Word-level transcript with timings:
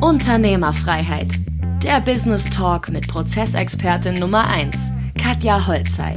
Unternehmerfreiheit. 0.00 1.28
Der 1.84 2.00
Business 2.00 2.48
Talk 2.48 2.88
mit 2.88 3.06
Prozessexpertin 3.06 4.14
Nummer 4.14 4.46
1, 4.48 4.74
Katja 5.22 5.66
Holzei. 5.66 6.16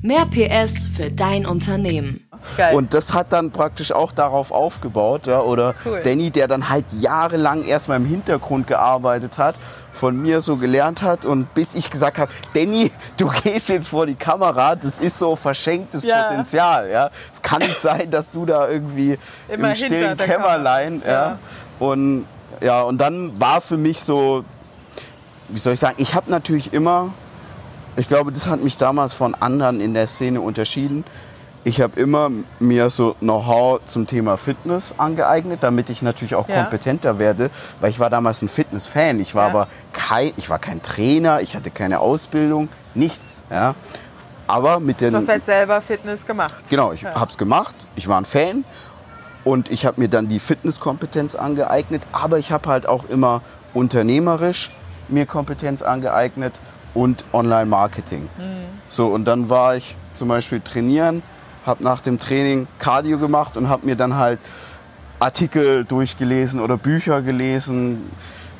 Mehr 0.00 0.24
PS 0.24 0.88
für 0.96 1.10
dein 1.10 1.44
Unternehmen. 1.44 2.26
Geil. 2.56 2.74
Und 2.74 2.94
das 2.94 3.12
hat 3.12 3.34
dann 3.34 3.50
praktisch 3.50 3.92
auch 3.92 4.12
darauf 4.12 4.50
aufgebaut. 4.50 5.26
Ja, 5.26 5.40
oder 5.42 5.74
Cool. 5.84 6.00
Danny, 6.02 6.30
der 6.30 6.48
dann 6.48 6.70
halt 6.70 6.86
jahrelang 6.92 7.64
erstmal 7.64 7.98
im 7.98 8.06
Hintergrund 8.06 8.66
gearbeitet 8.66 9.36
hat, 9.36 9.54
von 9.92 10.16
mir 10.20 10.40
so 10.40 10.56
gelernt 10.56 11.02
hat 11.02 11.26
und 11.26 11.52
bis 11.52 11.74
ich 11.74 11.90
gesagt 11.90 12.18
habe, 12.18 12.32
Danny, 12.54 12.90
du 13.18 13.28
gehst 13.44 13.68
jetzt 13.68 13.90
vor 13.90 14.06
die 14.06 14.14
Kamera, 14.14 14.76
das 14.76 14.98
ist 14.98 15.18
so 15.18 15.36
verschenktes 15.36 16.04
Ja. 16.04 16.22
Potenzial. 16.22 16.88
Ja. 16.90 17.10
Es 17.30 17.42
kann 17.42 17.60
nicht 17.60 17.78
sein, 17.80 18.10
dass 18.10 18.32
du 18.32 18.46
da 18.46 18.66
irgendwie 18.70 19.18
Immer 19.48 19.68
im 19.68 19.74
stillen 19.74 20.16
der 20.16 20.26
Kämmerlein. 20.26 21.02
Kamera. 21.02 21.26
Ja. 21.28 21.38
Und, 21.78 22.24
ja, 22.60 22.82
und 22.82 22.98
dann 22.98 23.38
war 23.40 23.60
für 23.60 23.76
mich 23.76 24.00
so, 24.00 24.44
wie 25.48 25.58
soll 25.58 25.74
ich 25.74 25.80
sagen, 25.80 25.96
ich 25.98 26.14
habe 26.14 26.30
natürlich 26.30 26.72
immer, 26.72 27.12
ich 27.96 28.08
glaube, 28.08 28.32
das 28.32 28.46
hat 28.46 28.62
mich 28.62 28.76
damals 28.76 29.14
von 29.14 29.34
anderen 29.34 29.80
in 29.80 29.94
der 29.94 30.06
Szene 30.06 30.40
unterschieden. 30.40 31.04
Ich 31.62 31.82
habe 31.82 32.00
immer 32.00 32.30
mir 32.58 32.88
so 32.88 33.14
Know-how 33.20 33.80
zum 33.84 34.06
Thema 34.06 34.38
Fitness 34.38 34.94
angeeignet, 34.96 35.62
damit 35.62 35.90
ich 35.90 36.00
natürlich 36.00 36.34
auch 36.34 36.48
Ja. 36.48 36.62
kompetenter 36.62 37.18
werde, 37.18 37.50
weil 37.80 37.90
ich 37.90 38.00
war 38.00 38.08
damals 38.08 38.40
ein 38.40 38.48
Fitness-Fan. 38.48 39.20
Ich 39.20 39.34
war 39.34 39.44
Ja. 39.44 39.50
aber 39.50 39.68
kein, 39.92 40.32
ich 40.38 40.48
war 40.48 40.58
kein 40.58 40.80
Trainer, 40.82 41.42
ich 41.42 41.54
hatte 41.54 41.70
keine 41.70 42.00
Ausbildung, 42.00 42.70
nichts. 42.94 43.44
Ja. 43.50 43.74
Aber 44.46 44.80
mit 44.80 45.00
den 45.02 45.12
Du 45.12 45.18
hast 45.18 45.28
halt 45.28 45.44
selber 45.44 45.82
Fitness 45.82 46.26
gemacht. 46.26 46.54
Genau, 46.70 46.92
ich 46.92 47.02
Ja. 47.02 47.14
habe 47.14 47.30
es 47.30 47.36
gemacht. 47.36 47.74
Ich 47.94 48.08
war 48.08 48.18
ein 48.18 48.24
Fan 48.24 48.64
und 49.50 49.70
ich 49.70 49.84
habe 49.84 50.00
mir 50.00 50.08
dann 50.08 50.28
die 50.28 50.38
Fitnesskompetenz 50.38 51.34
angeeignet. 51.34 52.02
Aber 52.12 52.38
ich 52.38 52.52
habe 52.52 52.68
halt 52.68 52.88
auch 52.88 53.04
immer 53.08 53.42
unternehmerisch 53.74 54.70
mir 55.08 55.26
Kompetenz 55.26 55.82
angeeignet 55.82 56.60
und 56.94 57.24
Online-Marketing. 57.32 58.28
So 58.88 59.08
und 59.08 59.24
dann 59.24 59.48
war 59.48 59.74
ich 59.74 59.96
zum 60.14 60.28
Beispiel 60.28 60.60
trainieren, 60.60 61.22
habe 61.66 61.82
nach 61.82 62.00
dem 62.00 62.18
Training 62.20 62.68
Cardio 62.78 63.18
gemacht 63.18 63.56
und 63.56 63.68
habe 63.68 63.86
mir 63.86 63.96
dann 63.96 64.16
halt 64.16 64.38
Artikel 65.18 65.84
durchgelesen 65.84 66.60
oder 66.60 66.76
Bücher 66.76 67.20
gelesen, 67.20 68.10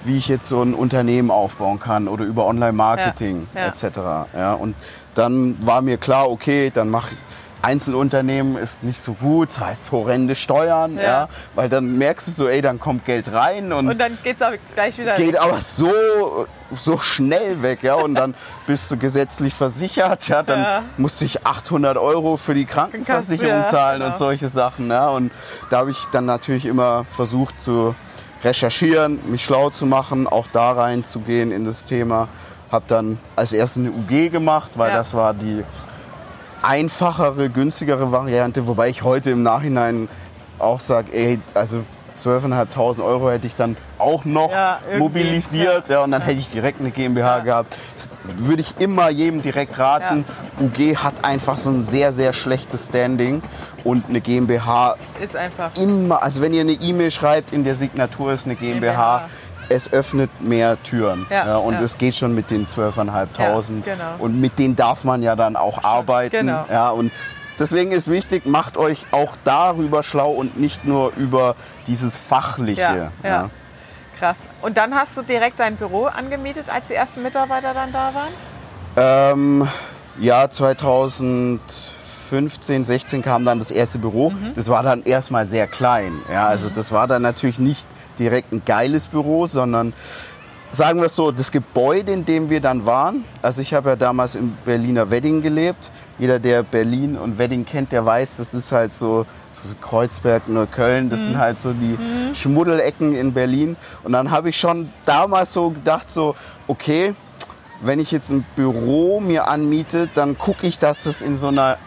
wie 0.04 0.16
ich 0.16 0.26
jetzt 0.28 0.48
so 0.48 0.60
ein 0.60 0.74
Unternehmen 0.74 1.30
aufbauen 1.30 1.78
kann 1.78 2.08
oder 2.08 2.24
über 2.24 2.46
Online-Marketing 2.46 3.46
Ja, 3.54 3.60
ja. 3.60 3.66
etc. 3.68 3.98
Ja, 4.36 4.54
und 4.54 4.74
dann 5.14 5.56
war 5.64 5.82
mir 5.82 5.98
klar, 5.98 6.28
okay, 6.28 6.72
dann 6.74 6.90
mache 6.90 7.12
ich 7.12 7.18
Einzelunternehmen 7.62 8.56
ist 8.56 8.82
nicht 8.82 9.00
so 9.00 9.12
gut, 9.14 9.50
das 9.50 9.60
heißt 9.60 9.92
horrende 9.92 10.34
Steuern, 10.34 10.96
ja. 10.96 11.02
Ja. 11.02 11.28
weil 11.54 11.68
dann 11.68 11.98
merkst 11.98 12.28
du 12.28 12.32
so, 12.32 12.48
ey, 12.48 12.60
dann 12.62 12.78
kommt 12.80 13.04
Geld 13.04 13.32
rein 13.32 13.72
und, 13.72 13.88
Und 13.88 13.98
dann 13.98 14.16
geht's 14.22 14.42
aber 14.42 14.56
gleich 14.74 14.96
wieder. 14.98 15.14
geht 15.16 15.38
aber 15.38 15.58
so, 15.60 16.46
so 16.72 16.98
schnell 16.98 17.62
weg, 17.62 17.82
ja, 17.82 17.94
und 17.94 18.14
dann 18.14 18.34
bist 18.66 18.90
du 18.90 18.96
gesetzlich 18.96 19.54
versichert, 19.54 20.28
ja, 20.28 20.42
dann 20.42 20.60
Ja. 20.62 20.82
musst 20.96 21.20
du 21.20 21.24
ich 21.24 21.46
800 21.46 21.96
Euro 21.98 22.36
für 22.36 22.54
die 22.54 22.64
Krankenversicherung 22.64 23.60
Ja, 23.62 23.66
zahlen 23.66 24.00
genau. 24.00 24.12
und 24.12 24.18
solche 24.18 24.48
Sachen, 24.48 24.88
ja, 24.90 25.08
und 25.08 25.30
da 25.68 25.78
habe 25.78 25.90
ich 25.90 26.06
dann 26.12 26.26
natürlich 26.26 26.66
immer 26.66 27.04
versucht 27.04 27.60
zu 27.60 27.94
recherchieren, 28.42 29.18
mich 29.30 29.44
schlau 29.44 29.68
zu 29.70 29.84
machen, 29.86 30.26
auch 30.26 30.46
da 30.52 30.72
reinzugehen 30.72 31.50
in 31.52 31.64
das 31.66 31.84
Thema, 31.86 32.28
habe 32.72 32.84
dann 32.88 33.18
als 33.36 33.52
erstes 33.52 33.84
eine 33.84 33.90
UG 33.90 34.30
gemacht, 34.30 34.70
weil 34.76 34.90
Ja. 34.90 34.96
das 34.98 35.12
war 35.12 35.34
die 35.34 35.62
einfachere, 36.62 37.50
günstigere 37.50 38.12
Variante, 38.12 38.66
wobei 38.66 38.88
ich 38.88 39.02
heute 39.02 39.30
im 39.30 39.42
Nachhinein 39.42 40.08
auch 40.58 40.80
sage, 40.80 41.12
ey, 41.12 41.40
also 41.54 41.82
12.500 42.18 43.02
Euro 43.02 43.30
hätte 43.30 43.46
ich 43.46 43.56
dann 43.56 43.76
auch 43.98 44.24
noch 44.24 44.50
Ja, 44.50 44.78
mobilisiert 44.98 45.88
ja. 45.88 46.04
und 46.04 46.10
dann 46.10 46.22
hätte 46.22 46.38
ich 46.38 46.48
direkt 46.50 46.80
eine 46.80 46.90
GmbH 46.90 47.40
gehabt. 47.40 47.76
Das 47.94 48.08
würde 48.36 48.60
ich 48.60 48.74
immer 48.78 49.08
jedem 49.08 49.42
direkt 49.42 49.78
raten. 49.78 50.24
UG 50.60 50.96
hat 50.96 51.24
einfach 51.24 51.56
so 51.58 51.70
ein 51.70 51.82
sehr, 51.82 52.12
sehr 52.12 52.32
schlechtes 52.32 52.88
Standing 52.88 53.42
und 53.84 54.04
eine 54.08 54.20
GmbH 54.20 54.96
Ist 55.20 55.36
einfach. 55.36 55.74
immer, 55.76 56.22
also 56.22 56.42
wenn 56.42 56.52
ihr 56.52 56.60
eine 56.60 56.72
E-Mail 56.72 57.10
schreibt, 57.10 57.52
in 57.52 57.64
der 57.64 57.74
Signatur 57.74 58.32
ist 58.32 58.44
eine 58.44 58.56
GmbH, 58.56 59.20
GmbH. 59.20 59.28
Es 59.70 59.90
öffnet 59.92 60.30
mehr 60.40 60.82
Türen. 60.82 61.26
Ja, 61.30 61.56
und 61.56 61.74
ja. 61.74 61.80
es 61.80 61.96
geht 61.96 62.16
schon 62.16 62.34
mit 62.34 62.50
den 62.50 62.66
12.500. 62.66 63.28
Ja, 63.38 63.60
genau. 63.60 64.16
Und 64.18 64.40
mit 64.40 64.58
denen 64.58 64.74
darf 64.76 65.04
man 65.04 65.22
ja 65.22 65.36
dann 65.36 65.56
auch 65.56 65.84
arbeiten. 65.84 66.46
Genau. 66.46 66.66
Ja, 66.70 66.90
und 66.90 67.12
deswegen 67.58 67.92
ist 67.92 68.10
wichtig, 68.10 68.44
macht 68.46 68.76
euch 68.76 69.06
auch 69.12 69.36
darüber 69.44 70.02
schlau 70.02 70.32
und 70.32 70.58
nicht 70.58 70.84
nur 70.84 71.12
über 71.16 71.54
dieses 71.86 72.16
Fachliche. 72.16 73.12
Ja, 73.22 73.28
ja. 73.28 73.50
Krass. 74.18 74.36
Und 74.60 74.76
dann 74.76 74.92
hast 74.94 75.16
du 75.16 75.22
direkt 75.22 75.60
dein 75.60 75.76
Büro 75.76 76.06
angemietet, 76.06 76.64
als 76.68 76.88
die 76.88 76.94
ersten 76.94 77.22
Mitarbeiter 77.22 77.72
dann 77.72 77.92
da 77.92 78.12
waren? 78.12 78.30
Ähm, 78.96 79.68
ja, 80.18 80.50
2015, 80.50 82.82
16 82.84 83.22
kam 83.22 83.44
dann 83.44 83.60
das 83.60 83.70
erste 83.70 83.98
Büro. 83.98 84.30
Mhm. 84.30 84.54
Das 84.54 84.68
war 84.68 84.82
dann 84.82 85.04
erstmal 85.04 85.46
sehr 85.46 85.68
klein. 85.68 86.20
Ja, 86.30 86.48
also 86.48 86.68
das 86.68 86.92
war 86.92 87.06
dann 87.06 87.22
natürlich 87.22 87.60
nicht 87.60 87.86
direkt 88.20 88.52
ein 88.52 88.62
geiles 88.64 89.08
Büro, 89.08 89.46
sondern 89.46 89.92
sagen 90.72 91.00
wir 91.00 91.06
es 91.06 91.16
so, 91.16 91.32
das 91.32 91.50
Gebäude, 91.50 92.12
in 92.12 92.24
dem 92.24 92.48
wir 92.48 92.60
dann 92.60 92.86
waren, 92.86 93.24
also 93.42 93.60
ich 93.60 93.74
habe 93.74 93.90
ja 93.90 93.96
damals 93.96 94.36
im 94.36 94.52
Berliner 94.64 95.10
Wedding 95.10 95.42
gelebt. 95.42 95.90
Jeder, 96.18 96.38
der 96.38 96.62
Berlin 96.62 97.16
und 97.16 97.38
Wedding 97.38 97.64
kennt, 97.64 97.92
der 97.92 98.04
weiß, 98.06 98.36
das 98.36 98.54
ist 98.54 98.70
halt 98.70 98.94
so, 98.94 99.26
so 99.52 99.68
Kreuzberg, 99.80 100.48
Neukölln, 100.48 101.10
das 101.10 101.20
sind 101.20 101.38
halt 101.38 101.58
so 101.58 101.72
die 101.72 101.98
Schmuddelecken 102.34 103.16
in 103.16 103.32
Berlin. 103.32 103.76
Und 104.04 104.12
dann 104.12 104.30
habe 104.30 104.50
ich 104.50 104.58
schon 104.58 104.90
damals 105.06 105.52
so 105.52 105.70
gedacht, 105.70 106.10
so, 106.10 106.36
okay, 106.68 107.14
wenn 107.82 107.98
ich 107.98 108.12
jetzt 108.12 108.30
ein 108.30 108.44
Büro 108.54 109.20
mir 109.20 109.48
anmiete, 109.48 110.08
dann 110.14 110.36
gucke 110.36 110.66
ich, 110.66 110.78
dass 110.78 111.04
das 111.04 111.22
in 111.22 111.36
so 111.36 111.48
einer 111.48 111.78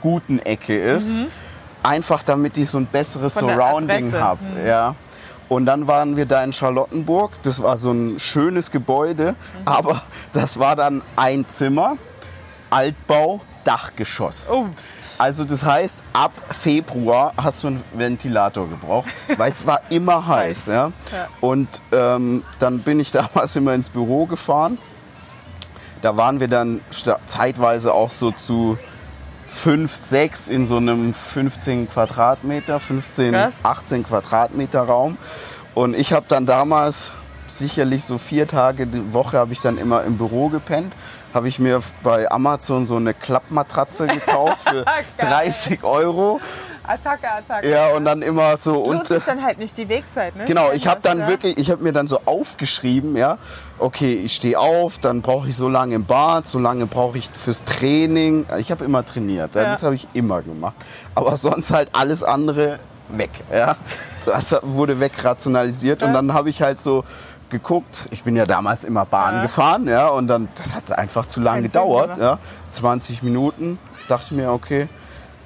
guten 0.00 0.38
Ecke 0.38 0.76
ist. 0.76 1.20
Einfach 1.82 2.22
damit 2.22 2.56
ich 2.56 2.70
so 2.70 2.78
ein 2.78 2.86
besseres 2.86 3.34
Surrounding 3.34 4.12
habe. 4.14 4.40
Ja. 4.66 4.94
Und 5.48 5.66
dann 5.66 5.86
waren 5.86 6.16
wir 6.16 6.26
da 6.26 6.42
in 6.42 6.52
Charlottenburg. 6.52 7.32
Das 7.42 7.62
war 7.62 7.76
so 7.76 7.92
ein 7.92 8.18
schönes 8.18 8.70
Gebäude, 8.70 9.34
aber 9.64 10.02
das 10.32 10.58
war 10.58 10.76
dann 10.76 11.02
ein 11.16 11.46
Zimmer, 11.48 11.96
Altbau, 12.70 13.42
Dachgeschoss. 13.64 14.48
Oh, 14.50 14.66
Also 15.18 15.44
das 15.44 15.62
heißt, 15.64 16.02
ab 16.14 16.32
Februar 16.50 17.34
hast 17.36 17.62
du 17.62 17.68
einen 17.68 17.82
Ventilator 17.92 18.68
gebraucht, 18.68 19.10
weil 19.36 19.52
es 19.52 19.66
war 19.66 19.82
immer 19.90 20.26
heiß. 20.26 20.66
Ja? 20.66 20.74
Ja. 21.12 21.28
Und 21.40 21.68
ähm, 21.92 22.42
dann 22.58 22.80
bin 22.80 22.98
ich 22.98 23.12
damals 23.12 23.54
immer 23.56 23.74
ins 23.74 23.90
Büro 23.90 24.26
gefahren. 24.26 24.78
Da 26.00 26.16
waren 26.16 26.40
wir 26.40 26.48
dann 26.48 26.80
zeitweise 27.26 27.94
auch 27.94 28.10
so 28.10 28.32
zu 28.32 28.78
5, 29.52 29.94
6 29.94 30.48
in 30.48 30.66
so 30.66 30.78
einem 30.78 31.12
15 31.12 31.88
Quadratmeter, 31.88 32.80
15, 32.80 33.32
Krass. 33.32 33.52
18 33.62 34.02
Quadratmeter 34.04 34.80
Raum. 34.82 35.18
Und 35.74 35.94
ich 35.94 36.12
habe 36.12 36.26
dann 36.28 36.46
damals 36.46 37.12
sicherlich 37.46 38.04
so 38.04 38.18
vier 38.18 38.48
Tage 38.48 38.86
die 38.86 39.12
Woche 39.12 39.38
habe 39.38 39.52
ich 39.52 39.60
dann 39.60 39.78
immer 39.78 40.04
im 40.04 40.16
Büro 40.16 40.48
gepennt. 40.48 40.94
Habe 41.34 41.48
ich 41.48 41.58
mir 41.58 41.80
bei 42.02 42.30
Amazon 42.30 42.86
so 42.86 42.96
eine 42.96 43.14
Klappmatratze 43.14 44.06
gekauft 44.06 44.60
für 44.68 44.84
Geil. 44.84 45.04
30 45.18 45.84
Euro. 45.84 46.40
Attacke, 46.92 47.30
Attacke. 47.30 47.68
Ja, 47.70 47.88
und 47.96 48.04
dann 48.04 48.22
immer 48.22 48.56
so 48.56 48.74
unter. 48.82 49.14
sich 49.16 49.24
dann 49.24 49.42
halt 49.42 49.58
nicht 49.58 49.76
die 49.76 49.88
Wegzeit, 49.88 50.36
ne? 50.36 50.44
Genau, 50.44 50.70
ich 50.72 50.86
habe 50.86 51.00
dann 51.02 51.20
Ja. 51.20 51.28
wirklich, 51.28 51.58
ich 51.58 51.70
habe 51.70 51.82
mir 51.82 51.92
dann 51.92 52.06
so 52.06 52.20
aufgeschrieben, 52.24 53.16
ja, 53.16 53.38
okay, 53.78 54.14
ich 54.14 54.34
stehe 54.34 54.58
auf, 54.58 54.98
dann 54.98 55.22
brauche 55.22 55.48
ich 55.48 55.56
so 55.56 55.68
lange 55.68 55.94
im 55.94 56.04
Bad, 56.04 56.46
so 56.46 56.58
lange 56.58 56.86
brauche 56.86 57.18
ich 57.18 57.30
fürs 57.32 57.64
Training. 57.64 58.46
Ich 58.58 58.70
habe 58.70 58.84
immer 58.84 59.04
trainiert, 59.04 59.54
ja. 59.54 59.62
Ja. 59.62 59.70
das 59.70 59.82
habe 59.82 59.94
ich 59.94 60.08
immer 60.12 60.42
gemacht. 60.42 60.74
Aber 61.14 61.36
sonst 61.36 61.72
halt 61.72 61.90
alles 61.94 62.22
andere 62.22 62.78
weg, 63.08 63.30
ja. 63.52 63.76
Das 64.26 64.54
wurde 64.62 65.00
wegrationalisiert 65.00 66.02
und 66.02 66.12
dann 66.12 66.32
habe 66.32 66.50
ich 66.50 66.62
halt 66.62 66.78
so 66.78 67.04
geguckt, 67.50 68.06
ich 68.10 68.22
bin 68.22 68.34
ja 68.36 68.46
damals 68.46 68.84
immer 68.84 69.04
Bahn 69.04 69.36
Ja. 69.36 69.42
gefahren, 69.42 69.86
ja, 69.86 70.08
und 70.08 70.26
dann, 70.28 70.48
das 70.54 70.74
hat 70.74 70.90
einfach 70.96 71.26
zu 71.26 71.40
lange 71.40 71.62
gedauert, 71.62 72.16
ja. 72.18 72.38
20 72.70 73.22
Minuten, 73.22 73.78
dachte 74.08 74.26
ich 74.26 74.32
mir, 74.32 74.50
okay, 74.52 74.88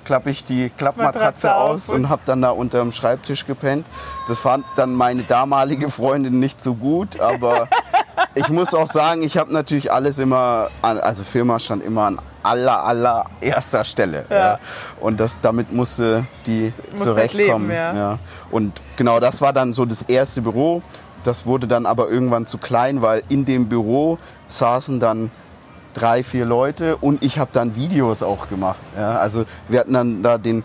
klappe 0.06 0.30
ich 0.30 0.44
die 0.44 0.70
Klappmatratze 0.70 1.54
aus 1.54 1.90
und- 1.90 2.08
habe 2.08 2.22
dann 2.24 2.40
da 2.40 2.50
unter 2.50 2.78
dem 2.78 2.92
Schreibtisch 2.92 3.44
gepennt. 3.46 3.86
Das 4.28 4.38
fand 4.38 4.64
dann 4.76 4.94
meine 4.94 5.24
damalige 5.24 5.90
Freundin 5.90 6.38
nicht 6.38 6.62
so 6.62 6.74
gut, 6.74 7.20
aber 7.20 7.68
ich 8.34 8.48
muss 8.48 8.72
auch 8.72 8.86
sagen, 8.86 9.22
ich 9.22 9.36
habe 9.36 9.52
natürlich 9.52 9.92
alles 9.92 10.18
immer, 10.18 10.70
an, 10.80 10.98
also 10.98 11.24
Firma 11.24 11.58
stand 11.58 11.84
immer 11.84 12.02
an 12.04 12.20
aller, 12.44 12.84
aller 12.84 13.24
erster 13.40 13.82
Stelle. 13.82 14.24
Ja. 14.30 14.36
Ja. 14.36 14.58
Und 15.00 15.18
das, 15.18 15.40
damit 15.42 15.72
musste 15.72 16.24
die 16.46 16.72
Musst 16.92 17.02
zurechtkommen. 17.02 17.68
leben, 17.68 17.96
ja. 17.96 18.18
Und 18.52 18.80
genau 18.94 19.18
das 19.18 19.40
war 19.40 19.52
dann 19.52 19.72
so 19.72 19.84
das 19.84 20.02
erste 20.02 20.40
Büro. 20.42 20.82
Das 21.24 21.44
wurde 21.46 21.66
dann 21.66 21.86
aber 21.86 22.08
irgendwann 22.08 22.46
zu 22.46 22.58
klein, 22.58 23.02
weil 23.02 23.24
in 23.28 23.44
dem 23.44 23.68
Büro 23.68 24.18
saßen 24.46 25.00
dann 25.00 25.32
drei, 25.96 26.22
vier 26.22 26.44
Leute 26.44 26.96
und 26.96 27.22
ich 27.22 27.38
habe 27.38 27.50
dann 27.52 27.74
Videos 27.74 28.22
auch 28.22 28.48
gemacht. 28.48 28.78
Ja, 28.96 29.16
also 29.18 29.44
wir 29.68 29.80
hatten 29.80 29.94
dann 29.94 30.22
da 30.22 30.38
den 30.38 30.62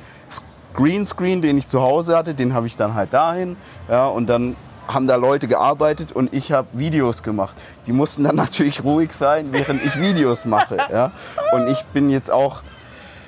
Greenscreen, 0.74 1.42
den 1.42 1.58
ich 1.58 1.70
zu 1.70 1.82
Hause 1.82 2.16
hatte, 2.16 2.34
den 2.34 2.54
habe 2.54 2.68
ich 2.68 2.76
dann 2.76 2.94
halt 2.94 3.14
dahin. 3.14 3.56
Ja, 3.90 4.08
und 4.08 4.28
dann 4.28 4.56
haben 4.88 5.08
da 5.08 5.16
Leute 5.16 5.48
gearbeitet 5.48 6.12
und 6.12 6.34
ich 6.34 6.52
habe 6.52 6.68
Videos 6.74 7.24
gemacht. 7.24 7.56
Die 7.88 7.94
mussten 7.94 8.24
dann 8.24 8.36
natürlich 8.46 8.84
ruhig 8.84 9.14
sein, 9.14 9.50
während 9.52 9.84
ich 9.84 10.00
Videos 10.00 10.46
mache. 10.46 10.78
Ja? 10.92 11.12
Und 11.54 11.68
ich 11.68 11.84
bin 11.94 12.10
jetzt 12.10 12.32
auch, 12.32 12.62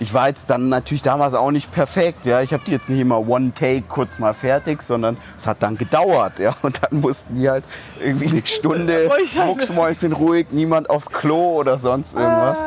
ich 0.04 0.14
war 0.14 0.28
jetzt 0.28 0.50
dann 0.50 0.68
natürlich 0.68 1.02
damals 1.02 1.34
auch 1.34 1.52
nicht 1.52 1.72
perfekt. 1.72 2.26
Ja? 2.26 2.42
Ich 2.42 2.54
habe 2.54 2.64
die 2.66 2.72
jetzt 2.72 2.90
nicht 2.90 3.00
immer 3.00 3.26
One 3.28 3.54
Take 3.54 3.84
kurz 3.88 4.20
mal 4.20 4.34
fertig, 4.34 4.82
sondern 4.82 5.18
es 5.38 5.48
hat 5.48 5.64
dann 5.64 5.78
gedauert. 5.78 6.40
Ja? 6.40 6.54
Und 6.62 6.82
dann 6.84 7.00
mussten 7.00 7.36
die 7.36 7.50
halt 7.50 7.64
irgendwie 8.02 8.28
eine 8.28 8.46
Stunde 8.46 9.10
mucksmäuschen 9.46 10.12
ruhig, 10.12 10.48
niemand 10.52 10.90
aufs 10.90 11.10
Klo 11.10 11.54
oder 11.56 11.80
sonst 11.80 12.16
irgendwas. 12.16 12.66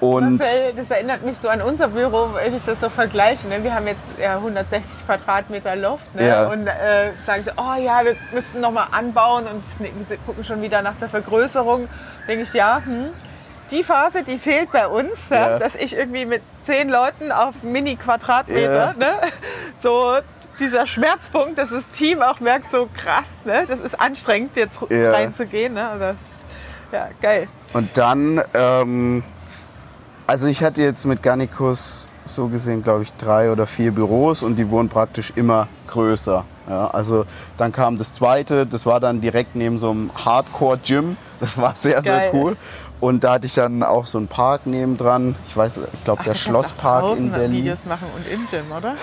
Und 0.00 0.38
Das, 0.38 0.54
äh, 0.54 0.72
das 0.74 0.90
erinnert 0.90 1.24
mich 1.24 1.38
so 1.38 1.48
an 1.48 1.62
unser 1.62 1.88
Büro, 1.88 2.28
wenn 2.34 2.54
ich 2.54 2.64
das 2.64 2.80
so 2.80 2.90
vergleiche. 2.90 3.48
Ne? 3.48 3.64
Wir 3.64 3.74
haben 3.74 3.86
jetzt 3.86 4.00
ja, 4.20 4.36
160 4.36 5.06
Quadratmeter 5.06 5.74
Luft 5.74 6.14
ne? 6.14 6.28
Ja. 6.28 6.50
und 6.50 6.66
äh, 6.66 7.12
sagen 7.24 7.44
so, 7.44 7.50
oh 7.56 7.80
ja, 7.80 8.04
wir 8.04 8.14
müssten 8.32 8.60
noch 8.60 8.70
mal 8.70 8.88
anbauen 8.92 9.46
und 9.46 9.62
wir 9.80 10.18
gucken 10.18 10.44
schon 10.44 10.60
wieder 10.60 10.82
nach 10.82 10.94
der 11.00 11.08
Vergrößerung. 11.08 11.88
Denke 12.28 12.44
ich, 12.44 12.52
ja, 12.52 12.82
hm, 12.84 13.06
die 13.70 13.82
Phase, 13.84 14.22
die 14.22 14.38
fehlt 14.38 14.70
bei 14.72 14.86
uns, 14.86 15.28
ja. 15.30 15.50
Ja. 15.50 15.58
dass 15.58 15.74
ich 15.74 15.94
irgendwie 15.96 16.26
mit 16.26 16.42
zehn 16.64 16.88
Leuten 16.88 17.32
auf 17.32 17.54
Mini-Quadratmeter, 17.62 18.86
Ja. 18.88 18.92
ne? 18.98 19.12
so 19.82 20.16
dieser 20.58 20.86
Schmerzpunkt, 20.86 21.58
dass 21.58 21.70
das 21.70 21.84
Team 21.92 22.20
auch 22.22 22.40
merkt, 22.40 22.70
so 22.70 22.88
krass, 22.94 23.28
ne? 23.44 23.64
das 23.68 23.80
ist 23.80 23.98
anstrengend, 24.00 24.56
jetzt 24.56 24.78
reinzugehen. 24.90 25.74
Ne? 25.74 25.88
Also 25.88 26.04
Das, 26.04 26.16
ja, 26.92 27.08
geil. 27.22 27.48
Und 27.74 27.96
dann, 27.96 28.42
ähm, 28.54 29.22
also 30.26 30.46
ich 30.46 30.62
hatte 30.62 30.82
jetzt 30.82 31.04
mit 31.04 31.22
Garnicus 31.22 32.08
so 32.24 32.48
gesehen, 32.48 32.82
glaube 32.82 33.02
ich, 33.04 33.12
drei 33.14 33.50
oder 33.52 33.66
vier 33.66 33.92
Büros 33.92 34.42
und 34.42 34.56
die 34.56 34.68
wurden 34.70 34.88
praktisch 34.88 35.32
immer 35.36 35.68
größer. 35.86 36.44
Ja, 36.68 36.88
also 36.88 37.24
dann 37.56 37.72
kam 37.72 37.96
das 37.96 38.12
zweite, 38.12 38.66
das 38.66 38.84
war 38.84 39.00
dann 39.00 39.22
direkt 39.22 39.56
neben 39.56 39.78
so 39.78 39.90
einem 39.90 40.10
Hardcore-Gym. 40.24 41.16
Das 41.40 41.56
war 41.56 41.72
sehr, 41.76 42.02
sehr 42.02 42.16
Geil. 42.18 42.30
cool. 42.34 42.56
Und 43.00 43.22
da 43.24 43.34
hatte 43.34 43.46
ich 43.46 43.54
dann 43.54 43.82
auch 43.82 44.06
so 44.06 44.18
einen 44.18 44.26
Park 44.28 44.66
nebendran. 44.66 45.36
Ich 45.46 45.56
weiß, 45.56 45.78
ich 45.92 46.04
glaube, 46.04 46.24
der 46.24 46.34
Schlosspark 46.34 47.16
in 47.16 47.30
Berlin. 47.30 47.52
Videos 47.64 47.84
machen 47.86 48.08
und 48.16 48.26
im 48.32 48.46
Gym, 48.48 48.72
oder? 48.76 48.96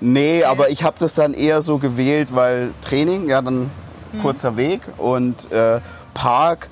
Nee, 0.00 0.44
aber 0.44 0.70
ich 0.70 0.82
habe 0.82 0.96
das 0.98 1.14
dann 1.14 1.34
eher 1.34 1.60
so 1.60 1.78
gewählt, 1.78 2.34
weil 2.34 2.70
Training, 2.82 3.28
ja, 3.28 3.42
dann 3.42 3.70
Mhm. 4.10 4.20
kurzer 4.20 4.56
Weg 4.56 4.80
und 4.96 5.52
äh, 5.52 5.80
Park 6.14 6.70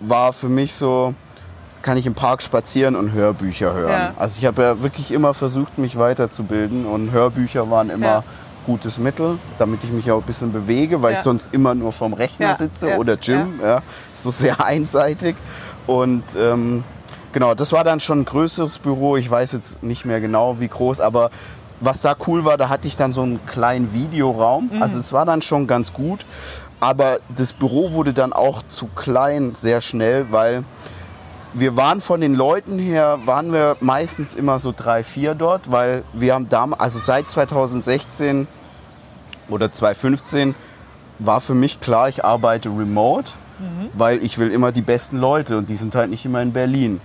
war 0.00 0.32
für 0.32 0.48
mich 0.48 0.72
so, 0.74 1.14
kann 1.82 1.96
ich 1.96 2.06
im 2.06 2.14
Park 2.14 2.42
spazieren 2.42 2.94
und 2.94 3.10
Hörbücher 3.12 3.72
hören. 3.74 4.02
Ja. 4.02 4.12
Also 4.16 4.38
ich 4.38 4.46
habe 4.46 4.62
ja 4.62 4.80
wirklich 4.82 5.10
immer 5.10 5.34
versucht, 5.34 5.78
mich 5.78 5.98
weiterzubilden 5.98 6.86
und 6.86 7.10
Hörbücher 7.10 7.68
waren 7.70 7.90
immer 7.90 8.06
Ja. 8.06 8.24
gutes 8.66 8.98
Mittel, 8.98 9.38
damit 9.58 9.82
ich 9.82 9.90
mich 9.90 10.12
auch 10.12 10.18
ein 10.18 10.22
bisschen 10.26 10.52
bewege, 10.52 11.02
weil 11.02 11.14
Ja. 11.14 11.18
ich 11.18 11.24
sonst 11.24 11.52
immer 11.52 11.74
nur 11.74 11.90
vorm 11.90 12.12
Rechner 12.12 12.54
sitze 12.54 12.96
oder 12.98 13.16
Gym. 13.16 13.58
Ja. 13.60 13.82
so 14.12 14.30
sehr 14.30 14.64
einseitig. 14.64 15.34
Und 15.86 16.24
ähm, 16.36 16.84
genau, 17.32 17.54
das 17.54 17.72
war 17.72 17.84
dann 17.84 18.00
schon 18.00 18.20
ein 18.20 18.24
größeres 18.24 18.78
Büro. 18.78 19.16
Ich 19.16 19.30
weiß 19.30 19.52
jetzt 19.52 19.82
nicht 19.82 20.04
mehr 20.04 20.20
genau, 20.20 20.60
wie 20.60 20.68
groß, 20.68 21.00
aber 21.00 21.30
was 21.80 22.02
da 22.02 22.14
cool 22.26 22.44
war, 22.44 22.58
da 22.58 22.68
hatte 22.68 22.86
ich 22.86 22.96
dann 22.96 23.12
so 23.12 23.22
einen 23.22 23.44
kleinen 23.46 23.92
Videoraum. 23.94 24.70
Also 24.80 24.98
es 24.98 25.12
war 25.12 25.24
dann 25.24 25.42
schon 25.42 25.66
ganz 25.66 25.92
gut. 25.92 26.26
Aber 26.78 27.18
das 27.34 27.52
Büro 27.52 27.92
wurde 27.92 28.12
dann 28.12 28.32
auch 28.32 28.62
zu 28.66 28.86
klein 28.86 29.54
sehr 29.54 29.80
schnell, 29.80 30.26
weil 30.30 30.64
wir 31.52 31.76
waren 31.76 32.00
von 32.00 32.20
den 32.20 32.34
Leuten 32.34 32.78
her, 32.78 33.18
waren 33.24 33.52
wir 33.52 33.76
meistens 33.80 34.34
immer 34.34 34.58
so 34.58 34.72
drei, 34.74 35.02
vier 35.02 35.34
dort, 35.34 35.70
weil 35.70 36.04
wir 36.12 36.34
haben 36.34 36.48
damals, 36.48 36.80
also 36.80 36.98
seit 36.98 37.30
2016 37.30 38.46
oder 39.48 39.72
2015 39.72 40.54
war 41.18 41.40
für 41.40 41.54
mich 41.54 41.80
klar, 41.80 42.08
ich 42.08 42.24
arbeite 42.24 42.68
remote, 42.68 43.32
weil 43.94 44.22
ich 44.24 44.38
will 44.38 44.50
immer 44.50 44.72
die 44.72 44.82
besten 44.82 45.18
Leute 45.18 45.58
und 45.58 45.68
die 45.68 45.76
sind 45.76 45.94
halt 45.94 46.10
nicht 46.10 46.24
immer 46.24 46.42
in 46.42 46.52
Berlin. 46.52 47.00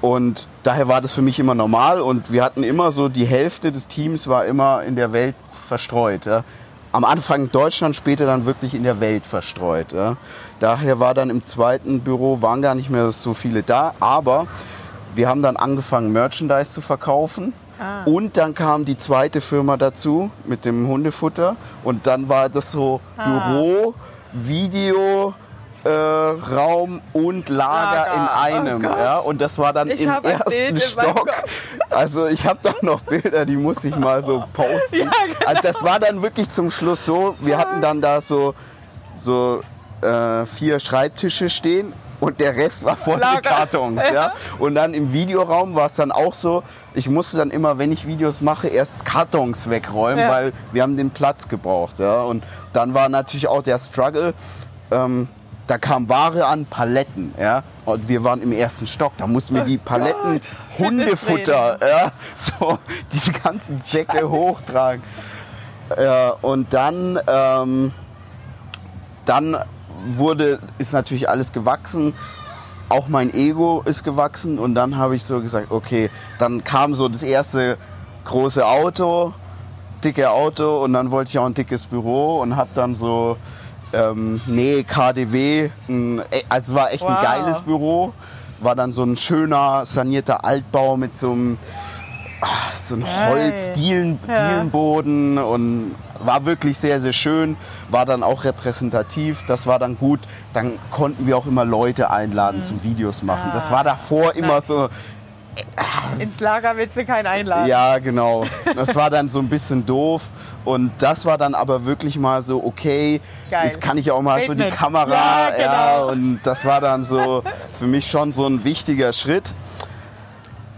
Und 0.00 0.46
daher 0.62 0.86
war 0.86 1.00
das 1.00 1.12
für 1.12 1.22
mich 1.22 1.40
immer 1.40 1.54
normal 1.54 2.00
und 2.00 2.30
wir 2.30 2.44
hatten 2.44 2.62
immer 2.62 2.90
so, 2.90 3.08
die 3.08 3.24
Hälfte 3.24 3.72
des 3.72 3.88
Teams 3.88 4.28
war 4.28 4.44
immer 4.44 4.84
in 4.84 4.94
der 4.94 5.12
Welt 5.12 5.34
verstreut. 5.42 6.26
Ja. 6.26 6.44
Am 6.92 7.04
Anfang 7.04 7.42
in 7.42 7.50
Deutschland, 7.50 7.96
später 7.96 8.24
dann 8.24 8.46
wirklich 8.46 8.74
in 8.74 8.84
der 8.84 9.00
Welt 9.00 9.26
verstreut. 9.26 9.92
Ja. 9.92 10.16
Daher 10.60 11.00
war 11.00 11.14
dann 11.14 11.30
im 11.30 11.42
zweiten 11.42 12.00
Büro, 12.00 12.40
waren 12.42 12.62
gar 12.62 12.76
nicht 12.76 12.90
mehr 12.90 13.10
so 13.10 13.34
viele 13.34 13.62
da, 13.62 13.94
aber 13.98 14.46
wir 15.14 15.28
haben 15.28 15.42
dann 15.42 15.56
angefangen, 15.56 16.12
Merchandise 16.12 16.72
zu 16.72 16.80
verkaufen. 16.80 17.52
Und 18.06 18.36
dann 18.36 18.54
kam 18.54 18.84
die 18.84 18.96
zweite 18.96 19.40
Firma 19.40 19.76
dazu 19.76 20.30
mit 20.44 20.64
dem 20.64 20.88
Hundefutter. 20.88 21.56
Und 21.84 22.06
dann 22.08 22.28
war 22.28 22.48
das 22.48 22.72
so 22.72 23.00
Büro, 23.16 23.94
Video, 24.32 25.34
äh, 25.88 26.54
Raum 26.54 27.00
und 27.12 27.48
Lager, 27.48 28.06
Lager. 28.06 28.14
in 28.14 28.20
Oh 28.20 28.42
einem. 28.42 28.82
Gott. 28.82 28.98
ja, 28.98 29.18
und 29.18 29.40
das 29.40 29.58
war 29.58 29.72
dann 29.72 29.90
Ich 29.90 30.02
im 30.02 30.10
ersten 30.10 30.80
Stock. 30.80 31.28
Also 31.90 32.26
ich 32.26 32.46
habe 32.46 32.58
da 32.62 32.74
noch 32.82 33.00
Bilder, 33.00 33.44
die 33.46 33.56
muss 33.56 33.84
ich 33.84 33.96
mal 33.96 34.22
so 34.22 34.44
posten. 34.52 34.98
Ja, 34.98 35.04
genau. 35.04 35.46
Also 35.46 35.62
das 35.62 35.82
war 35.82 35.98
dann 36.00 36.22
wirklich 36.22 36.50
zum 36.50 36.70
Schluss 36.70 37.04
so, 37.04 37.34
wir 37.40 37.58
hatten 37.58 37.80
dann 37.80 38.00
da 38.00 38.20
so, 38.20 38.54
so 39.14 39.62
äh, 40.02 40.44
vier 40.46 40.78
Schreibtische 40.80 41.48
stehen 41.48 41.92
und 42.20 42.40
der 42.40 42.56
Rest 42.56 42.84
war 42.84 42.96
voll 42.96 43.16
mit. 43.16 43.42
Kartons. 43.44 44.02
Ja? 44.12 44.32
Und 44.58 44.74
dann 44.74 44.92
im 44.94 45.12
Videoraum 45.12 45.74
war 45.76 45.86
es 45.86 45.94
dann 45.94 46.10
auch 46.12 46.34
so, 46.34 46.62
ich 46.94 47.08
musste 47.08 47.36
dann 47.36 47.50
immer, 47.50 47.78
wenn 47.78 47.92
ich 47.92 48.06
Videos 48.06 48.40
mache, 48.40 48.68
erst 48.68 49.04
Kartons 49.04 49.70
wegräumen, 49.70 50.18
Ja. 50.18 50.28
weil 50.30 50.52
wir 50.72 50.82
haben 50.82 50.96
den 50.96 51.10
Platz 51.10 51.48
gebraucht. 51.48 51.98
Ja? 52.00 52.22
Und 52.22 52.44
dann 52.72 52.92
war 52.94 53.08
natürlich 53.08 53.46
auch 53.48 53.62
der 53.62 53.78
Struggle, 53.78 54.34
ähm, 54.90 55.28
da 55.68 55.76
kam 55.78 56.08
Ware 56.08 56.46
an, 56.46 56.66
Paletten, 56.66 57.34
ja. 57.38 57.62
Und 57.84 58.08
wir 58.08 58.24
waren 58.24 58.42
im 58.42 58.52
ersten 58.52 58.86
Stock. 58.86 59.12
Da 59.18 59.26
mussten 59.26 59.54
wir 59.54 59.64
die 59.64 59.78
Paletten 59.78 60.40
Gott, 60.40 60.78
Hundefutter, 60.78 61.78
ja, 61.86 62.12
so 62.36 62.78
diese 63.12 63.32
ganzen 63.32 63.78
Säcke 63.78 64.28
hochtragen. 64.28 65.02
Ja, 65.96 66.30
und 66.40 66.72
dann, 66.72 67.20
ähm, 67.26 67.92
dann 69.26 69.56
wurde, 70.12 70.58
ist 70.78 70.92
natürlich 70.94 71.28
alles 71.28 71.52
gewachsen. 71.52 72.14
Auch 72.88 73.08
mein 73.08 73.32
Ego 73.34 73.82
ist 73.84 74.02
gewachsen 74.04 74.58
und 74.58 74.74
dann 74.74 74.96
habe 74.96 75.16
ich 75.16 75.24
so 75.24 75.42
gesagt, 75.42 75.70
okay, 75.70 76.10
dann 76.38 76.64
kam 76.64 76.94
so 76.94 77.08
das 77.08 77.22
erste 77.22 77.76
große 78.24 78.66
Auto, 78.66 79.34
dicke 80.02 80.30
Auto 80.30 80.82
und 80.82 80.94
dann 80.94 81.10
wollte 81.10 81.28
ich 81.28 81.38
auch 81.38 81.44
ein 81.44 81.52
dickes 81.52 81.84
Büro 81.84 82.40
und 82.40 82.56
habe 82.56 82.70
dann 82.74 82.94
so 82.94 83.36
ähm, 83.92 84.40
nee, 84.46 84.82
KDW, 84.84 85.70
ein, 85.88 86.20
e- 86.20 86.24
also 86.48 86.72
es 86.72 86.78
war 86.78 86.92
echt 86.92 87.06
ein 87.06 87.14
Wow. 87.14 87.22
geiles 87.22 87.60
Büro, 87.60 88.12
war 88.60 88.74
dann 88.74 88.90
so 88.92 89.04
ein 89.04 89.16
schöner 89.16 89.86
sanierter 89.86 90.44
Altbau 90.44 90.96
mit 90.96 91.14
so 91.16 91.30
einem 91.32 91.58
ah, 92.40 92.46
so 92.76 92.96
ein. 92.96 93.04
Holz-Dielenboden 93.26 95.38
und 95.38 95.94
war 96.20 96.44
wirklich 96.46 96.76
sehr, 96.78 97.00
sehr 97.00 97.12
schön, 97.12 97.56
war 97.90 98.04
dann 98.04 98.24
auch 98.24 98.42
repräsentativ, 98.44 99.44
das 99.46 99.66
war 99.68 99.78
dann 99.78 99.96
gut. 99.96 100.18
Dann 100.52 100.78
konnten 100.90 101.26
wir 101.26 101.36
auch 101.36 101.46
immer 101.46 101.64
Leute 101.64 102.10
einladen 102.10 102.62
zum 102.62 102.82
Videos 102.82 103.22
machen. 103.22 103.50
Das 103.54 103.70
war 103.70 103.84
davor 103.84 104.34
immer 104.34 104.54
Nice. 104.54 104.66
so, 104.66 104.88
Ins 106.18 106.40
Lager 106.40 106.76
willst 106.76 106.96
du 106.96 107.04
keinen 107.04 107.26
einladen. 107.26 107.66
ja, 107.68 107.98
genau. 107.98 108.44
Das 108.74 108.94
war 108.94 109.10
dann 109.10 109.28
so 109.28 109.38
ein 109.38 109.48
bisschen 109.48 109.84
doof. 109.86 110.28
Und 110.64 110.90
das 110.98 111.24
war 111.24 111.38
dann 111.38 111.54
aber 111.54 111.84
wirklich 111.84 112.18
mal 112.18 112.42
so, 112.42 112.62
okay, 112.62 113.20
Geil. 113.50 113.66
jetzt 113.66 113.80
kann 113.80 113.96
ich 113.98 114.10
auch 114.10 114.22
mal 114.22 114.40
so 114.46 114.54
die 114.54 114.60
Statement. 114.60 114.76
Kamera. 114.76 115.50
Ja, 115.56 116.00
genau. 116.00 116.12
und 116.12 116.40
das 116.42 116.64
war 116.64 116.80
dann 116.80 117.04
so 117.04 117.42
für 117.72 117.86
mich 117.86 118.10
schon 118.10 118.32
so 118.32 118.46
ein 118.46 118.64
wichtiger 118.64 119.12
Schritt. 119.12 119.54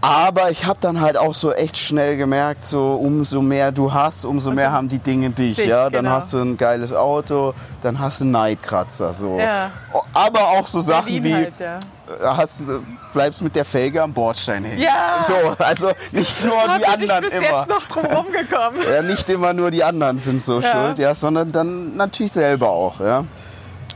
Aber 0.01 0.49
ich 0.49 0.65
habe 0.65 0.79
dann 0.81 0.99
halt 0.99 1.15
auch 1.15 1.35
so 1.35 1.53
echt 1.53 1.77
schnell 1.77 2.17
gemerkt, 2.17 2.65
so 2.65 2.93
umso 2.93 3.41
mehr 3.43 3.71
du 3.71 3.93
hast, 3.93 4.25
umso 4.25 4.51
mehr 4.51 4.71
haben 4.71 4.89
die 4.89 4.97
Dinge 4.97 5.29
dich. 5.29 5.57
Dich, 5.57 5.67
ja, 5.67 5.91
dann 5.91 6.05
genau. 6.05 6.15
hast 6.15 6.33
du 6.33 6.39
ein 6.39 6.57
geiles 6.57 6.91
Auto, 6.91 7.53
dann 7.83 7.99
hast 7.99 8.19
du 8.19 8.23
einen 8.23 8.31
Neidkratzer. 8.31 9.13
So. 9.13 9.37
Ja. 9.37 9.69
Aber 10.13 10.39
auch 10.39 10.65
so 10.65 10.81
Sachen 10.81 11.23
wie, 11.23 11.33
halt, 11.33 11.53
ja. 11.59 11.79
hast, 12.23 12.63
bleibst 13.13 13.43
mit 13.43 13.55
der 13.55 13.63
Felge 13.63 14.01
am 14.01 14.11
Bordstein 14.11 14.63
hängen. 14.63 14.81
Ja. 14.81 15.23
So, 15.23 15.35
also 15.63 15.91
nicht 16.11 16.43
nur 16.45 16.55
die 16.79 16.85
anderen 16.85 17.23
bis 17.25 17.33
immer. 17.33 17.59
jetzt 17.59 17.69
noch 17.69 17.85
drum 17.87 18.05
rumgekommen. 18.05 18.81
Ja, 18.91 19.03
nicht 19.03 19.29
immer 19.29 19.53
nur 19.53 19.69
die 19.69 19.83
anderen 19.83 20.17
sind 20.17 20.41
so 20.41 20.61
Ja. 20.61 20.71
schuld, 20.71 20.97
ja, 20.97 21.13
sondern 21.13 21.51
dann 21.51 21.95
natürlich 21.95 22.31
selber 22.31 22.69
auch, 22.69 22.99
ja. 22.99 23.25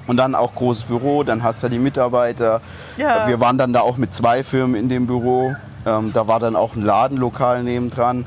Und 0.05 0.17
dann 0.17 0.35
auch 0.35 0.53
großes 0.53 0.83
Büro, 0.83 1.23
dann 1.23 1.41
hast 1.41 1.63
du 1.63 1.69
die 1.69 1.79
Mitarbeiter. 1.79 2.61
Ja. 2.95 3.27
Wir 3.27 3.39
waren 3.39 3.57
dann 3.57 3.73
da 3.73 3.81
auch 3.81 3.97
mit 3.97 4.13
zwei 4.13 4.43
Firmen 4.43 4.75
in 4.75 4.87
dem 4.87 5.07
Büro. 5.07 5.55
Ähm, 5.85 6.11
da 6.13 6.27
war 6.27 6.39
dann 6.39 6.55
auch 6.55 6.75
ein 6.75 6.81
Ladenlokal 6.81 7.63
nebendran. 7.63 8.25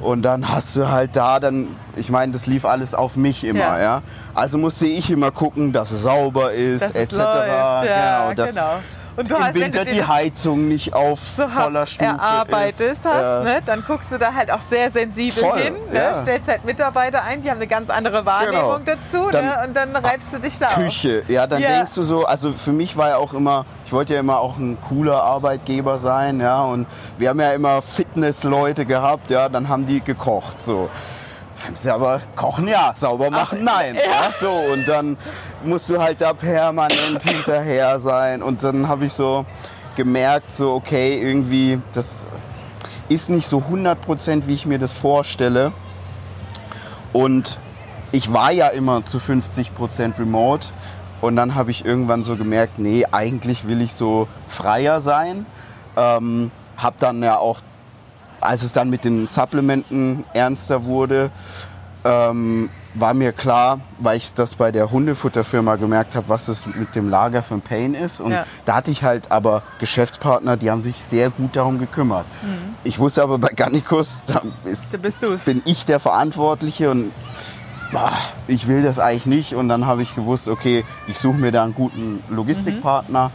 Und 0.00 0.22
dann 0.22 0.48
hast 0.48 0.76
du 0.76 0.88
halt 0.88 1.14
da 1.14 1.40
dann, 1.40 1.68
ich 1.94 2.10
meine, 2.10 2.32
das 2.32 2.46
lief 2.46 2.64
alles 2.64 2.94
auf 2.94 3.16
mich 3.16 3.44
immer, 3.44 3.58
Ja. 3.58 3.80
ja. 3.80 4.02
Also 4.34 4.56
musste 4.56 4.86
ich 4.86 5.10
immer 5.10 5.30
gucken, 5.30 5.72
dass 5.72 5.90
es 5.90 6.02
sauber 6.02 6.52
ist, 6.52 6.82
Dass 6.82 6.90
etc. 6.92 7.16
läuft, 7.16 7.26
ja, 7.86 8.22
genau, 8.30 8.34
dass, 8.34 8.54
genau. 8.54 8.70
Und 9.16 9.30
du 9.30 9.34
im 9.34 9.44
hast, 9.44 9.54
Winter 9.54 9.84
die 9.84 10.04
Heizung 10.04 10.68
nicht 10.68 10.94
auf 10.94 11.18
so 11.20 11.48
voller 11.48 11.86
Stufe 11.86 12.10
erarbeitet 12.10 12.80
ist. 12.92 13.00
hast, 13.04 13.22
Ja. 13.22 13.42
ne, 13.42 13.60
dann 13.66 13.84
guckst 13.86 14.10
du 14.12 14.18
da 14.18 14.32
halt 14.32 14.50
auch 14.50 14.60
sehr 14.70 14.90
sensibel 14.90 15.44
Voll, 15.44 15.58
hin, 15.58 15.74
ne, 15.92 15.98
ja. 15.98 16.22
stellst 16.22 16.48
halt 16.48 16.64
Mitarbeiter 16.64 17.22
ein, 17.22 17.42
die 17.42 17.50
haben 17.50 17.56
eine 17.58 17.66
ganz 17.66 17.90
andere 17.90 18.24
Wahrnehmung 18.24 18.84
Genau. 18.84 18.96
dazu 19.12 19.30
Dann- 19.30 19.44
ne, 19.44 19.54
und 19.66 19.74
dann 19.76 19.94
reibst 19.96 20.28
du 20.32 20.38
dich 20.38 20.58
da 20.58 20.66
auf. 20.66 20.74
Küche, 20.74 21.22
ja, 21.28 21.46
dann 21.46 21.60
Ja. 21.60 21.68
denkst 21.76 21.94
du 21.94 22.02
so, 22.02 22.24
also 22.24 22.52
für 22.52 22.72
mich 22.72 22.96
war 22.96 23.08
ja 23.10 23.16
auch 23.16 23.34
immer, 23.34 23.66
ich 23.84 23.92
wollte 23.92 24.14
ja 24.14 24.20
immer 24.20 24.38
auch 24.38 24.56
ein 24.58 24.78
cooler 24.80 25.22
Arbeitgeber 25.22 25.98
sein, 25.98 26.40
ja, 26.40 26.62
und 26.62 26.86
wir 27.18 27.28
haben 27.30 27.40
ja 27.40 27.52
immer 27.52 27.82
Fitnessleute 27.82 28.86
gehabt, 28.86 29.30
ja, 29.30 29.48
dann 29.48 29.68
haben 29.68 29.86
die 29.86 30.00
gekocht, 30.02 30.62
so. 30.62 30.88
Sie 31.74 31.90
aber 31.90 32.20
kochen 32.36 32.68
ja, 32.68 32.92
sauber 32.96 33.30
machen 33.30 33.64
nein, 33.64 33.94
ja. 33.94 34.32
so 34.32 34.50
und 34.50 34.88
dann 34.88 35.16
musst 35.62 35.88
du 35.90 36.00
halt 36.00 36.20
da 36.20 36.32
permanent 36.32 37.22
hinterher 37.22 38.00
sein 38.00 38.42
und 38.42 38.62
dann 38.62 38.88
habe 38.88 39.04
ich 39.06 39.12
so 39.12 39.44
gemerkt, 39.96 40.52
so 40.52 40.72
okay, 40.74 41.20
irgendwie 41.20 41.80
das 41.92 42.26
ist 43.10 43.28
nicht 43.28 43.46
so 43.46 43.58
100% 43.58 44.46
wie 44.46 44.54
ich 44.54 44.66
mir 44.66 44.78
das 44.78 44.92
vorstelle. 44.92 45.72
Und 47.12 47.58
ich 48.12 48.32
war 48.32 48.52
ja 48.52 48.68
immer 48.68 49.04
zu 49.04 49.18
50% 49.18 50.18
remote. 50.18 50.68
Und 51.20 51.36
dann 51.36 51.54
habe 51.54 51.72
ich 51.72 51.84
irgendwann 51.84 52.22
so 52.22 52.36
gemerkt, 52.36 52.78
nee, 52.78 53.04
eigentlich 53.10 53.66
will 53.66 53.82
ich 53.82 53.92
so 53.92 54.28
freier 54.46 55.00
sein. 55.00 55.44
Ähm, 55.96 56.50
hab 56.76 56.98
dann 56.98 57.22
ja 57.22 57.36
auch, 57.36 57.60
als 58.40 58.62
es 58.62 58.72
dann 58.72 58.90
mit 58.90 59.04
den 59.04 59.26
Supplementen 59.26 60.24
ernster 60.34 60.84
wurde, 60.84 61.30
ähm, 62.04 62.70
war 62.94 63.14
mir 63.14 63.32
klar, 63.32 63.80
weil 63.98 64.16
ich 64.16 64.34
das 64.34 64.56
bei 64.56 64.72
der 64.72 64.90
Hundefutterfirma 64.90 65.76
gemerkt 65.76 66.16
habe, 66.16 66.28
was 66.28 66.48
es 66.48 66.66
mit 66.66 66.96
dem 66.96 67.08
Lager 67.08 67.42
für 67.42 67.54
ein 67.54 67.60
Pain 67.60 67.94
ist. 67.94 68.20
Und 68.20 68.32
Ja. 68.32 68.44
da 68.64 68.74
hatte 68.76 68.90
ich 68.90 69.04
halt 69.04 69.30
aber 69.30 69.62
Geschäftspartner, 69.78 70.56
die 70.56 70.70
haben 70.70 70.82
sich 70.82 70.96
sehr 70.96 71.30
gut 71.30 71.54
darum 71.54 71.78
gekümmert. 71.78 72.26
Ich 72.82 72.98
wusste 72.98 73.22
aber 73.22 73.38
bei 73.38 73.50
Garnicus, 73.54 74.24
da 74.26 74.42
ist, 74.64 74.94
Da 75.46 75.52
bin 75.52 75.62
ich 75.66 75.84
der 75.84 76.00
Verantwortliche 76.00 76.90
und 76.90 77.12
boah, 77.92 78.12
ich 78.48 78.66
will 78.66 78.82
das 78.82 78.98
eigentlich 78.98 79.26
nicht. 79.26 79.54
Und 79.54 79.68
dann 79.68 79.86
habe 79.86 80.02
ich 80.02 80.14
gewusst, 80.16 80.48
okay, 80.48 80.84
ich 81.06 81.18
suche 81.18 81.36
mir 81.36 81.52
da 81.52 81.62
einen 81.62 81.74
guten 81.74 82.22
Logistikpartner 82.28 83.30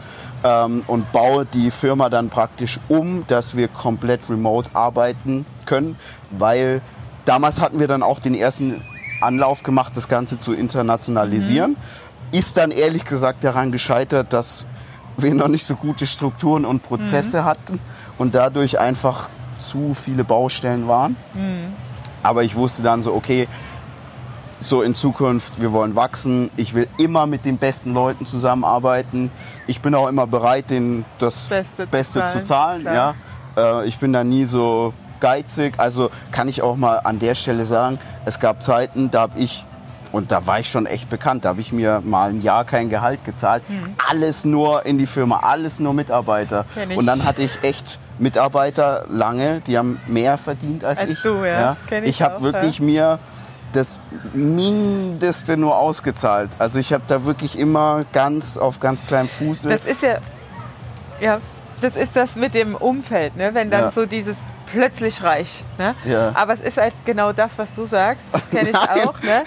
ähm, 0.45 0.83
und 0.87 1.11
baue 1.11 1.45
die 1.45 1.71
Firma 1.71 2.09
dann 2.09 2.29
praktisch 2.29 2.79
um, 2.87 3.25
dass 3.27 3.57
wir 3.57 3.67
komplett 3.67 4.29
remote 4.29 4.69
arbeiten 4.73 5.45
können, 5.65 5.97
weil 6.29 6.81
damals 7.25 7.59
hatten 7.59 7.79
wir 7.79 7.87
dann 7.87 8.03
auch 8.03 8.19
den 8.19 8.35
ersten 8.35 8.81
Anlauf 9.21 9.63
gemacht, 9.63 9.97
das 9.97 10.07
Ganze 10.07 10.39
zu 10.39 10.53
internationalisieren. 10.53 11.75
Ist 12.31 12.57
dann 12.57 12.71
ehrlich 12.71 13.05
gesagt 13.05 13.43
daran 13.43 13.71
gescheitert, 13.71 14.31
dass 14.33 14.65
wir 15.17 15.33
noch 15.33 15.47
nicht 15.47 15.65
so 15.65 15.75
gute 15.75 16.05
Strukturen 16.05 16.65
und 16.65 16.83
Prozesse 16.83 17.43
hatten 17.45 17.79
und 18.17 18.35
dadurch 18.35 18.79
einfach 18.79 19.29
zu 19.57 19.93
viele 19.93 20.23
Baustellen 20.23 20.87
waren. 20.87 21.15
Aber 22.21 22.43
ich 22.43 22.55
wusste 22.55 22.83
dann 22.83 23.01
so, 23.01 23.13
okay, 23.13 23.47
so 24.69 24.81
in 24.81 24.95
Zukunft, 24.95 25.61
wir 25.61 25.71
wollen 25.71 25.95
wachsen. 25.95 26.49
Ich 26.57 26.73
will 26.73 26.87
immer 26.97 27.25
mit 27.27 27.45
den 27.45 27.57
besten 27.57 27.93
Leuten 27.93 28.25
zusammenarbeiten. 28.25 29.31
Ich 29.67 29.81
bin 29.81 29.95
auch 29.95 30.07
immer 30.07 30.27
bereit, 30.27 30.69
den 30.69 31.05
das 31.19 31.47
Beste 31.49 31.87
Beste, 31.87 32.25
zu 32.27 32.39
zu 32.39 32.43
zahlen. 32.43 32.83
zahlen, 32.83 32.85
Ja. 32.85 33.15
Äh, 33.81 33.87
ich 33.87 33.99
bin 33.99 34.13
da 34.13 34.23
nie 34.23 34.45
so 34.45 34.93
geizig. 35.19 35.73
Also 35.77 36.09
kann 36.31 36.47
ich 36.47 36.61
auch 36.61 36.75
mal 36.75 36.97
an 36.97 37.19
der 37.19 37.35
Stelle 37.35 37.65
sagen, 37.65 37.99
es 38.25 38.39
gab 38.39 38.61
Zeiten, 38.61 39.11
da 39.11 39.21
habe 39.21 39.39
ich 39.39 39.65
und 40.11 40.31
da 40.31 40.47
war 40.47 40.59
ich 40.61 40.69
schon 40.69 40.85
echt 40.85 41.09
bekannt. 41.09 41.43
Da 41.43 41.49
habe 41.49 41.61
ich 41.61 41.73
mir 41.73 42.01
mal 42.05 42.29
ein 42.29 42.41
Jahr 42.41 42.63
kein 42.63 42.89
Gehalt 42.89 43.25
gezahlt. 43.25 43.63
Alles 44.09 44.45
nur 44.45 44.85
in 44.85 44.97
die 44.97 45.07
Firma, 45.07 45.39
alles 45.39 45.79
nur 45.79 45.93
Mitarbeiter. 45.93 46.65
Hm. 46.75 46.97
Und 46.97 47.05
dann 47.05 47.25
hatte 47.25 47.41
ich 47.41 47.63
echt 47.63 47.99
Mitarbeiter 48.17 49.05
lange, 49.09 49.59
die 49.67 49.77
haben 49.77 49.99
mehr 50.07 50.37
verdient 50.37 50.85
als, 50.85 50.99
Als 50.99 51.09
ich. 51.09 51.21
du, 51.21 51.43
ja, 51.43 51.75
kenn 51.87 52.03
ich 52.05 52.11
ich 52.11 52.21
habe 52.21 52.41
wirklich 52.41 52.79
ja. 52.79 52.85
mir 52.85 53.19
das 53.75 53.99
Mindeste 54.33 55.57
nur 55.57 55.77
ausgezahlt. 55.77 56.49
Also 56.59 56.79
ich 56.79 56.93
habe 56.93 57.03
da 57.07 57.25
wirklich 57.25 57.57
immer 57.57 58.05
ganz 58.13 58.57
auf 58.57 58.79
ganz 58.79 59.05
kleinem 59.05 59.29
Fuße. 59.29 59.69
Das 59.69 59.85
ist 59.85 60.01
ja, 60.01 60.17
ja, 61.19 61.39
das 61.81 61.95
ist 61.95 62.15
das 62.15 62.35
mit 62.35 62.53
dem 62.53 62.75
Umfeld, 62.75 63.35
ne? 63.35 63.51
wenn 63.53 63.69
dann 63.69 63.81
Ja. 63.85 63.91
so 63.91 64.05
dieses 64.05 64.35
plötzlich 64.71 65.21
reich. 65.23 65.63
Ne? 65.77 65.93
Ja. 66.05 66.31
Aber 66.33 66.53
es 66.53 66.59
ist 66.61 66.77
halt 66.77 66.93
genau 67.05 67.31
das, 67.33 67.57
was 67.57 67.73
du 67.73 67.85
sagst. 67.85 68.25
Das 68.31 68.49
kenne 68.49 68.69
ich 68.71 68.75
auch. 68.75 69.19
Ne? 69.21 69.43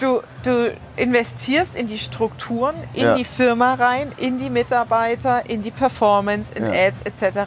Du, 0.00 0.20
du 0.42 0.72
investierst 0.96 1.74
in 1.74 1.86
die 1.86 1.98
Strukturen, 1.98 2.74
in 2.94 3.04
Ja. 3.04 3.14
die 3.16 3.24
Firma 3.24 3.74
rein, 3.74 4.10
in 4.16 4.38
die 4.38 4.50
Mitarbeiter, 4.50 5.48
in 5.48 5.62
die 5.62 5.70
Performance, 5.70 6.52
in 6.54 6.64
Ja. 6.64 6.88
Ads 6.88 7.02
etc. 7.04 7.38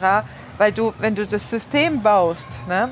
Weil 0.58 0.72
du, 0.72 0.92
wenn 0.98 1.14
du 1.14 1.26
das 1.26 1.50
System 1.50 2.02
baust 2.02 2.46
ne? 2.68 2.88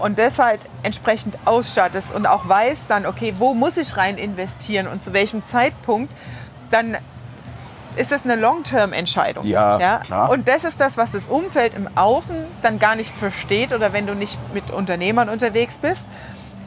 Und 0.00 0.18
das 0.18 0.38
halt 0.38 0.60
entsprechend 0.82 1.36
ausstattest 1.44 2.12
und 2.12 2.26
auch 2.26 2.48
weißt 2.48 2.82
dann, 2.88 3.06
okay, 3.06 3.34
wo 3.38 3.54
muss 3.54 3.76
ich 3.76 3.96
rein 3.96 4.16
investieren 4.18 4.86
und 4.86 5.02
zu 5.02 5.12
welchem 5.12 5.44
Zeitpunkt, 5.46 6.12
dann 6.70 6.96
ist 7.96 8.12
das 8.12 8.22
eine 8.24 8.36
Long-Term-Entscheidung. 8.36 9.44
Ja, 9.46 9.98
klar. 10.04 10.30
Und 10.30 10.46
das 10.46 10.62
ist 10.64 10.80
das, 10.80 10.96
was 10.96 11.10
das 11.12 11.24
Umfeld 11.28 11.74
im 11.74 11.88
Außen 11.96 12.36
dann 12.62 12.78
gar 12.78 12.94
nicht 12.94 13.10
versteht 13.10 13.72
oder 13.72 13.92
wenn 13.92 14.06
du 14.06 14.14
nicht 14.14 14.38
mit 14.54 14.70
Unternehmern 14.70 15.28
unterwegs 15.28 15.78
bist, 15.78 16.04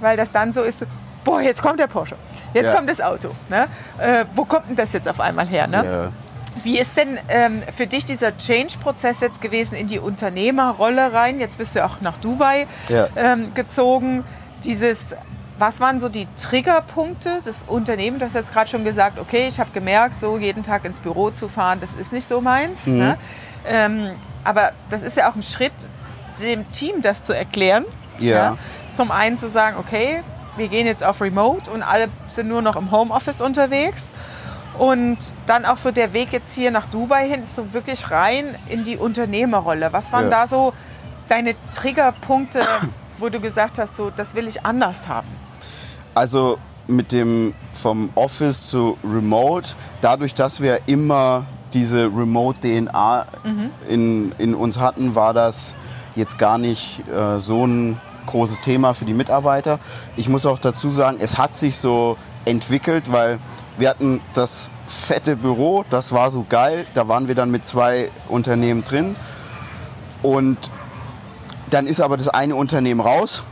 weil 0.01 0.17
das 0.17 0.31
dann 0.31 0.51
so 0.51 0.61
ist, 0.63 0.85
boah, 1.23 1.39
jetzt 1.41 1.61
kommt 1.61 1.79
der 1.79 1.87
Porsche, 1.87 2.15
jetzt 2.53 2.65
Ja. 2.67 2.75
kommt 2.75 2.89
das 2.89 2.99
Auto. 2.99 3.29
Ne? 3.49 3.67
Äh, 3.97 4.25
wo 4.35 4.43
kommt 4.43 4.69
denn 4.69 4.75
das 4.75 4.91
jetzt 4.91 5.07
auf 5.07 5.19
einmal 5.21 5.47
her? 5.47 5.67
Ne? 5.67 5.83
Ja. 5.85 6.11
Wie 6.63 6.77
ist 6.79 6.97
denn 6.97 7.17
ähm, 7.29 7.63
für 7.75 7.87
dich 7.87 8.05
dieser 8.05 8.37
Change-Prozess 8.37 9.17
jetzt 9.21 9.41
gewesen 9.41 9.75
in 9.75 9.87
die 9.87 9.99
Unternehmerrolle 9.99 11.13
rein? 11.13 11.39
Jetzt 11.39 11.57
bist 11.57 11.75
du 11.75 11.79
ja 11.79 11.85
auch 11.85 12.01
nach 12.01 12.17
Dubai 12.17 12.67
Ja. 12.89 13.07
ähm, 13.15 13.53
gezogen. 13.53 14.23
Dieses, 14.63 15.15
was 15.57 15.79
waren 15.79 15.99
so 15.99 16.09
die 16.09 16.27
Triggerpunkte 16.41 17.41
des 17.45 17.63
Unternehmens? 17.67 18.19
Du 18.19 18.25
hast 18.25 18.35
jetzt 18.35 18.53
gerade 18.53 18.69
schon 18.69 18.83
gesagt, 18.83 19.17
okay, 19.17 19.47
ich 19.47 19.59
habe 19.59 19.71
gemerkt, 19.71 20.15
so 20.15 20.37
jeden 20.37 20.61
Tag 20.63 20.85
ins 20.85 20.99
Büro 20.99 21.31
zu 21.31 21.47
fahren, 21.47 21.79
das 21.79 21.93
ist 21.93 22.11
nicht 22.11 22.27
so 22.27 22.41
meins. 22.41 22.85
Mhm. 22.85 22.97
Ne? 22.97 23.17
Ähm, 23.65 24.11
aber 24.43 24.73
das 24.89 25.01
ist 25.01 25.17
ja 25.17 25.31
auch 25.31 25.35
ein 25.35 25.43
Schritt, 25.43 25.71
dem 26.39 26.69
Team 26.71 27.01
das 27.01 27.23
zu 27.23 27.33
erklären. 27.33 27.85
Ja. 28.19 28.57
Zum 28.95 29.11
einen 29.11 29.37
zu 29.37 29.49
sagen, 29.49 29.77
okay, 29.79 30.21
wir 30.57 30.67
gehen 30.67 30.85
jetzt 30.85 31.03
auf 31.03 31.21
Remote 31.21 31.71
und 31.71 31.81
alle 31.81 32.09
sind 32.27 32.49
nur 32.49 32.61
noch 32.61 32.75
im 32.75 32.91
Homeoffice 32.91 33.41
unterwegs. 33.41 34.11
Und 34.81 35.19
dann 35.45 35.65
auch 35.65 35.77
so 35.77 35.91
der 35.91 36.11
Weg 36.11 36.33
jetzt 36.33 36.55
hier 36.55 36.71
nach 36.71 36.87
Dubai 36.87 37.29
hin, 37.29 37.43
so 37.55 37.71
wirklich 37.71 38.09
rein 38.09 38.55
in 38.67 38.83
die 38.83 38.97
Unternehmerrolle. 38.97 39.93
Was 39.93 40.11
waren 40.11 40.23
Ja. 40.23 40.41
da 40.41 40.47
so 40.47 40.73
deine 41.29 41.53
Triggerpunkte, 41.75 42.61
wo 43.19 43.29
du 43.29 43.39
gesagt 43.39 43.77
hast, 43.77 43.95
so 43.95 44.09
das 44.09 44.33
will 44.33 44.47
ich 44.47 44.65
anders 44.65 45.07
haben? 45.07 45.27
Also 46.15 46.57
mit 46.87 47.11
dem 47.11 47.53
vom 47.73 48.09
Office 48.15 48.71
zu 48.71 48.97
Remote, 49.03 49.75
dadurch, 50.01 50.33
dass 50.33 50.61
wir 50.61 50.79
immer 50.87 51.45
diese 51.73 52.05
Remote-DNA 52.05 53.27
in, 53.87 54.31
in 54.39 54.55
uns 54.55 54.79
hatten, 54.79 55.13
war 55.13 55.33
das 55.35 55.75
jetzt 56.15 56.39
gar 56.39 56.57
nicht 56.57 57.03
äh, 57.07 57.39
so 57.39 57.67
ein 57.67 58.01
großes 58.25 58.61
Thema 58.61 58.95
für 58.95 59.05
die 59.05 59.13
Mitarbeiter. 59.13 59.77
Ich 60.17 60.27
muss 60.27 60.47
auch 60.47 60.57
dazu 60.57 60.89
sagen, 60.89 61.17
es 61.19 61.37
hat 61.37 61.53
sich 61.53 61.77
so 61.77 62.17
entwickelt, 62.45 63.11
weil 63.11 63.37
wir 63.81 63.89
hatten 63.89 64.21
das 64.33 64.69
fette 64.85 65.35
Büro, 65.35 65.83
das 65.89 66.11
war 66.11 66.29
so 66.29 66.45
geil, 66.47 66.85
da 66.93 67.07
waren 67.07 67.27
wir 67.27 67.33
dann 67.35 67.49
mit 67.49 67.65
zwei 67.65 68.11
Unternehmen 68.29 68.83
drin. 68.83 69.15
Und 70.21 70.69
dann 71.71 71.87
ist 71.87 71.99
aber 71.99 72.15
das 72.15 72.27
eine 72.27 72.55
Unternehmen 72.55 73.01
raus. 73.01 73.43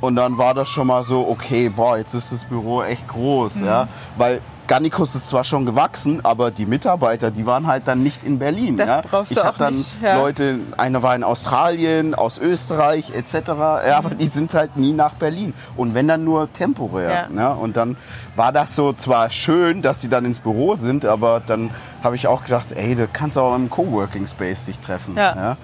Und 0.00 0.14
dann 0.16 0.38
war 0.38 0.54
das 0.54 0.68
schon 0.68 0.86
mal 0.86 1.02
so, 1.02 1.28
okay, 1.28 1.68
boah, 1.68 1.98
jetzt 1.98 2.14
ist 2.14 2.30
das 2.32 2.44
Büro 2.44 2.82
echt 2.82 3.06
groß, 3.08 3.56
Mhm. 3.56 3.66
ja, 3.66 3.88
weil 4.16 4.40
Garnicus 4.72 5.14
ist 5.14 5.28
zwar 5.28 5.44
schon 5.44 5.66
gewachsen, 5.66 6.24
aber 6.24 6.50
die 6.50 6.64
Mitarbeiter, 6.64 7.30
die 7.30 7.44
waren 7.44 7.66
halt 7.66 7.86
dann 7.88 8.02
nicht 8.02 8.24
in 8.24 8.38
Berlin. 8.38 8.78
Das 8.78 8.88
ja. 8.88 9.02
brauchst 9.02 9.32
du 9.32 9.34
ich 9.34 9.40
auch 9.42 9.44
hab 9.44 9.58
dann 9.58 9.74
nicht, 9.74 9.92
ja. 10.02 10.16
Leute, 10.16 10.60
einer 10.78 11.02
war 11.02 11.14
in 11.14 11.24
Australien, 11.24 12.14
aus 12.14 12.38
Österreich 12.38 13.10
etc., 13.14 13.34
ja, 13.48 13.98
aber 13.98 14.14
die 14.14 14.26
sind 14.28 14.54
halt 14.54 14.78
nie 14.78 14.94
nach 14.94 15.12
Berlin. 15.12 15.52
Und 15.76 15.92
wenn 15.92 16.08
dann 16.08 16.24
nur 16.24 16.50
temporär. 16.54 17.28
Ja. 17.30 17.36
Ja. 17.36 17.52
Und 17.52 17.76
dann 17.76 17.98
war 18.34 18.50
das 18.50 18.74
so 18.74 18.94
zwar 18.94 19.28
schön, 19.28 19.82
dass 19.82 20.00
sie 20.00 20.08
dann 20.08 20.24
ins 20.24 20.38
Büro 20.38 20.74
sind, 20.74 21.04
aber 21.04 21.42
dann 21.46 21.70
habe 22.02 22.16
ich 22.16 22.26
auch 22.26 22.42
gedacht, 22.42 22.72
ey, 22.74 22.94
da 22.94 23.06
kannst 23.06 23.36
du 23.36 23.42
auch 23.42 23.54
im 23.54 23.68
Coworking 23.68 24.26
Space 24.26 24.64
sich 24.64 24.78
treffen. 24.78 25.18
Ja. 25.18 25.58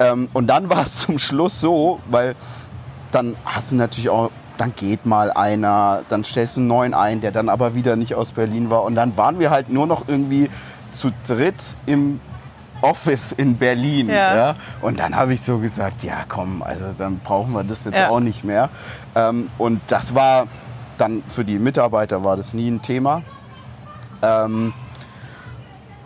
Ähm, 0.00 0.28
und 0.32 0.48
dann 0.48 0.68
war 0.68 0.82
es 0.82 0.96
zum 1.06 1.20
Schluss 1.20 1.60
so, 1.60 2.00
weil 2.10 2.34
dann 3.12 3.36
hast 3.44 3.70
du 3.70 3.76
natürlich 3.76 4.10
auch, 4.10 4.32
dann 4.58 4.74
geht 4.74 5.06
mal 5.06 5.30
einer, 5.32 6.02
dann 6.10 6.24
stellst 6.24 6.56
du 6.56 6.60
einen 6.60 6.68
neuen 6.68 6.94
ein, 6.94 7.20
der 7.22 7.30
dann 7.32 7.48
aber 7.48 7.74
wieder 7.74 7.96
nicht 7.96 8.14
aus 8.14 8.32
Berlin 8.32 8.68
war. 8.70 8.82
Und 8.82 8.94
dann 8.96 9.16
waren 9.16 9.38
wir 9.38 9.50
halt 9.50 9.70
nur 9.70 9.86
noch 9.86 10.06
irgendwie 10.08 10.50
zu 10.90 11.10
dritt 11.26 11.76
im 11.86 12.20
Office 12.82 13.32
in 13.32 13.56
Berlin. 13.56 14.08
Ja. 14.08 14.36
Ja. 14.36 14.54
Und 14.82 14.98
dann 14.98 15.16
habe 15.16 15.32
ich 15.34 15.40
so 15.42 15.58
gesagt, 15.58 16.02
ja 16.04 16.18
komm, 16.28 16.62
also 16.62 16.84
dann 16.96 17.18
brauchen 17.20 17.52
wir 17.52 17.64
das 17.64 17.84
jetzt 17.84 17.96
Ja. 17.96 18.10
auch 18.10 18.20
nicht 18.20 18.44
mehr. 18.44 18.68
Ähm, 19.14 19.48
und 19.58 19.80
das 19.88 20.14
war 20.14 20.46
dann 20.98 21.22
für 21.28 21.44
die 21.44 21.58
Mitarbeiter 21.58 22.22
war 22.24 22.36
das 22.36 22.52
nie 22.54 22.68
ein 22.70 22.82
Thema. 22.82 23.22
Ähm, 24.22 24.72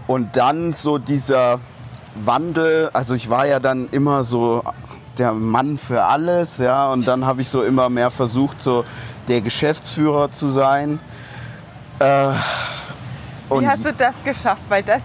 Und 0.06 0.36
dann 0.36 0.72
so 0.72 0.98
dieser 0.98 1.60
Wandel, 2.24 2.90
also 2.92 3.14
ich 3.14 3.30
war 3.30 3.46
ja 3.46 3.60
dann 3.60 3.88
immer 3.92 4.24
so 4.24 4.62
der 5.18 5.32
Mann 5.32 5.78
für 5.78 6.04
alles, 6.04 6.58
ja, 6.58 6.90
und 6.92 7.06
dann 7.06 7.26
habe 7.26 7.40
ich 7.40 7.48
so 7.48 7.62
immer 7.62 7.88
mehr 7.88 8.10
versucht, 8.10 8.62
so 8.62 8.84
der 9.28 9.40
Geschäftsführer 9.40 10.30
zu 10.30 10.48
sein. 10.48 10.98
Äh, 11.98 12.30
Wie 13.50 13.66
hast 13.66 13.84
du 13.84 13.92
das 13.92 14.14
geschafft? 14.24 14.62
Weil 14.68 14.82
das 14.82 15.02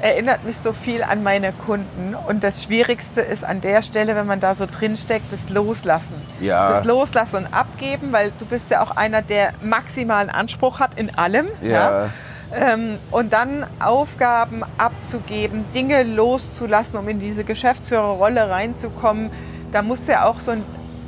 erinnert 0.00 0.44
mich 0.44 0.56
so 0.56 0.72
viel 0.72 1.02
an 1.02 1.22
meine 1.22 1.52
Kunden. 1.52 2.14
Und 2.14 2.42
das 2.42 2.64
Schwierigste 2.64 3.20
ist 3.20 3.44
an 3.44 3.60
der 3.60 3.82
Stelle, 3.82 4.16
wenn 4.16 4.26
man 4.26 4.40
da 4.40 4.54
so 4.54 4.66
drin 4.66 4.96
steckt, 4.96 5.32
das 5.32 5.48
Loslassen. 5.50 6.14
Ja. 6.40 6.70
Das 6.70 6.84
Loslassen 6.84 7.36
und 7.36 7.54
Abgeben, 7.54 8.12
weil 8.12 8.32
du 8.38 8.46
bist 8.46 8.70
ja 8.70 8.82
auch 8.82 8.92
einer, 8.92 9.22
der 9.22 9.52
maximalen 9.62 10.30
Anspruch 10.30 10.80
hat 10.80 10.94
in 10.98 11.14
allem. 11.16 11.48
ja. 11.62 12.08
Ähm, 12.52 12.98
und 13.10 13.32
dann 13.32 13.64
Aufgaben 13.78 14.62
abzugeben, 14.76 15.64
Dinge 15.72 16.02
loszulassen, 16.02 16.98
um 16.98 17.08
in 17.08 17.20
diese 17.20 17.44
Geschäftsführerrolle 17.44 18.50
reinzukommen. 18.50 19.30
Da 19.72 19.82
musst 19.82 20.08
du 20.08 20.12
ja 20.12 20.24
auch 20.24 20.40
so 20.40 20.50
ein, 20.52 20.64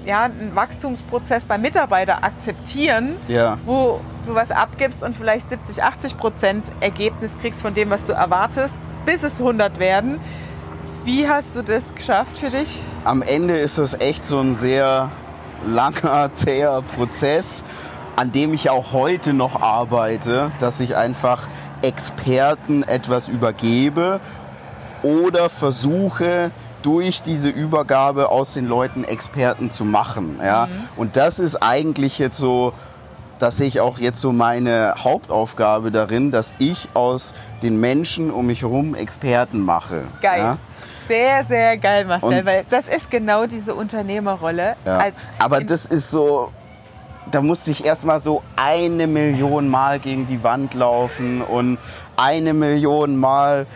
ja, 0.07 0.23
einen 0.23 0.53
Wachstumsprozess 0.55 1.45
beim 1.45 1.63
Mitarbeiter 1.63 2.23
akzeptieren, 2.23 3.17
Ja. 3.27 3.59
wo 3.67 4.01
du 4.27 4.35
was 4.37 4.53
abgibst 4.53 5.03
und 5.03 5.17
vielleicht 5.17 5.49
70, 5.51 5.83
80 5.83 6.17
Prozent 6.17 6.71
Ergebnis 6.81 7.33
kriegst 7.41 7.61
von 7.61 7.75
dem, 7.75 7.91
was 7.91 8.05
du 8.07 8.13
erwartest, 8.13 8.75
bis 9.05 9.25
es 9.25 9.41
100 9.41 9.81
werden. 9.81 10.21
Wie 11.05 11.29
hast 11.29 11.49
du 11.57 11.63
das 11.63 11.83
geschafft 11.95 12.39
für 12.39 12.51
dich? 12.51 12.81
am 13.05 13.21
Ende 13.21 13.55
ist 13.57 13.79
das 13.79 13.95
echt 13.95 14.23
so 14.25 14.39
ein 14.39 14.55
sehr 14.55 15.11
langer, 15.67 16.33
zäher 16.33 16.83
Prozess, 16.97 17.65
an 18.17 18.33
dem 18.33 18.53
ich 18.55 18.71
auch 18.71 18.93
heute 18.93 19.33
noch 19.33 19.61
arbeite, 19.61 20.53
dass 20.59 20.81
ich 20.81 20.97
einfach 20.97 21.49
Experten 21.83 22.83
etwas 22.83 23.29
übergebe 23.29 24.21
oder 25.03 25.49
versuche, 25.49 26.51
durch 26.83 27.23
diese 27.23 27.49
Übergabe 27.49 28.29
aus 28.29 28.55
den 28.55 28.67
Leuten 28.67 29.05
Experten 29.05 29.71
zu 29.71 29.85
machen. 29.85 30.41
Ja? 30.43 30.67
Und 30.97 31.17
das 31.17 31.39
ist 31.39 31.63
eigentlich 31.63 32.19
jetzt 32.19 32.37
so, 32.37 32.73
das 33.39 33.57
sehe 33.57 33.69
ich 33.69 33.81
auch 33.81 33.99
jetzt 33.99 34.21
so 34.21 34.33
meine 34.33 34.95
Hauptaufgabe 34.99 35.93
darin, 35.93 36.33
dass 36.33 36.55
ich 36.59 36.89
aus 36.95 37.35
den 37.63 37.79
Menschen 37.79 38.31
um 38.33 38.47
mich 38.47 38.63
herum 38.63 38.97
Experten 38.97 39.61
mache. 39.61 40.03
Geil. 40.21 40.39
Ja? 40.41 40.59
Sehr, 41.07 41.45
sehr 41.45 41.77
geil, 41.79 42.05
Marcel, 42.05 42.39
Und- 42.41 42.47
weil 42.47 42.65
das 42.69 42.87
ist 42.89 43.11
genau 43.11 43.47
diese 43.47 43.75
Unternehmerrolle. 43.75 44.75
Ja. 44.85 45.05
Aber 45.39 45.63
das 45.63 45.87
ist 45.87 46.11
so, 46.11 46.53
da 47.31 47.41
musste 47.41 47.71
ich 47.71 47.85
erstmal 47.85 48.21
so 48.21 48.43
eine 48.57 49.07
Million 49.07 49.69
Mal 49.69 50.01
gegen 50.01 50.27
die 50.27 50.43
Wand 50.43 50.75
laufen 50.75 51.43
und 51.43 51.79
eine 52.17 52.55
Million 52.55 53.17
Mal. 53.17 53.67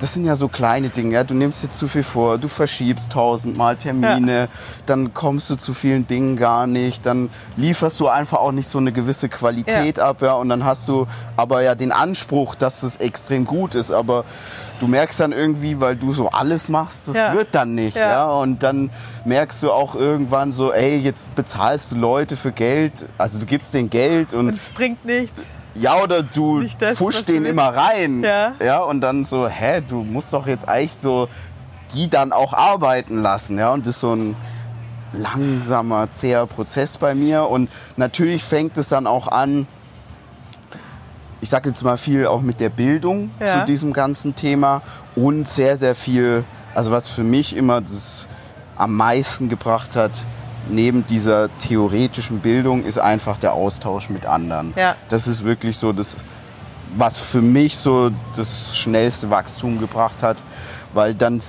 Das 0.00 0.14
sind 0.14 0.24
ja 0.24 0.34
so 0.34 0.48
kleine 0.48 0.88
Dinge. 0.88 1.12
Ja? 1.14 1.24
Du 1.24 1.34
nimmst 1.34 1.62
dir 1.62 1.68
zu 1.68 1.86
viel 1.86 2.02
vor, 2.02 2.38
du 2.38 2.48
verschiebst 2.48 3.12
tausendmal 3.12 3.76
Termine, 3.76 4.48
dann 4.86 5.12
kommst 5.12 5.50
du 5.50 5.56
zu 5.56 5.74
vielen 5.74 6.06
Dingen 6.06 6.36
gar 6.36 6.66
nicht, 6.66 7.04
dann 7.04 7.28
lieferst 7.56 8.00
du 8.00 8.08
einfach 8.08 8.38
auch 8.38 8.52
nicht 8.52 8.70
so 8.70 8.78
eine 8.78 8.92
gewisse 8.92 9.28
Qualität 9.28 9.98
ab, 9.98 10.22
ja, 10.22 10.32
und 10.32 10.48
dann 10.48 10.64
hast 10.64 10.88
du 10.88 11.06
aber 11.36 11.62
ja 11.62 11.74
den 11.74 11.92
Anspruch, 11.92 12.54
dass 12.54 12.82
es 12.82 12.96
extrem 12.96 13.44
gut 13.44 13.74
ist, 13.74 13.90
aber 13.92 14.24
du 14.78 14.86
merkst 14.86 15.20
dann 15.20 15.32
irgendwie, 15.32 15.80
weil 15.80 15.96
du 15.96 16.14
so 16.14 16.30
alles 16.30 16.68
machst, 16.70 17.06
das 17.08 17.16
Ja. 17.16 17.34
wird 17.34 17.54
dann 17.54 17.74
nicht, 17.74 17.96
Ja. 17.96 18.10
ja, 18.10 18.30
und 18.30 18.62
dann 18.62 18.88
merkst 19.26 19.62
du 19.62 19.70
auch 19.70 19.94
irgendwann 19.94 20.50
so, 20.50 20.72
ey, 20.72 20.96
jetzt 20.96 21.34
bezahlst 21.34 21.92
du 21.92 21.96
Leute 21.96 22.36
für 22.36 22.52
Geld, 22.52 23.06
also 23.18 23.38
du 23.38 23.44
gibst 23.46 23.74
denen 23.74 23.90
Geld 23.90 24.32
und 24.34 24.48
und 24.48 24.56
es 24.56 24.70
bringt 24.70 25.04
nichts. 25.04 25.38
Ja, 25.80 25.96
oder 26.02 26.22
du 26.22 26.62
das, 26.78 27.24
den 27.24 27.44
immer 27.44 27.74
rein. 27.74 28.22
Ja. 28.22 28.52
ja. 28.62 28.78
Und 28.82 29.00
dann 29.00 29.24
so, 29.24 29.48
hä, 29.48 29.82
du 29.86 30.02
musst 30.02 30.32
doch 30.32 30.46
jetzt 30.46 30.68
eigentlich 30.68 30.94
so 30.94 31.28
die 31.94 32.08
dann 32.08 32.32
auch 32.32 32.52
arbeiten 32.52 33.20
lassen. 33.20 33.58
Ja, 33.58 33.72
und 33.72 33.86
das 33.86 33.96
ist 33.96 34.00
so 34.00 34.14
ein 34.14 34.36
langsamer, 35.12 36.10
zäher 36.10 36.46
Prozess 36.46 36.98
bei 36.98 37.14
mir. 37.14 37.48
Und 37.48 37.70
natürlich 37.96 38.44
fängt 38.44 38.78
es 38.78 38.88
dann 38.88 39.06
auch 39.06 39.28
an, 39.28 39.66
ich 41.40 41.50
sage 41.50 41.70
jetzt 41.70 41.82
mal 41.82 41.98
viel 41.98 42.26
auch 42.26 42.42
mit 42.42 42.60
der 42.60 42.68
Bildung 42.68 43.30
Ja. 43.40 43.60
zu 43.60 43.66
diesem 43.66 43.92
ganzen 43.92 44.34
Thema 44.34 44.82
und 45.16 45.48
sehr, 45.48 45.76
sehr 45.78 45.94
viel, 45.94 46.44
also 46.74 46.90
was 46.90 47.08
für 47.08 47.24
mich 47.24 47.56
immer 47.56 47.80
das 47.80 48.28
am 48.76 48.94
meisten 48.94 49.48
gebracht 49.48 49.96
hat, 49.96 50.12
neben 50.68 51.06
dieser 51.06 51.48
theoretischen 51.58 52.40
Bildung, 52.40 52.84
ist 52.84 52.98
einfach 52.98 53.38
der 53.38 53.54
Austausch 53.54 54.10
mit 54.10 54.26
anderen. 54.26 54.72
Ja. 54.76 54.94
Das 55.08 55.26
ist 55.26 55.44
wirklich 55.44 55.76
so 55.78 55.92
das, 55.92 56.16
was 56.96 57.18
für 57.18 57.42
mich 57.42 57.76
so 57.76 58.10
das 58.36 58.76
schnellste 58.76 59.30
Wachstum 59.30 59.78
gebracht 59.78 60.22
hat, 60.22 60.42
weil 60.92 61.14
dann 61.14 61.40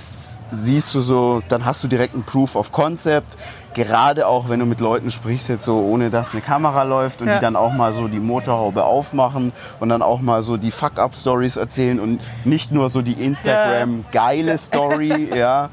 siehst 0.54 0.94
du 0.94 1.00
so, 1.00 1.42
dann 1.48 1.64
hast 1.64 1.82
du 1.82 1.88
direkt 1.88 2.14
ein 2.14 2.22
Proof 2.22 2.54
of 2.56 2.70
Concept, 2.72 3.36
gerade 3.74 4.26
auch 4.26 4.48
wenn 4.50 4.60
du 4.60 4.66
mit 4.66 4.80
Leuten 4.80 5.10
sprichst 5.10 5.48
jetzt 5.48 5.64
so, 5.64 5.78
ohne 5.80 6.10
dass 6.10 6.32
eine 6.32 6.42
Kamera 6.42 6.82
läuft 6.82 7.22
und 7.22 7.28
Ja. 7.28 7.36
die 7.36 7.40
dann 7.40 7.56
auch 7.56 7.72
mal 7.72 7.92
so 7.92 8.06
die 8.06 8.20
Motorhaube 8.20 8.84
aufmachen 8.84 9.52
und 9.80 9.88
dann 9.88 10.02
auch 10.02 10.20
mal 10.20 10.42
so 10.42 10.58
die 10.58 10.70
Fuck-Up-Stories 10.70 11.56
erzählen 11.56 11.98
und 11.98 12.20
nicht 12.44 12.70
nur 12.70 12.88
so 12.90 13.00
die 13.02 13.14
Instagram-geile 13.14 14.58
Story, 14.58 15.30
ja. 15.36 15.70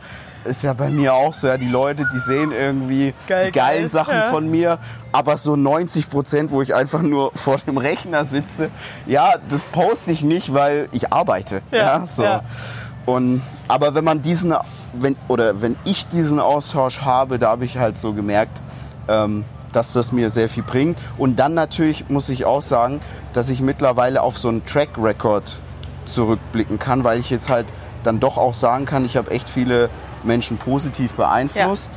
Ist 0.50 0.64
ja 0.64 0.74
bei 0.74 0.90
mir 0.90 1.14
auch 1.14 1.34
so, 1.34 1.48
ja, 1.48 1.58
die 1.58 1.68
Leute, 1.68 2.08
die 2.14 2.20
sehen 2.20 2.52
irgendwie 2.52 3.14
Geil, 3.28 3.46
die 3.46 3.52
geilen 3.52 3.80
geil, 3.82 3.90
Sachen 3.90 4.16
ja. 4.16 4.22
von 4.24 4.50
mir, 4.50 4.80
aber 5.12 5.38
so 5.38 5.56
90 5.56 6.10
Prozent, 6.10 6.52
wo 6.52 6.62
ich 6.62 6.74
einfach 6.74 7.02
nur 7.02 7.32
vor 7.36 7.58
dem 7.58 7.78
Rechner 7.78 8.26
sitze, 8.26 8.70
ja, 9.06 9.34
das 9.48 9.62
poste 9.66 10.12
ich 10.12 10.24
nicht, 10.24 10.54
weil 10.54 10.90
ich 10.92 11.14
arbeite. 11.14 11.62
Ja, 11.72 11.78
Ja, 11.78 12.06
so. 12.06 12.26
Und, 13.06 13.42
aber 13.68 13.96
wenn 13.96 14.04
man 14.04 14.22
diesen, 14.22 14.54
wenn, 14.94 15.16
oder 15.28 15.62
wenn 15.62 15.76
ich 15.84 16.08
diesen 16.08 16.40
Austausch 16.40 17.02
habe, 17.02 17.40
da 17.40 17.50
habe 17.50 17.66
ich 17.66 17.78
halt 17.78 17.98
so 17.98 18.14
gemerkt, 18.14 18.62
ähm, 19.08 19.46
dass 19.72 19.94
das 19.94 20.12
mir 20.12 20.30
sehr 20.30 20.50
viel 20.50 20.64
bringt. 20.64 20.98
Und 21.18 21.38
dann 21.40 21.54
natürlich 21.54 22.10
muss 22.10 22.30
ich 22.30 22.46
auch 22.46 22.62
sagen, 22.62 23.00
dass 23.34 23.50
ich 23.50 23.62
mittlerweile 23.62 24.22
auf 24.22 24.38
so 24.38 24.50
einen 24.50 24.66
Track 24.66 24.90
Record 24.98 25.58
zurückblicken 26.06 26.80
kann, 26.80 27.04
weil 27.04 27.20
ich 27.20 27.30
jetzt 27.30 27.50
halt 27.50 27.68
dann 28.04 28.20
doch 28.20 28.38
auch 28.38 28.54
sagen 28.54 28.86
kann, 28.86 29.06
ich 29.06 29.18
habe 29.18 29.32
echt 29.32 29.50
viele 29.50 29.90
Menschen 30.24 30.58
positiv 30.58 31.14
beeinflusst. 31.14 31.92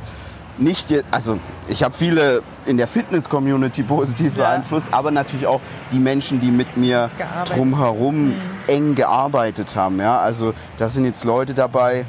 Nicht, 0.57 0.91
je- 0.91 1.01
also 1.09 1.39
ich 1.67 1.81
habe 1.83 1.95
viele 1.95 2.43
in 2.67 2.77
der 2.77 2.85
Fitness-Community 2.87 3.81
positiv 3.83 4.37
Ja. 4.37 4.43
beeinflusst, 4.49 4.93
aber 4.93 5.09
natürlich 5.09 5.47
auch 5.47 5.61
die 5.91 5.97
Menschen, 5.99 6.39
die 6.41 6.51
mit 6.51 6.77
mir 6.77 7.09
Gearbeitet. 7.17 7.57
drumherum 7.57 8.33
eng 8.67 8.93
gearbeitet 8.95 9.75
haben. 9.75 9.99
Ja? 9.99 10.19
Also 10.19 10.53
da 10.77 10.89
sind 10.89 11.05
jetzt 11.05 11.23
Leute 11.23 11.53
dabei, 11.55 12.05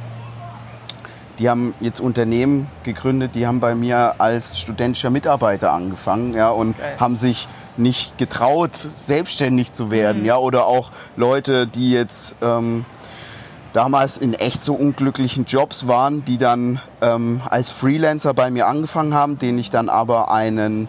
die 1.38 1.48
haben 1.50 1.74
jetzt 1.81 2.00
Unternehmen 2.00 2.68
gegründet, 2.85 3.35
die 3.35 3.46
haben 3.46 3.61
bei 3.61 3.74
mir 3.74 4.14
als 4.18 4.59
studentischer 4.61 5.11
Mitarbeiter 5.11 5.72
angefangen 5.72 6.33
ja, 6.35 6.50
und 6.50 6.79
Geil. 6.79 6.94
haben 7.00 7.16
sich 7.16 7.48
nicht 7.77 8.18
getraut, 8.18 8.77
selbstständig 8.77 9.72
zu 9.72 9.90
werden. 9.90 10.20
Mhm. 10.20 10.27
Ja, 10.27 10.37
oder 10.37 10.66
auch 10.66 10.90
Leute, 11.16 11.66
die 11.66 11.90
jetzt 11.90 12.37
ähm, 12.40 12.85
damals 13.74 14.16
in 14.16 14.32
echt 14.32 14.62
so 14.62 14.72
unglücklichen 14.74 15.44
Jobs 15.44 15.87
waren, 15.87 16.24
die 16.24 16.38
dann 16.38 16.80
ähm, 17.02 17.42
als 17.50 17.68
Freelancer 17.68 18.32
bei 18.32 18.50
mir 18.50 18.66
angefangen 18.66 19.12
haben, 19.12 19.38
denen 19.38 19.58
ich 19.58 19.68
dann 19.68 19.90
aber 19.90 20.30
einen 20.32 20.88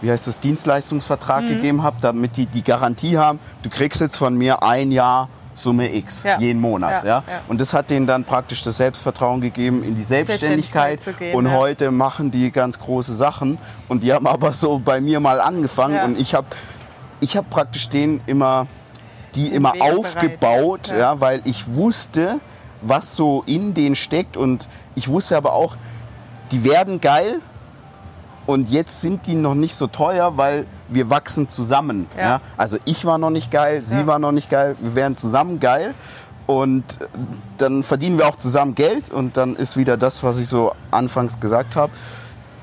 wie 0.00 0.12
heißt 0.12 0.28
das, 0.28 0.38
Dienstleistungsvertrag 0.38 1.42
Mhm. 1.42 1.48
gegeben 1.48 1.82
habe, 1.82 1.96
damit 2.00 2.36
die 2.36 2.46
die 2.46 2.62
Garantie 2.62 3.18
haben, 3.18 3.40
du 3.62 3.68
kriegst 3.68 4.00
jetzt 4.00 4.16
von 4.16 4.36
mir 4.36 4.62
ein 4.62 4.92
Jahr 4.92 5.28
Summe 5.56 5.92
X 5.92 6.22
Ja. 6.22 6.38
jeden 6.38 6.60
Monat. 6.60 7.02
Ja, 7.02 7.24
Ja. 7.26 7.40
Und 7.48 7.60
das 7.60 7.74
hat 7.74 7.90
denen 7.90 8.06
dann 8.06 8.22
praktisch 8.22 8.62
das 8.62 8.76
Selbstvertrauen 8.76 9.40
gegeben 9.40 9.82
in 9.82 9.96
die 9.96 10.04
Selbstständigkeit. 10.04 11.00
Gehen, 11.18 11.34
und 11.34 11.50
heute 11.50 11.90
machen 11.90 12.30
die 12.30 12.52
ganz 12.52 12.78
große 12.78 13.12
Sachen. 13.12 13.58
Und 13.88 14.04
die 14.04 14.12
haben 14.12 14.28
aber 14.28 14.52
so 14.52 14.78
bei 14.78 15.00
mir 15.00 15.18
mal 15.18 15.40
angefangen. 15.40 15.98
Und 16.04 16.20
ich 16.20 16.32
habe 16.32 16.46
ich 17.18 17.36
hab 17.36 17.50
praktisch 17.50 17.88
denen 17.88 18.20
immer, 18.26 18.68
die 19.34 19.48
immer 19.48 19.74
aufgebaut, 19.80 20.88
ja. 20.88 20.98
ja. 20.98 21.20
weil 21.20 21.42
ich 21.44 21.74
wusste, 21.74 22.40
was 22.82 23.14
so 23.14 23.42
in 23.46 23.74
denen 23.74 23.96
steckt. 23.96 24.36
Und 24.36 24.68
ich 24.94 25.08
wusste 25.08 25.36
aber 25.36 25.52
auch, 25.52 25.76
die 26.50 26.64
werden 26.64 27.00
geil. 27.00 27.40
Und 28.46 28.70
jetzt 28.70 29.02
sind 29.02 29.26
die 29.26 29.34
noch 29.34 29.54
nicht 29.54 29.74
so 29.74 29.86
teuer, 29.88 30.38
weil 30.38 30.64
wir 30.88 31.10
wachsen 31.10 31.50
zusammen. 31.50 32.06
Ja. 32.16 32.22
Ja. 32.22 32.40
Also 32.56 32.78
ich 32.86 33.04
war 33.04 33.18
noch 33.18 33.28
nicht 33.30 33.50
geil, 33.50 33.84
sie 33.84 33.98
Ja. 33.98 34.06
war 34.06 34.18
noch 34.18 34.32
nicht 34.32 34.48
geil, 34.48 34.74
wir 34.80 34.94
werden 34.94 35.16
zusammen 35.18 35.60
geil. 35.60 35.94
Und 36.46 37.02
äh, 37.02 37.06
dann 37.58 37.82
verdienen 37.82 38.16
wir 38.16 38.26
auch 38.26 38.36
zusammen 38.36 38.74
Geld 38.74 39.10
und 39.10 39.36
dann 39.36 39.54
ist 39.54 39.76
wieder 39.76 39.98
das, 39.98 40.22
was 40.22 40.38
ich 40.38 40.48
so 40.48 40.72
anfangs 40.90 41.38
gesagt 41.38 41.76
habe. 41.76 41.92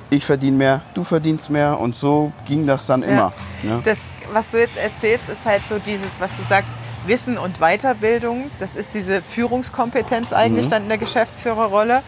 Ich 0.09 0.25
verdiene 0.25 0.57
mehr, 0.57 0.81
du 0.95 1.03
verdienst 1.03 1.51
mehr 1.51 1.79
und 1.79 1.95
so 1.95 2.31
ging 2.47 2.65
das 2.65 2.87
dann 2.87 3.03
immer. 3.03 3.31
ne? 3.61 3.81
Das, 3.85 3.97
was 4.35 4.45
du 4.51 4.59
jetzt 4.59 4.77
erzählst, 4.77 5.27
ist 5.29 5.43
halt 5.45 5.61
so 5.69 5.79
dieses, 5.79 6.09
was 6.19 6.29
du 6.37 6.43
sagst, 6.47 6.71
Wissen 7.07 7.37
und 7.37 7.59
Weiterbildung. 7.59 8.51
Das 8.59 8.75
ist 8.75 8.89
diese 8.93 9.21
Führungskompetenz 9.21 10.33
eigentlich 10.33 10.65
Mhm. 10.67 10.69
dann 10.71 10.83
in 10.83 10.89
der 10.89 10.97
Geschäftsführerrolle. 10.97 12.03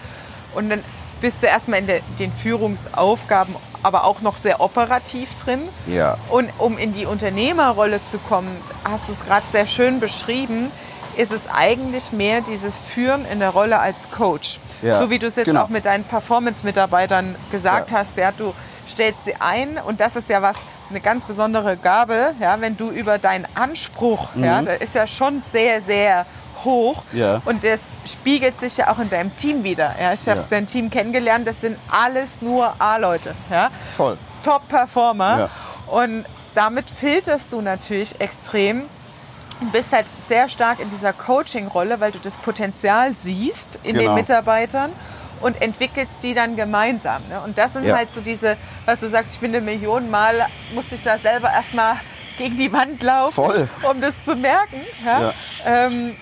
Und 0.53 0.69
dann 0.69 0.83
bist 1.21 1.41
du 1.41 1.47
erstmal 1.47 1.79
in 1.79 1.87
der, 1.87 2.01
den 2.19 2.31
Führungsaufgaben, 2.31 3.55
aber 3.83 4.03
auch 4.05 4.21
noch 4.21 4.37
sehr 4.37 4.59
operativ 4.59 5.33
drin. 5.35 5.61
Ja. 5.87 6.17
Und 6.29 6.49
um 6.57 6.77
in 6.77 6.93
die 6.93 7.05
Unternehmerrolle 7.05 7.99
zu 8.11 8.17
kommen, 8.19 8.49
hast 8.83 9.07
du 9.07 9.13
es 9.13 9.25
gerade 9.25 9.45
sehr 9.51 9.65
schön 9.67 9.99
beschrieben, 9.99 10.71
ist 11.15 11.31
es 11.31 11.41
eigentlich 11.51 12.11
mehr 12.11 12.41
dieses 12.41 12.77
Führen 12.79 13.25
in 13.31 13.39
der 13.39 13.49
Rolle 13.49 13.79
als 13.79 14.11
Coach. 14.11 14.59
Ja, 14.83 14.99
So 15.01 15.09
wie 15.09 15.17
du 15.17 15.27
es 15.27 15.35
jetzt 15.35 15.45
genau. 15.45 15.63
auch 15.63 15.69
mit 15.69 15.85
deinen 15.85 16.03
Performance-Mitarbeitern 16.03 17.35
gesagt 17.51 17.91
Ja. 17.91 17.97
hast, 17.99 18.09
ja, 18.15 18.31
du 18.31 18.53
stellst 18.91 19.25
sie 19.25 19.35
ein 19.39 19.77
und 19.85 19.99
das 19.99 20.15
ist 20.15 20.29
ja 20.29 20.41
was, 20.41 20.55
eine 20.89 20.99
ganz 21.01 21.23
besondere 21.25 21.77
Gabe, 21.77 22.33
ja, 22.39 22.59
wenn 22.61 22.77
du 22.77 22.89
über 22.89 23.17
deinen 23.17 23.45
Anspruch, 23.55 24.29
ja, 24.35 24.61
der 24.61 24.81
ist 24.81 24.95
ja 24.95 25.05
schon 25.07 25.43
sehr, 25.51 25.81
sehr 25.81 26.25
hoch 26.63 27.03
Mhm. 27.11 27.19
Ja. 27.19 27.41
und 27.45 27.63
das 27.63 27.79
spiegelt 28.11 28.59
sich 28.59 28.77
ja 28.77 28.89
auch 28.91 28.99
in 28.99 29.09
deinem 29.09 29.35
Team 29.37 29.63
wieder. 29.63 29.95
Ja. 29.99 30.13
Ich 30.13 30.27
habe 30.27 30.39
Ja. 30.41 30.45
dein 30.49 30.65
Team 30.67 30.89
kennengelernt, 30.89 31.45
das 31.47 31.59
sind 31.61 31.77
alles 31.91 32.27
nur 32.41 32.73
A-Leute. 32.79 33.35
Ja. 33.49 33.69
Voll. 33.89 34.17
Top-Performer. 34.43 35.39
Ja. 35.39 35.49
Und 35.87 36.25
damit 36.55 36.85
filterst 36.89 37.47
du 37.51 37.61
natürlich 37.61 38.19
extrem 38.19 38.83
und 39.61 39.71
bist 39.71 39.91
halt 39.91 40.05
sehr 40.27 40.49
stark 40.49 40.79
in 40.79 40.89
dieser 40.89 41.13
Coaching-Rolle, 41.13 41.99
weil 41.99 42.11
du 42.11 42.19
das 42.19 42.33
Potenzial 42.35 43.13
siehst 43.15 43.77
in 43.83 43.93
den 43.95 44.03
Genau. 44.03 44.15
Mitarbeitern 44.15 44.91
und 45.41 45.61
entwickelst 45.61 46.15
die 46.23 46.33
dann 46.33 46.55
gemeinsam. 46.55 47.21
Ne? 47.29 47.39
Und 47.41 47.57
das 47.57 47.73
sind 47.73 47.85
Ja. 47.85 47.95
halt 47.97 48.11
so 48.11 48.21
diese, 48.21 48.57
was 48.85 48.99
du 48.99 49.09
sagst, 49.09 49.33
ich 49.33 49.39
bin 49.39 49.53
eine 49.55 49.61
Million 49.63 50.09
Mal, 50.09 50.45
muss 50.73 50.91
ich 50.91 51.01
da 51.01 51.17
selber 51.17 51.51
erstmal 51.51 51.95
gegen 52.37 52.57
die 52.57 52.71
Wand 52.71 53.01
laufen, 53.01 53.33
Voll. 53.33 53.69
um 53.89 53.99
das 54.01 54.13
zu 54.25 54.35
merken. 54.35 54.81
Ja? 55.05 55.33
Ähm, 55.65 56.15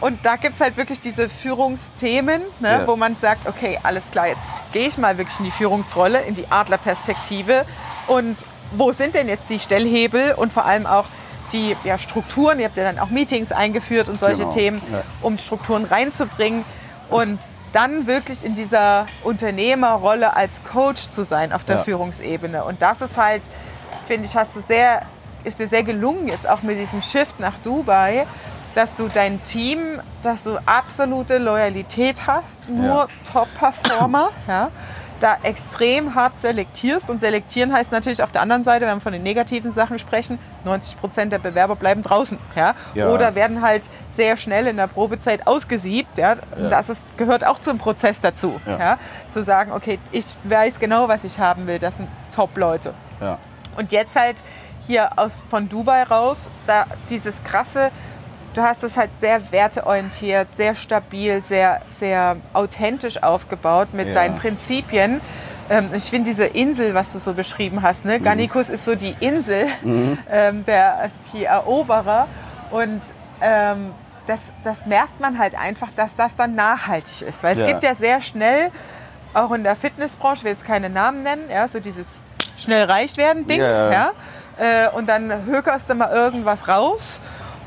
und 0.00 0.24
da 0.24 0.36
gibt 0.36 0.54
es 0.54 0.60
halt 0.60 0.76
wirklich 0.76 0.98
diese 1.00 1.28
Führungsthemen, 1.28 2.42
ne, 2.60 2.70
Ja. 2.70 2.86
wo 2.86 2.96
man 2.96 3.16
sagt, 3.20 3.46
okay, 3.46 3.78
alles 3.82 4.10
klar, 4.10 4.28
jetzt 4.28 4.46
gehe 4.72 4.88
ich 4.88 4.96
mal 4.98 5.18
wirklich 5.18 5.38
in 5.38 5.44
die 5.44 5.50
Führungsrolle, 5.50 6.22
in 6.22 6.34
die 6.34 6.50
Adlerperspektive. 6.50 7.64
Und 8.06 8.36
wo 8.72 8.92
sind 8.92 9.14
denn 9.14 9.28
jetzt 9.28 9.48
die 9.50 9.58
Stellhebel 9.58 10.32
und 10.36 10.52
vor 10.52 10.64
allem 10.64 10.86
auch 10.86 11.04
die 11.52 11.76
ja, 11.84 11.98
Strukturen? 11.98 12.58
Ihr 12.60 12.66
habt 12.66 12.76
ja 12.76 12.84
dann 12.84 12.98
auch 12.98 13.10
Meetings 13.10 13.52
eingeführt 13.52 14.08
und 14.08 14.20
solche 14.20 14.38
Genau, 14.44 14.52
Themen, 14.52 14.82
ja. 14.92 15.02
um 15.22 15.36
Strukturen 15.38 15.84
reinzubringen. 15.84 16.64
Und 17.10 17.38
dann 17.72 18.06
wirklich 18.06 18.44
in 18.44 18.54
dieser 18.54 19.06
Unternehmerrolle 19.22 20.34
als 20.34 20.50
Coach 20.72 21.10
zu 21.10 21.24
sein 21.24 21.52
auf 21.52 21.64
der 21.64 21.76
Ja. 21.76 21.82
Führungsebene. 21.84 22.64
Und 22.64 22.82
das 22.82 23.00
ist 23.00 23.16
halt, 23.16 23.42
finde 24.06 24.26
ich, 24.26 24.36
hast 24.36 24.56
du 24.56 24.60
sehr, 24.62 25.02
ist 25.44 25.58
dir 25.58 25.68
sehr 25.68 25.82
gelungen, 25.82 26.28
jetzt 26.28 26.48
auch 26.48 26.62
mit 26.62 26.78
diesem 26.78 27.02
Shift 27.02 27.38
nach 27.40 27.58
Dubai, 27.58 28.26
dass 28.74 28.94
du 28.94 29.08
dein 29.08 29.42
Team, 29.42 30.00
dass 30.22 30.42
du 30.44 30.56
absolute 30.66 31.38
Loyalität 31.38 32.26
hast, 32.26 32.68
nur 32.68 33.08
Top-Performer, 33.32 34.30
ja, 34.48 34.70
da 35.20 35.36
extrem 35.42 36.14
hart 36.14 36.38
selektierst. 36.40 37.08
Und 37.10 37.20
selektieren 37.20 37.72
heißt 37.72 37.92
natürlich 37.92 38.22
auf 38.22 38.32
der 38.32 38.42
anderen 38.42 38.64
Seite, 38.64 38.86
wenn 38.86 38.96
wir 38.96 39.00
von 39.00 39.12
den 39.12 39.22
negativen 39.22 39.72
Sachen 39.72 39.98
sprechen, 39.98 40.38
90 40.64 41.00
Prozent 41.00 41.32
der 41.32 41.38
Bewerber 41.38 41.76
bleiben 41.76 42.02
draußen. 42.02 42.38
Ja, 42.56 42.74
Ja. 42.94 43.10
Oder 43.10 43.34
werden 43.34 43.62
halt 43.62 43.88
sehr 44.16 44.36
schnell 44.36 44.66
in 44.66 44.76
der 44.76 44.86
Probezeit 44.86 45.46
ausgesiebt. 45.46 46.18
Ja. 46.18 46.36
Und 46.56 46.70
Das 46.70 46.88
ist, 46.88 47.00
gehört 47.16 47.46
auch 47.46 47.58
zum 47.58 47.78
Prozess 47.78 48.20
dazu. 48.20 48.60
Ja. 48.66 48.78
Ja. 48.78 48.98
Zu 49.30 49.44
sagen, 49.44 49.72
okay, 49.72 49.98
ich 50.10 50.24
weiß 50.44 50.80
genau, 50.80 51.08
was 51.08 51.24
ich 51.24 51.38
haben 51.38 51.66
will. 51.66 51.78
Das 51.78 51.96
sind 51.96 52.08
Top-Leute. 52.34 52.94
Ja. 53.20 53.38
Und 53.76 53.92
jetzt 53.92 54.16
halt 54.16 54.36
hier 54.86 55.18
aus, 55.18 55.42
von 55.50 55.68
Dubai 55.68 56.02
raus, 56.02 56.50
da 56.66 56.84
dieses 57.08 57.34
krasse, 57.44 57.90
du 58.54 58.62
hast 58.62 58.82
es 58.82 58.96
halt 58.96 59.10
sehr 59.20 59.50
werteorientiert, 59.52 60.48
sehr 60.56 60.74
stabil, 60.74 61.42
sehr, 61.42 61.80
sehr 61.88 62.36
authentisch 62.52 63.22
aufgebaut 63.22 63.88
mit 63.92 64.08
Ja. 64.08 64.14
deinen 64.14 64.36
Prinzipien. 64.36 65.20
Ähm, 65.68 65.90
ich 65.94 66.04
finde 66.04 66.30
diese 66.30 66.44
Insel, 66.46 66.94
was 66.94 67.12
du 67.12 67.18
so 67.20 67.32
beschrieben 67.32 67.82
hast, 67.82 68.04
ne? 68.04 68.18
Gannikus 68.20 68.68
ist 68.70 68.84
so 68.84 68.94
die 68.96 69.14
Insel, 69.20 69.66
ähm, 70.30 70.64
der, 70.66 71.10
die 71.32 71.44
Eroberer. 71.44 72.26
Und 72.70 73.00
ähm, 73.40 73.92
das, 74.26 74.40
das 74.64 74.84
merkt 74.86 75.20
man 75.20 75.38
halt 75.38 75.54
einfach, 75.58 75.88
dass 75.96 76.14
das 76.16 76.32
dann 76.36 76.54
nachhaltig 76.54 77.22
ist. 77.22 77.42
Weil 77.42 77.54
es 77.54 77.60
Ja. 77.60 77.66
gibt 77.66 77.82
ja 77.84 77.94
sehr 77.94 78.20
schnell, 78.20 78.70
auch 79.32 79.52
in 79.52 79.62
der 79.62 79.76
Fitnessbranche, 79.76 80.38
ich 80.40 80.44
will 80.44 80.52
jetzt 80.52 80.64
keine 80.66 80.90
Namen 80.90 81.22
nennen, 81.22 81.44
ja, 81.50 81.68
so 81.68 81.78
dieses 81.78 82.06
schnell 82.58 82.84
reich 82.90 83.16
werden 83.16 83.46
Ding. 83.46 83.60
Ja, 83.60 83.90
ja. 83.90 83.92
Ja. 83.92 84.86
Äh, 84.86 84.88
und 84.90 85.08
dann 85.08 85.46
hökerst 85.46 85.88
du 85.88 85.94
mal 85.94 86.10
irgendwas 86.12 86.66
raus 86.68 87.20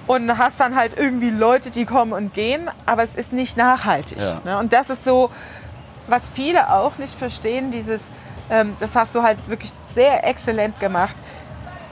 und 0.08 0.38
hast 0.38 0.60
dann 0.60 0.76
halt 0.76 0.98
irgendwie 0.98 1.30
Leute, 1.30 1.72
die 1.72 1.86
kommen 1.86 2.14
und 2.14 2.34
gehen, 2.34 2.70
aber 2.86 3.04
es 3.04 3.14
ist 3.16 3.34
nicht 3.34 3.58
nachhaltig. 3.58 4.20
Ja. 4.20 4.42
Ne? 4.44 4.58
Und 4.58 4.74
das 4.74 4.90
ist 4.90 5.04
so, 5.04 5.30
was 6.08 6.30
viele 6.30 6.72
auch 6.72 6.98
nicht 6.98 7.18
verstehen, 7.18 7.72
dieses, 7.72 8.02
ähm, 8.50 8.76
das 8.80 8.96
hast 8.96 9.16
du 9.16 9.24
halt 9.24 9.38
wirklich 9.48 9.72
sehr 9.94 10.28
exzellent 10.28 10.80
gemacht, 10.80 11.16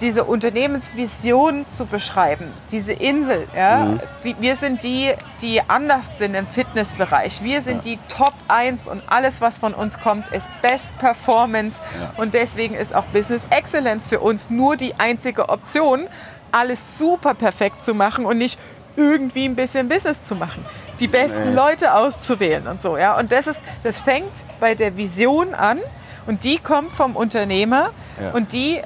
diese 0.02 0.24
Unternehmensvision 0.24 1.66
zu 1.70 1.86
beschreiben, 1.86 2.52
diese 2.72 2.92
Insel. 2.92 3.48
Ja? 3.56 3.86
Mhm. 3.86 4.00
Sie, 4.22 4.36
wir 4.40 4.56
sind 4.56 4.84
die, 4.84 5.14
die 5.42 5.62
anders 5.68 6.06
sind 6.18 6.34
im 6.36 6.48
Fitnessbereich. 6.48 7.44
Wir 7.44 7.62
sind 7.62 7.86
die 7.86 8.00
Top 8.10 8.34
1 8.48 8.88
und 8.88 9.04
alles, 9.08 9.42
was 9.42 9.60
von 9.60 9.74
uns 9.74 10.00
kommt, 10.00 10.28
ist 10.30 10.46
Best 10.62 10.86
Performance. 10.98 11.80
Ja. 12.00 12.14
Und 12.18 12.34
deswegen 12.34 12.76
ist 12.76 12.94
auch 12.94 13.06
Business 13.06 13.42
Excellence 13.52 14.08
für 14.08 14.20
uns 14.20 14.50
nur 14.50 14.76
die 14.76 14.96
einzige 15.00 15.50
Option, 15.50 16.08
alles 16.52 16.80
super 17.00 17.34
perfekt 17.34 17.84
zu 17.84 17.94
machen 17.94 18.26
und 18.26 18.38
nicht 18.38 18.60
irgendwie 18.96 19.46
ein 19.46 19.56
bisschen 19.56 19.88
Business 19.90 20.18
zu 20.26 20.36
machen. 20.36 20.66
Die 21.00 21.08
besten 21.08 21.50
Nee. 21.50 21.56
Leute 21.56 21.94
auszuwählen 21.96 22.68
und 22.68 22.82
so. 22.82 22.98
Ja? 22.98 23.18
Und 23.18 23.32
das, 23.32 23.48
ist, 23.48 23.60
das 23.84 24.02
fängt 24.02 24.44
bei 24.60 24.76
der 24.76 24.98
Vision 24.98 25.54
an 25.54 25.80
und 26.28 26.44
die 26.44 26.60
kommt 26.60 26.92
vom 26.92 27.16
Unternehmer 27.16 27.92
Ja. 28.22 28.32
und 28.32 28.52
die 28.52 28.82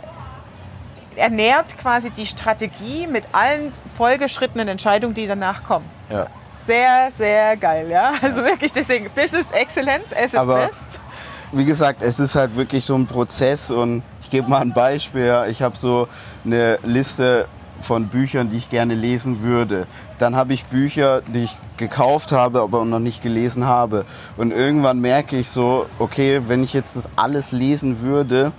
ernährt 1.15 1.77
quasi 1.77 2.09
die 2.11 2.25
Strategie 2.25 3.07
mit 3.07 3.23
allen 3.31 3.71
folgeschrittenen 3.97 4.67
Entscheidungen, 4.67 5.13
die 5.13 5.27
danach 5.27 5.63
kommen. 5.63 5.85
Ja. 6.09 6.27
Sehr, 6.67 7.09
sehr 7.17 7.55
geil, 7.57 7.87
ja. 7.89 8.13
Also 8.21 8.43
wirklich 8.43 8.73
deswegen 8.73 9.09
Business 9.11 9.45
Excellence, 9.53 10.07
as 10.15 10.35
Aber- 10.35 10.67
best. 10.67 10.81
wie 11.51 11.63
gesagt, 11.65 12.01
es 12.01 12.19
ist 12.19 12.35
halt 12.35 12.55
wirklich 12.55 12.83
so 12.83 12.95
ein 12.95 13.05
Prozess 13.07 13.71
und 13.71 14.03
ich 14.21 14.29
gebe 14.29 14.49
mal 14.49 14.61
ein 14.61 14.73
Beispiel. 14.73 15.25
ja. 15.25 15.45
Ich 15.45 15.61
habe 15.61 15.77
so 15.77 16.07
eine 16.43 16.79
Liste 16.83 17.47
von 17.81 18.07
Büchern, 18.07 18.49
die 18.49 18.57
ich 18.57 18.69
gerne 18.69 18.93
lesen 18.93 19.41
würde. 19.41 19.87
Dann 20.17 20.35
habe 20.35 20.53
ich 20.53 20.65
Bücher, 20.65 21.21
die 21.21 21.43
ich 21.43 21.57
gekauft 21.77 22.31
habe, 22.31 22.61
aber 22.61 22.85
noch 22.85 22.99
nicht 22.99 23.21
gelesen 23.21 23.65
habe. 23.65 24.05
Und 24.37 24.51
irgendwann 24.51 24.99
merke 24.99 25.37
ich 25.37 25.49
so, 25.49 25.85
okay, 25.99 26.41
wenn 26.47 26.63
ich 26.63 26.73
jetzt 26.73 26.95
das 26.95 27.09
alles 27.15 27.51
lesen 27.51 28.01
würde, 28.01 28.51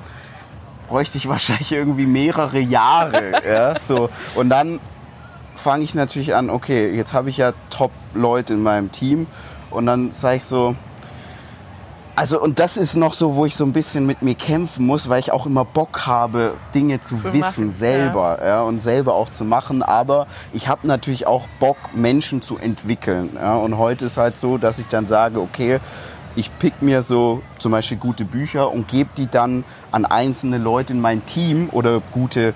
bräuchte 0.88 1.18
ich 1.18 1.28
wahrscheinlich 1.28 1.72
irgendwie 1.72 2.06
mehrere 2.06 2.58
Jahre. 2.58 3.32
ja, 3.48 3.78
so. 3.78 4.08
Und 4.34 4.50
dann 4.50 4.80
fange 5.54 5.84
ich 5.84 5.94
natürlich 5.94 6.34
an, 6.34 6.50
okay, 6.50 6.94
jetzt 6.94 7.12
habe 7.12 7.30
ich 7.30 7.38
ja 7.38 7.52
Top-Leute 7.70 8.54
in 8.54 8.62
meinem 8.62 8.92
Team 8.92 9.26
und 9.70 9.86
dann 9.86 10.12
sage 10.12 10.36
ich 10.36 10.44
so, 10.44 10.76
also 12.16 12.40
und 12.40 12.58
das 12.58 12.78
ist 12.78 12.96
noch 12.96 13.12
so, 13.12 13.36
wo 13.36 13.44
ich 13.44 13.54
so 13.54 13.64
ein 13.64 13.72
bisschen 13.72 14.06
mit 14.06 14.22
mir 14.22 14.34
kämpfen 14.34 14.86
muss, 14.86 15.10
weil 15.10 15.20
ich 15.20 15.32
auch 15.32 15.44
immer 15.44 15.66
Bock 15.66 16.06
habe, 16.06 16.54
Dinge 16.74 17.02
zu, 17.02 17.16
Zu 17.16 17.24
wissen 17.34 17.66
machen, 17.66 17.70
selber 17.70 18.38
ja. 18.42 18.62
und 18.62 18.78
selber 18.78 19.14
auch 19.14 19.28
zu 19.28 19.44
machen. 19.44 19.82
Aber 19.82 20.26
ich 20.54 20.66
habe 20.66 20.86
natürlich 20.86 21.26
auch 21.26 21.46
Bock, 21.60 21.76
Menschen 21.94 22.40
zu 22.40 22.56
entwickeln. 22.56 23.30
Ja. 23.34 23.56
Und 23.56 23.76
heute 23.76 24.06
ist 24.06 24.16
halt 24.16 24.38
so, 24.38 24.56
dass 24.56 24.78
ich 24.78 24.88
dann 24.88 25.06
sage, 25.06 25.40
okay, 25.40 25.78
ich 26.36 26.50
pick 26.58 26.80
mir 26.82 27.02
so 27.02 27.42
zum 27.58 27.72
Beispiel 27.72 27.98
gute 27.98 28.24
Bücher 28.24 28.70
und 28.70 28.88
gebe 28.88 29.10
die 29.16 29.26
dann 29.26 29.64
an 29.90 30.04
einzelne 30.04 30.58
Leute 30.58 30.94
in 30.94 31.00
mein 31.00 31.24
Team 31.26 31.68
oder 31.72 32.00
gute 32.12 32.54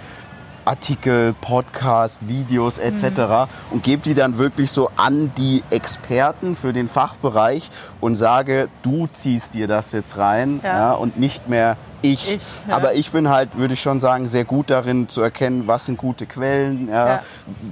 Artikel, 0.65 1.35
Podcast, 1.41 2.27
Videos 2.29 2.79
etc. 2.79 3.51
und 3.71 3.83
gebe 3.83 4.03
die 4.03 4.15
dann 4.15 4.39
wirklich 4.39 4.71
so 4.71 4.91
an 4.97 5.33
die 5.37 5.63
Experten 5.71 6.55
für 6.55 6.73
den 6.73 6.89
Fachbereich 6.89 7.71
und 8.01 8.17
sage, 8.17 8.69
du 8.83 9.07
ziehst 9.07 9.55
dir 9.55 9.67
das 9.69 9.93
jetzt 9.93 10.17
rein 10.19 10.61
Ja. 10.63 10.77
ja. 10.77 10.93
und 10.93 11.19
nicht 11.19 11.49
mehr 11.49 11.77
ich. 12.03 12.37
Ich, 12.37 12.41
ja. 12.69 12.77
Aber 12.77 12.95
ich 12.95 13.11
bin 13.11 13.29
halt, 13.29 13.59
würde 13.59 13.75
ich 13.75 13.83
schon 13.83 14.01
sagen, 14.01 14.27
sehr 14.27 14.45
gut 14.45 14.71
darin 14.71 15.09
zu 15.09 15.21
erkennen, 15.21 15.67
was 15.67 15.87
sind 15.87 15.99
gute 15.99 16.27
Quellen, 16.27 16.89
Ja. 16.89 17.21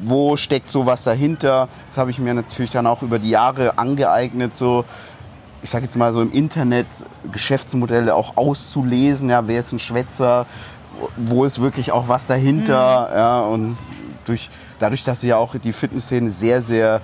wo 0.05 0.37
steckt 0.37 0.68
sowas 0.70 1.05
dahinter. 1.05 1.68
Das 1.87 1.98
habe 1.98 2.11
ich 2.11 2.18
mir 2.18 2.35
natürlich 2.35 2.70
dann 2.70 2.87
auch 2.87 3.03
über 3.03 3.18
die 3.18 3.31
Jahre 3.31 3.79
angeeignet, 3.79 4.53
so 4.53 4.85
ich 5.61 5.70
sage 5.70 5.85
jetzt 5.85 5.96
mal 5.96 6.12
so 6.12 6.22
im 6.22 6.31
Internet 6.31 6.87
Geschäftsmodelle 7.33 8.14
auch 8.14 8.37
auszulesen, 8.37 9.29
ja, 9.31 9.48
wer 9.48 9.59
ist 9.59 9.72
ein 9.72 9.81
Schwätzer, 9.81 10.46
wo 11.16 11.44
ist 11.44 11.61
wirklich 11.61 11.92
auch 11.92 12.08
was 12.08 12.26
dahinter, 12.26 13.11
ja, 13.14 13.40
und 13.40 13.76
durch, 14.24 14.50
dadurch, 14.78 15.04
dass 15.04 15.22
ich 15.22 15.30
ja 15.30 15.37
auch 15.37 15.54
die 15.56 15.72
Fitnessszene 15.72 16.30
sehr, 16.30 16.62
sehr 16.62 17.00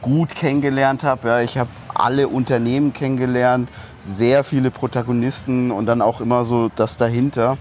gut 0.00 0.34
kennengelernt 0.34 1.02
habe, 1.04 1.28
ja, 1.28 1.40
ich 1.40 1.58
habe 1.58 1.70
alle 1.94 2.28
Unternehmen 2.28 2.92
kennengelernt, 2.92 3.70
sehr 4.00 4.44
viele 4.44 4.70
Protagonisten 4.70 5.70
und 5.70 5.86
dann 5.86 6.02
auch 6.02 6.20
immer 6.20 6.44
so 6.44 6.70
das 6.74 6.96
dahinter. 6.96 7.58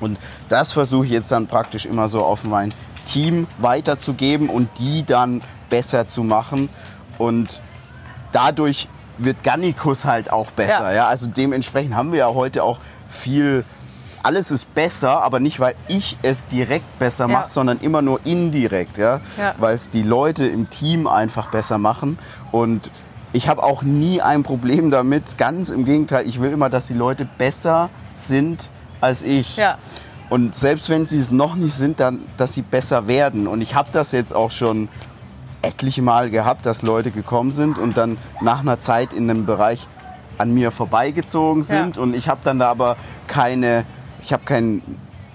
Und 0.00 0.18
das 0.48 0.72
versuche 0.72 1.06
ich 1.06 1.12
jetzt 1.12 1.30
dann 1.30 1.46
praktisch 1.46 1.86
immer 1.86 2.08
so 2.08 2.24
auf 2.24 2.44
mein 2.44 2.72
Team 3.04 3.46
weiterzugeben 3.58 4.48
und 4.48 4.68
die 4.78 5.04
dann 5.04 5.42
besser 5.70 6.06
zu 6.06 6.22
machen. 6.22 6.68
Und 7.18 7.62
dadurch 8.32 8.88
wird 9.18 9.44
Gannikus 9.44 10.04
halt 10.04 10.32
auch 10.32 10.50
besser. 10.50 10.90
Ja. 10.90 10.96
Ja. 10.96 11.08
Also 11.08 11.28
dementsprechend 11.28 11.94
haben 11.94 12.12
wir 12.12 12.20
ja 12.20 12.34
heute 12.34 12.64
auch 12.64 12.80
viel 13.08 13.64
alles 14.22 14.50
ist 14.50 14.72
besser, 14.74 15.22
aber 15.22 15.40
nicht, 15.40 15.58
weil 15.60 15.74
ich 15.88 16.16
es 16.22 16.46
direkt 16.46 16.98
besser 16.98 17.24
Ja. 17.26 17.32
mache, 17.32 17.50
sondern 17.50 17.78
immer 17.80 18.02
nur 18.02 18.20
indirekt, 18.24 18.98
ja, 18.98 19.20
Ja. 19.38 19.54
weil 19.58 19.74
es 19.74 19.90
die 19.90 20.02
Leute 20.02 20.46
im 20.46 20.70
Team 20.70 21.06
einfach 21.06 21.50
besser 21.50 21.78
machen 21.78 22.18
und 22.52 22.90
ich 23.34 23.48
habe 23.48 23.62
auch 23.62 23.82
nie 23.82 24.20
ein 24.20 24.42
Problem 24.42 24.90
damit, 24.90 25.38
ganz 25.38 25.70
im 25.70 25.84
Gegenteil, 25.86 26.26
ich 26.26 26.40
will 26.40 26.52
immer, 26.52 26.68
dass 26.68 26.86
die 26.88 26.94
Leute 26.94 27.26
besser 27.38 27.88
sind 28.14 28.68
als 29.00 29.22
ich. 29.22 29.56
Ja. 29.56 29.78
Und 30.28 30.54
selbst 30.54 30.88
wenn 30.90 31.06
sie 31.06 31.18
es 31.18 31.30
noch 31.32 31.54
nicht 31.54 31.74
sind, 31.74 31.98
dann, 31.98 32.20
dass 32.36 32.52
sie 32.52 32.62
besser 32.62 33.06
werden. 33.08 33.46
Und 33.46 33.60
ich 33.62 33.74
habe 33.74 33.88
das 33.90 34.12
jetzt 34.12 34.34
auch 34.34 34.50
schon 34.50 34.88
etliche 35.62 36.02
Mal 36.02 36.28
gehabt, 36.30 36.66
dass 36.66 36.82
Leute 36.82 37.10
gekommen 37.10 37.52
sind 37.52 37.78
und 37.78 37.96
dann 37.96 38.18
nach 38.42 38.60
einer 38.60 38.80
Zeit 38.80 39.12
in 39.14 39.28
einem 39.30 39.46
Bereich 39.46 39.88
an 40.38 40.52
mir 40.52 40.70
vorbeigezogen 40.70 41.64
sind. 41.64 41.96
Ja. 41.96 42.02
Und 42.02 42.14
ich 42.14 42.28
habe 42.28 42.40
dann 42.44 42.58
da 42.58 42.70
aber 42.70 42.96
keine, 43.28 43.84
ich 44.22 44.32
habe 44.32 44.44
kein, 44.44 44.82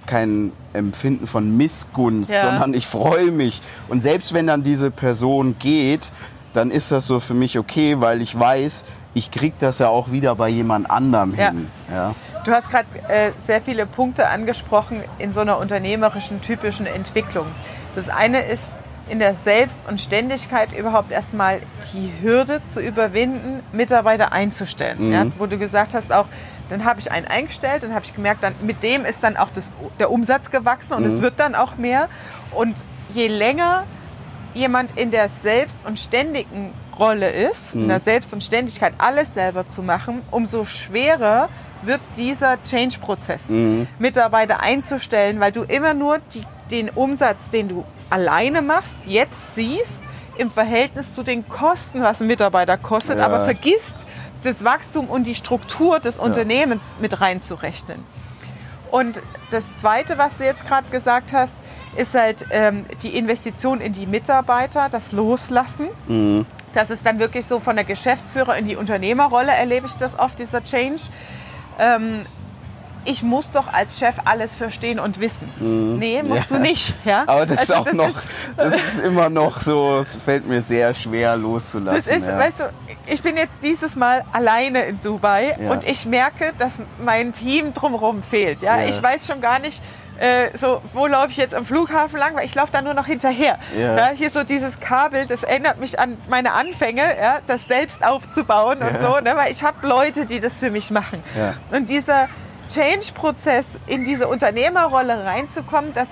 kein 0.06 0.52
Empfinden 0.74 1.28
von 1.28 1.56
Missgunst, 1.58 2.32
Ja. 2.32 2.42
sondern 2.42 2.74
ich 2.74 2.88
freue 2.88 3.32
mich. 3.32 3.62
Und 3.90 4.02
selbst 4.02 4.34
wenn 4.34 4.48
dann 4.48 4.64
diese 4.64 4.92
Person 4.92 5.56
geht, 5.60 6.12
dann 6.54 6.72
ist 6.72 6.92
das 6.92 7.06
so 7.06 7.20
für 7.20 7.34
mich 7.34 7.60
okay, 7.60 8.00
weil 8.00 8.22
ich 8.22 8.38
weiß, 8.38 8.86
ich 9.14 9.32
krieg 9.32 9.54
das 9.60 9.80
ja 9.80 9.90
auch 9.90 10.12
wieder 10.12 10.36
bei 10.36 10.50
jemand 10.50 10.90
anderem 10.90 11.36
Ja. 11.36 11.50
hin. 11.50 11.68
Ja. 11.92 12.16
Du 12.46 12.52
hast 12.52 12.70
gerade 12.70 12.86
äh, 13.10 13.32
sehr 13.46 13.62
viele 13.62 13.86
Punkte 13.86 14.28
angesprochen 14.30 15.04
in 15.20 15.34
so 15.34 15.42
einer 15.42 15.58
unternehmerischen 15.58 16.42
typischen 16.42 16.86
Entwicklung. 16.86 17.48
Das 17.96 18.08
eine 18.10 18.42
ist 18.46 18.62
in 19.10 19.20
der 19.20 19.36
Selbst- 19.36 19.88
und 19.90 20.00
Ständigkeit 20.00 20.78
überhaupt 20.78 21.12
erstmal 21.12 21.60
die 21.94 22.12
Hürde 22.22 22.62
zu 22.72 22.80
überwinden, 22.82 23.62
Mitarbeiter 23.72 24.32
einzustellen. 24.34 25.08
Mhm. 25.08 25.12
Ja, 25.14 25.26
wo 25.38 25.46
du 25.46 25.58
gesagt 25.58 25.94
hast 25.94 26.12
auch, 26.12 26.28
dann 26.70 26.86
habe 26.86 27.00
ich 27.00 27.12
einen 27.12 27.28
eingestellt, 27.28 27.84
dann 27.84 27.94
habe 27.94 28.06
ich 28.06 28.14
gemerkt, 28.16 28.44
dann, 28.44 28.54
mit 28.62 28.84
dem 28.84 29.06
ist 29.06 29.20
dann 29.24 29.38
auch 29.38 29.50
das, 29.54 29.72
der 30.00 30.12
Umsatz 30.12 30.52
gewachsen 30.52 30.94
und 30.94 31.04
Mhm. 31.08 31.16
es 31.16 31.22
wird 31.22 31.36
dann 31.40 31.56
auch 31.56 31.78
mehr. 31.78 32.10
Und 32.52 32.76
je 33.14 33.28
länger 33.28 33.84
jemand 34.54 34.98
in 34.98 35.12
der 35.12 35.30
Selbst- 35.44 35.80
und 35.86 36.00
Ständigen 36.00 36.74
Rolle 36.98 37.30
ist, 37.30 37.74
in 37.76 37.88
der 37.90 38.00
Selbst- 38.00 38.34
und 38.34 38.44
Ständigkeit 38.44 38.94
alles 38.98 39.32
selber 39.36 39.68
zu 39.70 39.84
machen, 39.84 40.24
umso 40.32 40.66
schwerer 40.66 41.48
wird 41.84 42.02
dieser 42.16 42.58
Change-Prozess, 42.64 43.42
Mitarbeiter 44.00 44.62
einzustellen, 44.62 45.40
weil 45.40 45.52
du 45.52 45.62
immer 45.62 45.94
nur 45.94 46.18
die, 46.34 46.44
den 46.72 46.90
Umsatz, 46.90 47.38
den 47.54 47.68
du 47.70 47.86
alleine 48.10 48.64
machst, 48.64 48.96
jetzt 49.06 49.32
siehst 49.56 49.92
im 50.38 50.50
Verhältnis 50.50 51.14
zu 51.14 51.22
den 51.22 51.48
Kosten, 51.48 52.02
was 52.02 52.20
ein 52.22 52.28
Mitarbeiter 52.28 52.78
kostet, 52.78 53.20
Ja. 53.20 53.26
aber 53.26 53.46
vergisst, 53.46 53.94
das 54.48 54.64
Wachstum 54.64 55.08
und 55.08 55.26
die 55.28 55.36
Struktur 55.36 56.00
des 56.00 56.18
Unternehmens 56.18 56.96
mit 57.00 57.20
reinzurechnen. 57.20 58.04
Und 58.90 59.22
das 59.52 59.64
Zweite, 59.82 60.18
was 60.18 60.36
du 60.38 60.46
jetzt 60.46 60.66
gerade 60.66 60.90
gesagt 60.90 61.34
hast, 61.34 61.54
ist 61.98 62.14
halt 62.14 62.46
ähm, 62.52 62.86
die 63.04 63.18
Investition 63.18 63.82
in 63.82 63.92
die 63.92 64.06
Mitarbeiter, 64.06 64.88
das 64.90 65.12
Loslassen. 65.12 65.88
Das 66.74 66.90
ist 66.90 67.06
dann 67.06 67.20
wirklich 67.20 67.46
so 67.46 67.60
von 67.60 67.76
der 67.76 67.86
Geschäftsführer 67.86 68.58
in 68.58 68.68
die 68.68 68.76
Unternehmerrolle, 68.76 69.52
erlebe 69.52 69.88
ich 69.88 69.94
das 69.94 70.18
oft, 70.18 70.40
dieser 70.40 70.64
Change. 70.64 71.02
Ähm, 71.80 72.26
ich 73.06 73.24
muss 73.24 73.50
doch 73.52 73.72
als 73.72 73.98
Chef 74.00 74.16
alles 74.26 74.56
verstehen 74.56 75.00
und 75.00 75.20
wissen. 75.20 75.50
Nee, 76.00 76.22
musst 76.24 76.50
Ja. 76.50 76.58
du 76.58 76.62
nicht. 76.62 76.94
Ja? 77.06 77.24
Aber 77.28 77.46
das 77.46 77.64
ist 77.64 77.72
Also 77.72 77.90
auch 77.90 77.94
noch, 77.94 78.12
das 78.58 78.74
ist 78.76 79.00
immer 79.00 79.30
noch 79.30 79.58
so, 79.58 80.00
es 80.00 80.16
fällt 80.16 80.48
mir 80.48 80.62
sehr 80.62 80.94
schwer 80.94 81.36
loszulassen. 81.36 81.96
Das 81.98 82.08
ist, 82.08 82.28
ja. 82.28 82.38
weißt 82.38 82.60
du, 82.60 82.64
ich 83.06 83.22
bin 83.22 83.38
jetzt 83.38 83.56
dieses 83.64 83.96
Mal 83.96 84.24
alleine 84.34 84.86
in 84.86 85.00
Dubai 85.02 85.58
Ja. 85.62 85.72
und 85.72 85.84
ich 85.88 86.06
merke, 86.06 86.54
dass 86.58 86.74
mein 87.04 87.34
Team 87.34 87.74
drumherum 87.74 88.22
fehlt. 88.24 88.62
Ja? 88.62 88.78
Ja. 88.82 88.88
Ich 88.88 89.02
weiß 89.02 89.28
schon 89.28 89.42
gar 89.42 89.60
nicht, 89.60 89.82
äh, 90.20 90.58
so, 90.58 90.82
wo 90.94 91.06
laufe 91.06 91.30
ich 91.30 91.38
jetzt 91.38 91.54
am 91.54 91.64
Flughafen 91.64 92.18
lang, 92.18 92.36
weil 92.36 92.46
ich 92.46 92.56
laufe 92.56 92.72
da 92.72 92.82
nur 92.82 92.96
noch 92.96 93.06
hinterher. 93.06 93.60
Ja. 93.78 94.10
hier 94.16 94.32
so 94.32 94.44
dieses 94.44 94.80
Kabel, 94.80 95.28
das 95.28 95.44
erinnert 95.44 95.80
mich 95.80 96.00
an 96.00 96.18
meine 96.28 96.54
Anfänge, 96.54 97.04
ja? 97.22 97.38
das 97.46 97.62
selbst 97.68 98.04
aufzubauen 98.04 98.80
und 98.80 99.00
so, 99.00 99.20
ne? 99.20 99.36
weil 99.36 99.52
ich 99.52 99.62
habe 99.64 99.86
Leute, 99.88 100.26
die 100.26 100.40
das 100.40 100.54
für 100.56 100.72
mich 100.72 100.90
machen. 100.90 101.24
Ja. 101.38 101.54
Und 101.72 101.88
dieser 101.90 102.30
Change-Prozess 102.68 103.66
in 103.88 104.06
diese 104.06 104.28
Unternehmerrolle 104.28 105.24
reinzukommen, 105.26 105.94
dass 105.94 106.08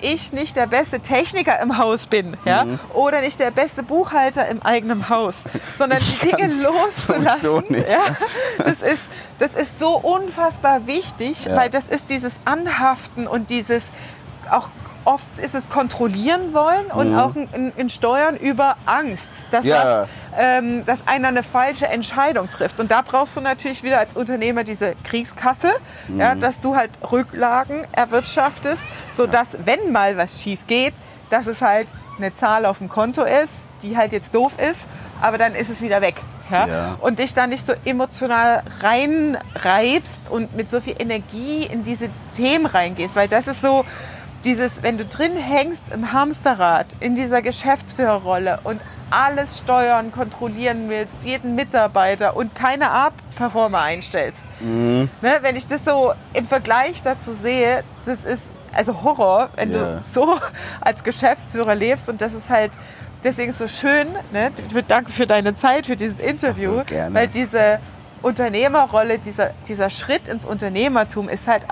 ich 0.00 0.32
nicht 0.32 0.54
der 0.54 0.68
beste 0.68 1.00
Techniker 1.00 1.58
im 1.60 1.76
Haus 1.76 2.06
bin 2.06 2.36
ja? 2.44 2.64
Mhm. 2.64 2.78
oder 2.94 3.20
nicht 3.20 3.40
der 3.40 3.50
beste 3.50 3.82
Buchhalter 3.82 4.46
im 4.46 4.62
eigenen 4.62 5.08
Haus, 5.08 5.34
sondern 5.76 5.98
Ich 5.98 6.20
die 6.20 6.30
Dinge 6.30 6.48
loszulassen. 6.62 7.64
nicht. 7.68 7.88
Ja? 7.88 8.16
Das, 8.58 8.80
ist, 8.80 9.02
das 9.40 9.52
ist 9.54 9.78
so 9.80 9.96
unfassbar 9.96 10.86
wichtig, 10.86 11.46
Ja. 11.46 11.56
weil 11.56 11.68
das 11.70 11.86
ist 11.88 12.10
dieses 12.10 12.32
Anhaften 12.44 13.26
und 13.26 13.50
dieses 13.50 13.82
auch 14.50 14.68
oft 15.08 15.38
ist 15.38 15.54
es 15.54 15.68
kontrollieren 15.70 16.52
wollen 16.52 16.86
und 16.94 17.16
auch 17.18 17.34
ein, 17.34 17.48
ein, 17.54 17.72
ein 17.78 17.88
Steuern 17.88 18.36
über 18.36 18.76
Angst, 18.84 19.30
dass, 19.50 19.64
Mhm. 19.64 19.68
Ja. 19.70 19.84
das, 19.84 20.08
ähm, 20.38 20.84
dass 20.84 20.98
einer 21.06 21.28
eine 21.28 21.42
falsche 21.42 21.86
Entscheidung 21.86 22.50
trifft. 22.50 22.78
Und 22.78 22.90
da 22.90 23.00
brauchst 23.00 23.34
du 23.34 23.40
natürlich 23.40 23.82
wieder 23.82 23.98
als 23.98 24.12
Unternehmer 24.14 24.64
diese 24.64 24.94
Kriegskasse, 25.04 25.70
ja, 26.14 26.34
Mhm. 26.34 26.40
dass 26.42 26.60
du 26.60 26.76
halt 26.76 26.90
Rücklagen 27.10 27.86
erwirtschaftest, 27.92 28.82
sodass, 29.16 29.48
wenn 29.64 29.90
mal 29.92 30.16
was 30.18 30.40
schief 30.42 30.60
geht, 30.66 30.92
dass 31.30 31.46
es 31.46 31.62
halt 31.62 31.88
eine 32.18 32.34
Zahl 32.34 32.66
auf 32.66 32.78
dem 32.78 32.88
Konto 32.90 33.22
ist, 33.22 33.52
die 33.82 33.96
halt 33.96 34.12
jetzt 34.12 34.34
doof 34.34 34.52
ist, 34.58 34.86
aber 35.22 35.38
dann 35.38 35.54
ist 35.54 35.70
es 35.70 35.80
wieder 35.80 36.02
weg. 36.02 36.16
Ja? 36.50 36.66
Ja. 36.66 36.96
Und 37.00 37.18
dich 37.18 37.32
da 37.34 37.46
nicht 37.46 37.66
so 37.66 37.72
emotional 37.86 38.62
reinreibst 38.82 40.30
und 40.30 40.54
mit 40.56 40.70
so 40.70 40.80
viel 40.80 40.96
Energie 40.98 41.64
in 41.64 41.84
diese 41.84 42.08
Themen 42.34 42.66
reingehst, 42.66 43.16
weil 43.16 43.28
das 43.28 43.46
ist 43.46 43.60
so 43.60 43.84
dieses, 44.44 44.82
wenn 44.82 44.98
du 44.98 45.04
drin 45.04 45.36
hängst 45.36 45.82
im 45.92 46.12
Hamsterrad, 46.12 46.86
in 47.00 47.14
dieser 47.14 47.42
Geschäftsführerrolle 47.42 48.60
und 48.64 48.80
alles 49.10 49.58
steuern, 49.58 50.12
kontrollieren 50.12 50.88
willst, 50.88 51.16
jeden 51.24 51.54
Mitarbeiter 51.54 52.36
und 52.36 52.54
keine 52.54 52.90
Art-Performer 52.90 53.80
einstellst. 53.80 54.44
Mhm. 54.60 55.08
Ne, 55.22 55.38
wenn 55.40 55.56
ich 55.56 55.66
das 55.66 55.84
so 55.84 56.12
im 56.34 56.46
Vergleich 56.46 57.02
dazu 57.02 57.34
sehe, 57.42 57.82
das 58.04 58.18
ist 58.24 58.42
also 58.72 59.02
Horror, 59.02 59.48
wenn 59.56 59.72
Ja. 59.72 59.94
du 59.94 60.00
so 60.00 60.36
als 60.80 61.02
Geschäftsführer 61.02 61.74
lebst 61.74 62.08
und 62.08 62.20
das 62.20 62.32
ist 62.32 62.48
halt 62.50 62.72
deswegen 63.24 63.52
so 63.52 63.66
schön. 63.66 64.08
Ne? 64.30 64.52
Danke 64.86 65.10
für 65.10 65.26
deine 65.26 65.56
Zeit, 65.56 65.86
für 65.86 65.96
dieses 65.96 66.20
Interview, 66.20 66.82
so, 66.88 67.14
weil 67.14 67.28
diese 67.28 67.80
Unternehmerrolle, 68.22 69.18
dieser, 69.18 69.50
dieser 69.66 69.90
Schritt 69.90 70.28
ins 70.28 70.44
Unternehmertum 70.44 71.28
ist 71.28 71.46
halt 71.46 71.62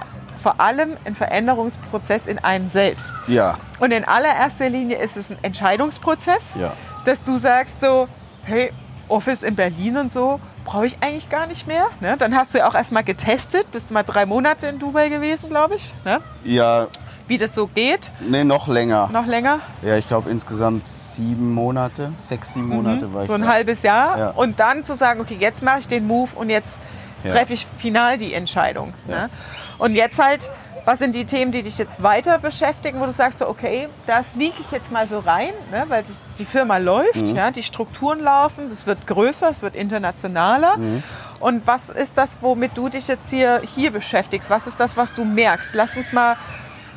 vor 0.42 0.60
allem 0.60 0.96
ein 1.04 1.14
Veränderungsprozess 1.14 2.26
in 2.26 2.38
einem 2.38 2.68
selbst. 2.70 3.10
Ja, 3.26 3.56
Und 3.80 3.92
in 3.92 4.04
allererster 4.04 4.68
Linie 4.68 4.98
ist 4.98 5.16
es 5.16 5.30
ein 5.30 5.38
Entscheidungsprozess, 5.42 6.42
ja. 6.58 6.72
dass 7.04 7.22
du 7.22 7.38
sagst 7.38 7.80
so, 7.80 8.08
hey, 8.44 8.72
Office 9.08 9.42
in 9.42 9.54
Berlin 9.56 9.96
und 9.96 10.12
so, 10.12 10.40
brauche 10.64 10.86
ich 10.86 10.96
eigentlich 11.00 11.28
gar 11.30 11.46
nicht 11.46 11.66
mehr. 11.66 11.86
Ne? 12.00 12.16
Dann 12.18 12.34
hast 12.34 12.52
du 12.54 12.58
ja 12.58 12.68
auch 12.68 12.74
erstmal 12.74 13.04
getestet, 13.04 13.70
bist 13.70 13.90
mal 13.90 14.02
drei 14.02 14.26
Monate 14.26 14.66
in 14.66 14.78
Dubai 14.80 15.08
gewesen, 15.08 15.48
glaube 15.48 15.76
ich, 15.76 15.94
ne? 16.04 16.20
Ja, 16.42 16.88
wie 17.28 17.38
das 17.38 17.54
so 17.54 17.66
geht. 17.68 18.10
nee, 18.20 18.42
noch 18.44 18.66
länger. 18.68 19.08
Noch 19.12 19.26
länger, 19.26 19.60
Ja, 19.82 19.96
ich 19.96 20.06
glaube 20.08 20.30
insgesamt 20.30 20.86
sieben 20.88 21.54
Monate, 21.54 22.12
sechs, 22.16 22.52
sieben 22.52 22.68
Monate 22.68 23.12
war 23.14 23.22
ich 23.22 23.28
Mhm. 23.28 23.32
so 23.32 23.34
ein 23.34 23.42
da. 23.42 23.48
halbes 23.48 23.82
Jahr. 23.82 24.18
Ja. 24.18 24.30
Und 24.30 24.58
dann 24.60 24.84
zu 24.84 24.96
sagen, 24.96 25.20
okay, 25.20 25.36
jetzt 25.38 25.62
mache 25.62 25.80
ich 25.80 25.88
den 25.88 26.06
Move 26.06 26.30
und 26.36 26.50
jetzt 26.50 26.78
Ja. 27.24 27.32
treffe 27.32 27.52
ich 27.52 27.66
final 27.78 28.18
die 28.18 28.32
Entscheidung. 28.34 28.92
Ja. 29.08 29.14
Ne? 29.22 29.30
Und 29.78 29.94
jetzt 29.94 30.18
halt, 30.22 30.50
was 30.84 30.98
sind 31.00 31.14
die 31.14 31.24
Themen, 31.24 31.52
die 31.52 31.62
dich 31.62 31.78
jetzt 31.78 32.02
weiter 32.02 32.38
beschäftigen, 32.38 33.00
wo 33.00 33.06
du 33.06 33.12
sagst, 33.12 33.40
so, 33.40 33.48
okay, 33.48 33.88
da 34.06 34.22
sneak 34.22 34.54
ich 34.60 34.70
jetzt 34.70 34.90
mal 34.92 35.08
so 35.08 35.18
rein, 35.18 35.50
ne? 35.70 35.84
weil 35.88 36.02
das, 36.02 36.12
die 36.38 36.44
Firma 36.44 36.76
läuft, 36.78 37.26
Mhm. 37.28 37.34
ja, 37.36 37.50
die 37.50 37.62
Strukturen 37.62 38.20
laufen, 38.20 38.70
es 38.72 38.86
wird 38.86 39.06
größer, 39.06 39.50
es 39.50 39.62
wird 39.62 39.74
internationaler. 39.74 40.76
Mhm. 40.76 41.02
Und 41.40 41.66
was 41.66 41.90
ist 41.90 42.16
das, 42.16 42.30
womit 42.40 42.76
du 42.76 42.88
dich 42.88 43.08
jetzt 43.08 43.28
hier, 43.30 43.60
hier 43.74 43.90
beschäftigst? 43.90 44.48
Was 44.48 44.66
ist 44.66 44.78
das, 44.80 44.96
was 44.96 45.12
du 45.12 45.24
merkst? 45.24 45.70
Lass 45.72 45.96
uns 45.96 46.12
mal 46.12 46.36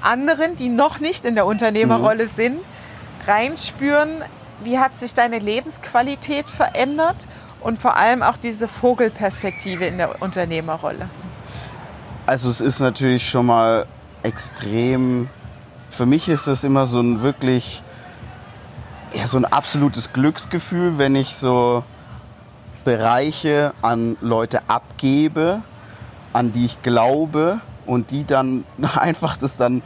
anderen, 0.01 0.55
die 0.55 0.69
noch 0.69 0.99
nicht 0.99 1.25
in 1.25 1.35
der 1.35 1.45
Unternehmerrolle 1.45 2.25
Mhm. 2.25 2.29
sind, 2.35 2.59
reinspüren, 3.27 4.09
wie 4.63 4.79
hat 4.79 4.99
sich 4.99 5.13
deine 5.13 5.39
Lebensqualität 5.39 6.49
verändert 6.49 7.27
und 7.61 7.79
vor 7.79 7.95
allem 7.97 8.23
auch 8.23 8.37
diese 8.37 8.67
Vogelperspektive 8.67 9.85
in 9.85 9.97
der 9.97 10.21
Unternehmerrolle. 10.21 11.09
Also 12.29 12.51
es 12.51 12.61
ist 12.61 12.79
natürlich 12.79 13.27
schon 13.27 13.47
mal 13.47 13.87
extrem, 14.21 15.29
für 15.89 16.05
mich 16.05 16.29
ist 16.29 16.45
das 16.45 16.63
immer 16.63 16.85
so 16.85 17.01
ein 17.01 17.23
wirklich, 17.23 17.81
ja, 19.15 19.25
so 19.25 19.37
ein 19.37 19.45
absolutes 19.45 20.13
Glücksgefühl, 20.13 20.99
wenn 20.99 21.15
ich 21.15 21.33
so 21.33 21.83
Bereiche 22.85 23.73
an 23.81 24.15
Leute 24.21 24.61
abgebe, 24.67 25.63
an 26.31 26.51
die 26.51 26.65
ich 26.67 26.83
glaube 26.83 27.61
und 27.87 28.11
die 28.11 28.25
dann 28.25 28.63
einfach 28.95 29.35
das 29.35 29.57
dann 29.57 29.81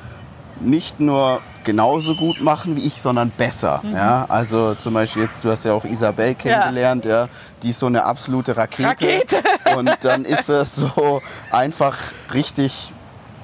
nicht 0.59 0.99
nur 0.99 1.39
genauso 1.63 2.13
gut 2.13 2.41
machen 2.41 2.75
wie 2.75 2.85
ich, 2.85 3.01
sondern 3.01 3.29
besser. 3.29 3.81
Ja, 3.93 4.25
also 4.27 4.75
zum 4.75 4.95
Beispiel 4.95 5.23
jetzt, 5.23 5.45
du 5.45 5.49
hast 5.49 5.63
ja 5.63 5.71
auch 5.71 5.85
Isabel 5.85 6.35
kennengelernt, 6.35 7.05
ja. 7.05 7.29
die 7.61 7.69
ist 7.69 7.79
so 7.79 7.85
eine 7.85 8.03
absolute 8.03 8.57
Rakete. 8.57 8.89
Rakete. 8.89 9.37
Und 9.75 9.91
dann 10.01 10.25
ist 10.25 10.49
es 10.49 10.75
so 10.75 11.21
einfach 11.51 11.97
richtig 12.33 12.93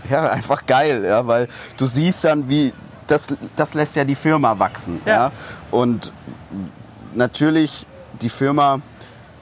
ja, 0.09 0.29
einfach 0.29 0.65
geil, 0.65 1.05
ja, 1.05 1.27
weil 1.27 1.47
du 1.77 1.85
siehst 1.85 2.23
dann, 2.23 2.49
wie 2.49 2.73
das, 3.07 3.27
das 3.55 3.73
lässt 3.73 3.95
ja 3.95 4.03
die 4.03 4.15
Firma 4.15 4.57
wachsen. 4.59 5.01
Ja. 5.05 5.15
Ja. 5.15 5.31
Und 5.71 6.13
natürlich, 7.13 7.85
die 8.21 8.29
Firma, 8.29 8.81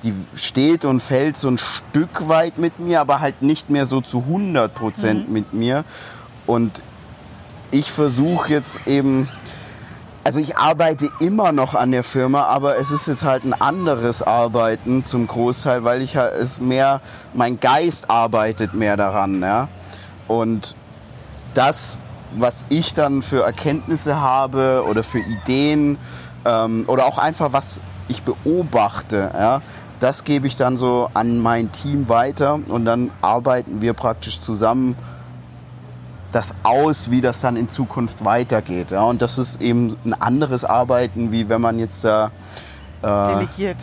die 0.04 0.14
steht 0.36 0.86
und 0.86 1.02
fällt 1.02 1.38
so 1.38 1.50
ein 1.50 1.58
Stück 1.58 2.28
weit 2.28 2.58
mit 2.58 2.80
mir, 2.80 3.02
aber 3.02 3.20
halt 3.20 3.42
nicht 3.42 3.70
mehr 3.70 3.86
so 3.86 4.02
zu 4.02 4.20
100 4.20 4.74
Prozent 4.74 5.30
mit 5.30 5.54
mir. 5.54 5.84
Und 6.46 6.82
ich 7.72 7.92
versuche 7.92 8.54
jetzt 8.54 8.82
eben, 8.86 9.28
also 10.28 10.42
ich 10.42 10.58
arbeite 10.58 11.10
immer 11.22 11.54
noch 11.54 11.74
an 11.74 11.92
der 11.92 12.04
Firma, 12.04 12.44
aber 12.44 12.78
es 12.78 12.92
ist 12.92 13.08
jetzt 13.08 13.24
halt 13.24 13.46
ein 13.46 13.54
anderes 13.54 14.22
Arbeiten 14.22 15.06
zum 15.06 15.26
Großteil, 15.26 15.86
weil 15.86 16.02
ich 16.02 16.18
halt 16.18 16.34
es 16.34 16.60
mehr, 16.60 17.00
mein 17.34 17.62
Geist 17.62 18.12
arbeitet 18.12 18.74
mehr 18.74 18.98
daran, 18.98 19.42
ja. 19.42 19.70
Und 20.28 20.76
das, 21.54 21.98
was 22.36 22.66
ich 22.68 22.92
dann 22.92 23.22
für 23.22 23.44
Erkenntnisse 23.44 24.20
habe 24.20 24.84
oder 24.86 25.02
für 25.02 25.20
Ideen 25.20 25.98
ähm, 26.44 26.84
oder 26.88 27.06
auch 27.06 27.20
einfach 27.20 27.54
was 27.54 27.80
ich 28.10 28.24
beobachte, 28.24 29.32
ja, 29.34 29.62
das 30.02 30.26
gebe 30.26 30.46
ich 30.46 30.58
dann 30.58 30.76
so 30.76 31.10
an 31.14 31.40
mein 31.40 31.72
Team 31.72 32.10
weiter 32.10 32.60
und 32.68 32.84
dann 32.84 33.12
arbeiten 33.22 33.80
wir 33.80 33.94
praktisch 33.94 34.42
zusammen 34.42 34.98
das 36.32 36.54
aus, 36.64 37.10
wie 37.12 37.22
das 37.22 37.40
dann 37.42 37.56
in 37.56 37.70
Zukunft 37.70 38.26
weitergeht. 38.26 38.92
Ja. 38.92 39.04
Und 39.04 39.22
das 39.22 39.38
ist 39.38 39.62
eben 39.62 39.96
ein 40.06 40.14
anderes 40.14 40.66
Arbeiten, 40.66 41.32
wie 41.32 41.48
wenn 41.50 41.62
man 41.62 41.80
jetzt 41.80 42.04
da 42.04 42.32
äh, 43.02 43.08
Delegiert. 43.36 43.78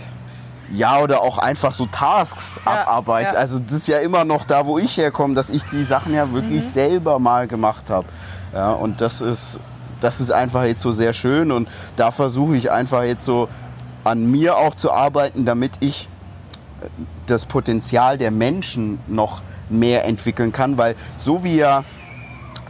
ja, 0.71 0.99
oder 0.99 1.21
auch 1.23 1.39
einfach 1.39 1.73
so 1.73 1.87
Tasks 1.87 2.61
Ja, 2.65 2.73
abarbeitet. 2.83 3.33
ja. 3.33 3.39
Also 3.39 3.59
das 3.59 3.73
ist 3.75 3.89
ja 3.89 3.99
immer 3.99 4.25
noch 4.25 4.45
da, 4.45 4.67
wo 4.67 4.79
ich 4.79 4.97
herkomme, 4.99 5.35
dass 5.35 5.51
ich 5.51 5.63
die 5.65 5.85
Sachen 5.85 6.13
ja 6.15 6.33
wirklich 6.33 6.65
Mhm. 6.65 6.69
selber 6.69 7.19
mal 7.19 7.47
gemacht 7.49 7.89
habe. 7.91 8.07
Ja, 8.53 8.73
und 8.73 9.01
das 9.01 9.21
ist, 9.21 9.59
das 10.01 10.21
ist 10.21 10.31
einfach 10.31 10.65
jetzt 10.65 10.83
so 10.83 10.93
sehr 10.93 11.13
schön 11.13 11.51
und 11.51 11.69
da 11.97 12.11
versuche 12.11 12.57
ich 12.57 12.71
einfach 12.71 13.05
jetzt 13.05 13.25
so 13.25 13.49
an 14.05 14.31
mir 14.31 14.59
auch 14.59 14.75
zu 14.75 14.93
arbeiten, 14.93 15.47
damit 15.47 15.73
ich 15.81 16.09
äh, 16.83 16.87
das 17.27 17.47
Potenzial 17.47 18.19
der 18.19 18.31
Menschen 18.31 18.99
noch 19.09 19.41
mehr 19.71 20.05
entwickeln 20.05 20.53
kann, 20.53 20.77
weil 20.77 20.95
so 21.17 21.43
wie 21.43 21.57
ja 21.57 21.85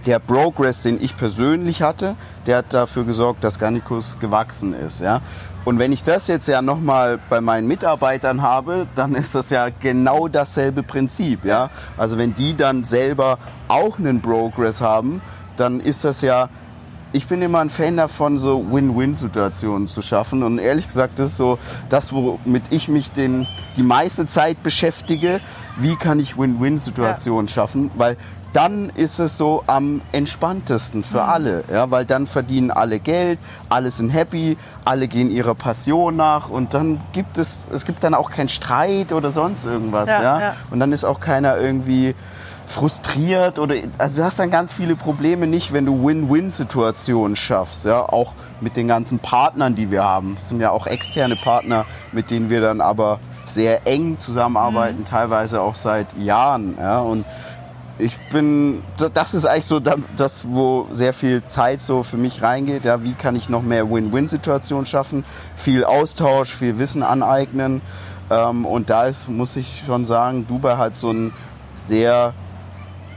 der 0.07 0.19
Progress, 0.19 0.83
den 0.83 1.03
ich 1.03 1.17
persönlich 1.17 1.83
hatte, 1.83 2.17
der 2.47 2.59
hat 2.59 2.73
dafür 2.73 3.05
gesorgt, 3.05 3.45
dass 3.45 3.59
Garnicus 3.59 4.19
gewachsen 4.21 4.75
ist. 4.75 5.01
Ja? 5.01 5.21
Und 5.65 5.79
wenn 5.79 5.93
ich 5.93 6.03
das 6.03 6.27
jetzt 6.27 6.47
ja 6.47 6.61
nochmal 6.63 7.19
bei 7.31 7.41
meinen 7.41 7.67
Mitarbeitern 7.67 8.43
habe, 8.43 8.87
dann 8.95 9.15
ist 9.15 9.35
das 9.35 9.51
ja 9.51 9.69
genau 9.69 10.29
dasselbe 10.29 10.83
Prinzip. 10.83 11.45
Ja? 11.45 11.71
Also 11.97 12.19
wenn 12.19 12.35
die 12.35 12.57
dann 12.57 12.85
selber 12.85 13.39
auch 13.69 13.99
einen 13.99 14.21
Progress 14.21 14.81
haben, 14.81 15.23
dann 15.57 15.81
ist 15.81 16.05
das 16.05 16.21
ja 16.21 16.49
ich 17.15 17.29
bin 17.29 17.41
immer 17.43 17.61
ein 17.61 17.71
Fan 17.71 17.97
davon, 17.97 18.39
so 18.39 18.73
Win-Win-Situationen 18.73 19.87
zu 19.87 20.03
schaffen. 20.03 20.43
Und 20.43 20.59
ehrlich 20.59 20.89
gesagt, 20.89 21.21
das 21.21 21.31
ist 21.31 21.37
so 21.37 21.59
das, 21.89 22.13
womit 22.13 22.65
ich 22.71 22.89
mich 22.89 23.13
den, 23.13 23.47
die 23.77 23.85
meiste 23.85 24.27
Zeit 24.27 24.65
beschäftige. 24.65 25.41
Wie 25.79 25.95
kann 25.95 26.19
ich 26.19 26.37
Win-Win-Situationen 26.37 27.47
schaffen? 27.47 27.93
Weil 27.95 28.17
dann 28.55 28.91
ist 28.95 29.19
es 29.19 29.37
so 29.37 29.65
am 29.67 30.01
entspanntesten 30.13 31.03
für 31.03 31.23
alle. 31.23 31.65
Ja? 31.71 31.91
Weil 31.91 32.07
dann 32.07 32.27
verdienen 32.27 32.71
alle 32.71 33.01
Geld, 33.01 33.39
alle 33.69 33.91
sind 33.91 34.11
happy, 34.11 34.57
alle 34.85 35.09
gehen 35.09 35.31
ihrer 35.31 35.55
Passion 35.55 36.17
nach 36.17 36.49
und 36.49 36.73
dann 36.73 37.01
gibt 37.13 37.37
es, 37.37 37.69
es 37.73 37.85
gibt 37.85 38.05
dann 38.05 38.15
auch 38.15 38.31
keinen 38.31 38.49
Streit 38.49 39.13
oder 39.13 39.31
sonst 39.31 39.67
irgendwas. 39.67 40.09
Ja, 40.09 40.23
Ja, 40.23 40.41
ja. 40.41 40.55
Und 40.71 40.81
dann 40.81 40.93
ist 40.93 41.05
auch 41.05 41.21
keiner 41.21 41.59
irgendwie 41.59 42.15
frustriert 42.67 43.59
oder 43.59 43.75
also 43.99 44.21
du 44.21 44.25
hast 44.25 44.39
dann 44.39 44.51
ganz 44.51 44.73
viele 44.73 44.97
Probleme 44.97 45.47
nicht, 45.47 45.73
wenn 45.73 45.85
du 45.85 46.07
Win-Win-Situationen 46.07 47.37
schaffst, 47.37 47.85
ja, 47.85 48.01
auch 48.01 48.33
mit 48.61 48.77
den 48.77 48.89
ganzen 48.89 49.19
Partnern, 49.19 49.75
die 49.75 49.91
wir 49.91 50.03
haben. 50.03 50.37
Es 50.39 50.49
sind 50.49 50.61
ja 50.61 50.71
auch 50.71 50.87
externe 50.87 51.37
Partner, 51.37 51.85
mit 52.13 52.31
denen 52.31 52.49
wir 52.49 52.61
dann 52.61 52.81
aber 52.81 53.21
sehr 53.45 53.87
eng 53.87 54.19
zusammenarbeiten, 54.19 55.05
teilweise 55.05 55.61
auch 55.61 55.75
seit 55.75 56.17
Jahren, 56.17 56.79
ja, 56.81 57.01
und 57.01 57.27
ich 57.99 58.19
bin, 58.31 58.83
das 59.13 59.35
ist 59.35 59.45
eigentlich 59.45 59.67
so 59.67 59.81
das, 59.81 60.47
wo 60.49 60.89
sehr 60.91 61.13
viel 61.13 61.45
Zeit 61.45 61.81
so 61.81 62.03
für 62.03 62.17
mich 62.17 62.43
reingeht. 62.43 62.85
Ja, 62.85 63.05
wie 63.05 63.13
kann 63.13 63.37
ich 63.37 63.49
noch 63.49 63.63
mehr 63.63 63.89
Win-Win-Situationen 63.89 64.85
schaffen? 64.87 65.25
Viel 65.55 65.85
Austausch, 65.85 66.53
viel 66.55 66.79
Wissen 66.79 67.03
aneignen. 67.03 67.83
Ähm, 68.31 68.67
und 68.67 68.91
da 68.91 69.05
ist, 69.05 69.29
muss 69.29 69.55
ich 69.57 69.83
schon 69.87 70.07
sagen, 70.07 70.47
Dubai 70.47 70.77
hat 70.77 70.97
so 70.97 71.11
ein 71.13 71.33
sehr 71.77 72.35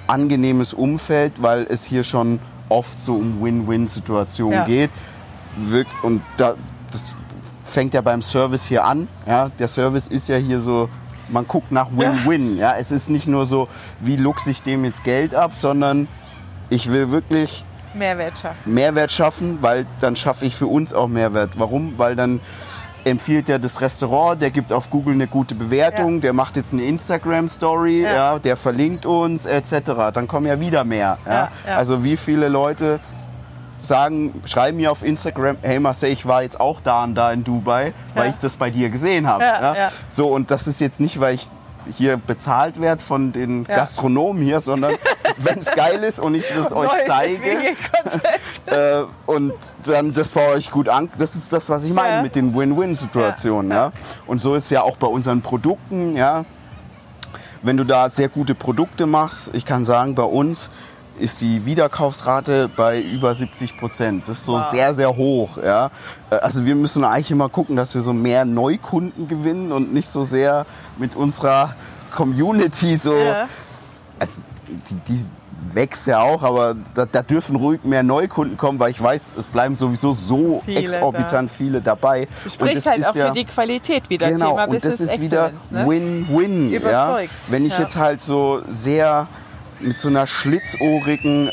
angenehmes 0.05 0.73
Umfeld, 0.73 1.41
weil 1.41 1.65
es 1.69 1.83
hier 1.83 2.03
schon 2.03 2.39
oft 2.69 2.99
so 2.99 3.15
um 3.15 3.41
Win-Win-Situationen 3.41 4.59
Ja. 4.59 4.65
geht. 4.65 4.91
Und 6.03 6.21
da, 6.37 6.53
das 6.91 7.15
fängt 7.63 7.93
ja 7.93 8.01
beim 8.01 8.21
Service 8.21 8.65
hier 8.65 8.85
an. 8.85 9.07
Ja? 9.25 9.49
Der 9.57 9.67
Service 9.67 10.07
ist 10.07 10.27
ja 10.27 10.35
hier 10.35 10.59
so, 10.59 10.87
man 11.29 11.47
guckt 11.47 11.71
nach 11.71 11.87
Win-Win. 11.91 12.57
Ja? 12.57 12.75
Es 12.77 12.91
ist 12.91 13.09
nicht 13.09 13.27
nur 13.27 13.45
so, 13.45 13.67
wie 13.99 14.15
luchse 14.15 14.51
ich 14.51 14.61
dem 14.61 14.85
jetzt 14.85 15.03
Geld 15.03 15.33
ab, 15.35 15.51
sondern 15.55 16.07
ich 16.69 16.91
will 16.91 17.11
wirklich 17.11 17.63
Mehrwert 17.93 18.37
schaffen. 18.37 18.73
Mehrwert 18.73 19.11
schaffen, 19.11 19.57
weil 19.61 19.85
dann 20.01 20.15
schaffe 20.15 20.45
ich 20.45 20.55
für 20.55 20.67
uns 20.67 20.93
auch 20.93 21.07
Mehrwert. 21.07 21.51
Warum? 21.57 21.93
Weil 21.97 22.15
dann 22.15 22.39
empfiehlt 23.05 23.47
er 23.49 23.57
das 23.57 23.79
Restaurant, 23.79 24.41
der 24.41 24.51
gibt 24.51 24.73
auf 24.73 24.89
Google 24.89 25.13
eine 25.13 25.27
gute 25.27 25.55
Bewertung, 25.55 26.15
Ja. 26.15 26.19
der 26.19 26.33
macht 26.33 26.57
jetzt 26.57 26.73
eine 26.73 26.83
Instagram-Story, 26.83 28.01
Ja. 28.03 28.13
ja. 28.13 28.39
der 28.39 28.57
verlinkt 28.57 29.05
uns 29.05 29.45
etc. 29.45 30.11
Dann 30.13 30.27
kommen 30.27 30.45
ja 30.45 30.59
wieder 30.59 30.83
mehr. 30.83 31.17
Ja? 31.25 31.31
Ja, 31.31 31.49
ja. 31.65 31.75
Also 31.77 32.03
wie 32.03 32.17
viele 32.17 32.49
Leute 32.49 32.99
sagen, 33.79 34.41
schreiben 34.45 34.77
mir 34.77 34.91
auf 34.91 35.03
Instagram, 35.03 35.57
hey 35.61 35.79
Marcel, 35.79 36.09
ich 36.09 36.25
war 36.25 36.43
jetzt 36.43 36.59
auch 36.59 36.81
da 36.81 37.03
und 37.03 37.15
da 37.15 37.31
in 37.31 37.43
Dubai, 37.43 37.93
weil 38.15 38.25
Ja. 38.25 38.31
ich 38.31 38.37
das 38.39 38.55
bei 38.55 38.69
dir 38.69 38.89
gesehen 38.89 39.27
habe. 39.27 39.43
Ja, 39.43 39.75
ja. 39.75 39.91
So, 40.09 40.27
und 40.27 40.51
das 40.51 40.67
ist 40.67 40.79
jetzt 40.81 40.99
nicht, 40.99 41.19
weil 41.19 41.35
ich 41.35 41.47
hier 41.95 42.17
bezahlt 42.17 42.81
werde 42.81 43.01
von 43.01 43.31
den. 43.31 43.63
Gastronomen 43.63 44.41
hier, 44.43 44.59
sondern 44.59 44.95
wenn 45.37 45.59
es 45.59 45.71
geil 45.71 46.03
ist 46.03 46.19
und 46.19 46.35
ich 46.35 46.43
das 46.53 46.73
euch 46.73 46.89
zeige, 47.05 47.49
äh, 48.65 49.03
und 49.25 49.53
dann 49.85 50.13
das 50.13 50.31
bei 50.31 50.45
euch 50.49 50.69
gut 50.69 50.89
an. 50.89 51.09
Das 51.17 51.35
ist 51.35 51.53
das, 51.53 51.69
was 51.69 51.85
ich 51.85 51.93
meine 51.93 52.23
mit 52.23 52.35
den 52.35 52.53
Win-Win-Situationen. 52.55 53.71
Ja, 53.71 53.91
Und 54.25 54.41
so 54.41 54.55
ist 54.55 54.65
es 54.65 54.69
ja 54.71 54.81
auch 54.81 54.97
bei 54.97 55.07
unseren 55.07 55.41
Produkten. 55.41 56.17
Ja, 56.17 56.43
wenn 57.61 57.77
du 57.77 57.85
da 57.85 58.09
sehr 58.09 58.29
gute 58.29 58.53
Produkte 58.53 59.05
machst, 59.05 59.49
ich 59.53 59.65
kann 59.65 59.85
sagen, 59.85 60.13
bei 60.15 60.23
uns 60.23 60.69
ist 61.19 61.41
die 61.41 61.65
Wiederkaufsrate 61.65 62.69
bei 62.75 63.01
über 63.01 63.33
70 63.33 63.77
Prozent. 63.77 64.27
Das 64.27 64.39
ist 64.39 64.45
so 64.45 64.53
Wow. 64.53 64.69
sehr, 64.71 64.93
sehr 64.93 65.15
hoch. 65.15 65.57
Ja. 65.63 65.87
Äh, 66.29 66.35
Also 66.35 66.65
wir 66.65 66.75
müssen 66.75 67.03
eigentlich 67.03 67.31
immer 67.31 67.49
gucken, 67.49 67.75
dass 67.75 67.93
wir 67.95 68.01
so 68.01 68.13
mehr 68.13 68.45
Neukunden 68.45 69.27
gewinnen 69.27 69.71
und 69.71 69.93
nicht 69.93 70.09
so 70.09 70.23
sehr 70.23 70.65
mit 70.97 71.15
unserer 71.15 71.75
Community 72.15 72.97
so 72.97 73.15
Ja. 73.15 73.47
also 74.19 74.39
die, 74.89 74.95
die 75.13 75.25
wächst 75.73 76.07
ja 76.07 76.21
auch, 76.21 76.43
aber 76.43 76.75
da, 76.95 77.05
da 77.05 77.21
dürfen 77.21 77.55
ruhig 77.55 77.83
mehr 77.83 78.03
Neukunden 78.03 78.57
kommen, 78.57 78.79
weil 78.79 78.91
ich 78.91 79.01
weiß, 79.01 79.33
es 79.37 79.45
bleiben 79.47 79.75
sowieso 79.75 80.13
so 80.13 80.61
Viele 80.65 80.79
exorbitant 80.81 81.51
viele 81.51 81.81
dabei. 81.81 82.27
Du 82.43 82.49
sprichst 82.49 82.85
halt 82.85 83.05
auch 83.05 83.13
für 83.13 83.31
die 83.31 83.43
Qualität 83.45 84.09
wieder. 84.09 84.29
Genau, 84.31 84.51
Thema 84.51 84.63
und 84.65 84.75
das 84.75 84.83
Business 84.83 85.11
ist 85.13 85.21
wieder 85.21 85.47
Excellence, 85.47 85.71
ne? 85.71 85.87
Win-Win. 85.87 86.71
ja? 86.71 86.77
Überzeugt, 86.79 87.31
Wenn 87.49 87.65
ich 87.65 87.73
ja. 87.73 87.79
jetzt 87.81 87.95
halt 87.97 88.21
so 88.21 88.61
sehr 88.67 89.27
mit 89.79 89.99
so 89.99 90.07
einer 90.07 90.27
schlitzohrigen 90.27 91.51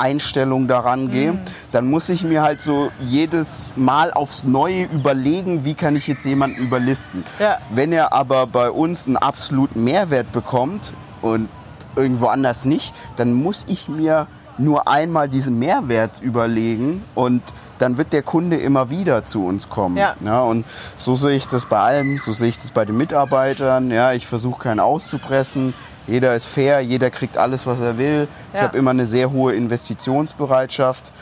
Einstellung 0.00 0.66
daran 0.66 1.10
gehe, 1.10 1.38
dann 1.72 1.86
muss 1.88 2.08
ich 2.08 2.24
mir 2.24 2.42
halt 2.42 2.60
so 2.60 2.90
jedes 3.00 3.72
Mal 3.76 4.12
aufs 4.12 4.44
Neue 4.44 4.84
überlegen, 4.84 5.64
wie 5.64 5.74
kann 5.74 5.94
ich 5.94 6.06
jetzt 6.06 6.24
jemanden 6.24 6.56
überlisten. 6.56 7.22
Ja. 7.38 7.58
Wenn 7.70 7.92
er 7.92 8.12
aber 8.12 8.46
bei 8.46 8.70
uns 8.70 9.06
einen 9.06 9.18
absoluten 9.18 9.84
Mehrwert 9.84 10.32
bekommt 10.32 10.94
und 11.20 11.48
irgendwo 11.96 12.26
anders 12.26 12.64
nicht, 12.64 12.94
dann 13.16 13.34
muss 13.34 13.66
ich 13.68 13.88
mir 13.88 14.26
nur 14.56 14.88
einmal 14.88 15.28
diesen 15.28 15.58
Mehrwert 15.58 16.20
überlegen 16.20 17.04
und 17.14 17.42
dann 17.78 17.96
wird 17.96 18.12
der 18.12 18.22
Kunde 18.22 18.56
immer 18.56 18.90
wieder 18.90 19.24
zu 19.24 19.44
uns 19.46 19.70
kommen. 19.70 19.96
Ja. 19.96 20.42
und 20.42 20.66
so 20.96 21.16
sehe 21.16 21.36
ich 21.36 21.46
das 21.46 21.64
bei 21.64 21.78
allem, 21.78 22.18
so 22.18 22.32
sehe 22.32 22.48
ich 22.48 22.58
das 22.58 22.70
bei 22.70 22.84
den 22.84 22.96
Mitarbeitern. 22.96 23.90
Ja, 23.90 24.12
ich 24.12 24.26
versuche 24.26 24.64
keinen 24.64 24.80
auszupressen. 24.80 25.72
Jeder 26.10 26.34
ist 26.34 26.46
fair, 26.46 26.80
jeder 26.80 27.08
kriegt 27.08 27.36
alles, 27.36 27.66
was 27.66 27.80
er 27.80 27.96
will. 27.96 28.26
Ich 28.52 28.58
Ja. 28.58 28.66
habe 28.66 28.76
immer 28.76 28.90
eine 28.90 29.06
sehr 29.06 29.30
hohe 29.30 29.54
Investitionsbereitschaft. 29.54 31.12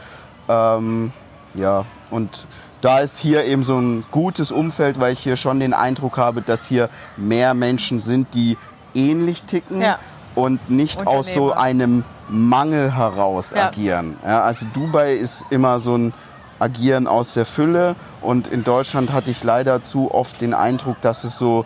Ähm, 0.49 1.12
ja, 1.55 1.85
und 2.11 2.47
da 2.81 3.01
ist 3.01 3.19
hier 3.19 3.45
eben 3.45 3.65
so 3.65 3.79
ein 3.79 4.05
gutes 4.11 4.51
Umfeld, 4.51 4.99
weil 4.99 5.12
ich 5.12 5.19
hier 5.21 5.37
schon 5.37 5.61
den 5.61 5.75
Eindruck 5.75 6.17
habe, 6.17 6.41
dass 6.41 6.65
hier 6.65 6.89
mehr 7.19 7.53
Menschen 7.53 8.01
sind, 8.01 8.29
die 8.33 8.57
ähnlich 8.95 9.43
ticken 9.43 9.83
Ja. 9.83 9.99
und 10.35 10.71
nicht 10.71 11.07
aus 11.07 11.35
so 11.35 11.53
einem 11.53 12.05
Mangel 12.29 12.97
heraus 12.97 13.53
Ja. 13.55 13.67
agieren. 13.69 14.17
Ja, 14.25 14.43
also 14.43 14.65
Dubai 14.73 15.15
ist 15.15 15.45
immer 15.51 15.81
so 15.81 15.97
ein 15.99 16.15
Agieren 16.61 17.07
aus 17.07 17.35
der 17.35 17.47
Fülle 17.47 17.95
und 18.21 18.49
in 18.49 18.65
Deutschland 18.65 19.12
hatte 19.12 19.31
ich 19.31 19.45
leider 19.45 19.83
zu 19.83 20.12
oft 20.12 20.41
den 20.41 20.55
Eindruck, 20.55 21.01
dass 21.03 21.23
es 21.25 21.37
so 21.37 21.65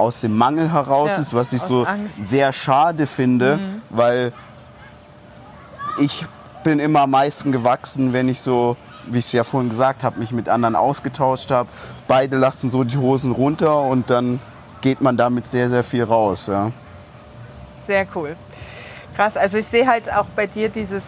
aus 0.00 0.20
dem 0.20 0.36
Mangel 0.36 0.72
heraus 0.72 1.10
Ja, 1.10 1.16
ist, 1.18 1.34
was 1.34 1.52
ich 1.52 1.62
so 1.62 1.84
Angst. 1.84 2.18
Mhm. 2.18 2.24
sehr 2.24 2.52
schade 2.52 3.06
finde, 3.06 3.60
weil 3.90 4.32
ich 5.98 6.26
bin 6.64 6.78
immer 6.78 7.02
am 7.02 7.10
meisten 7.10 7.52
gewachsen, 7.52 8.12
wenn 8.12 8.28
ich 8.28 8.40
so, 8.40 8.76
wie 9.06 9.18
ich 9.18 9.26
es 9.26 9.32
ja 9.32 9.44
vorhin 9.44 9.70
gesagt 9.70 10.02
habe, 10.02 10.18
mich 10.18 10.32
mit 10.32 10.48
anderen 10.48 10.76
ausgetauscht 10.76 11.50
habe. 11.50 11.68
Beide 12.08 12.36
lassen 12.36 12.70
so 12.70 12.84
die 12.84 12.96
Hosen 12.96 13.32
runter 13.32 13.82
und 13.82 14.10
dann 14.10 14.40
geht 14.80 15.00
man 15.00 15.16
damit 15.16 15.46
sehr, 15.46 15.68
sehr 15.68 15.84
viel 15.84 16.04
raus. 16.04 16.46
Ja. 16.46 16.70
Sehr 17.86 18.06
cool. 18.14 18.36
Krass, 19.16 19.36
also 19.36 19.58
ich 19.58 19.66
sehe 19.66 19.86
halt 19.86 20.12
auch 20.12 20.26
bei 20.36 20.46
dir 20.46 20.68
dieses 20.68 21.02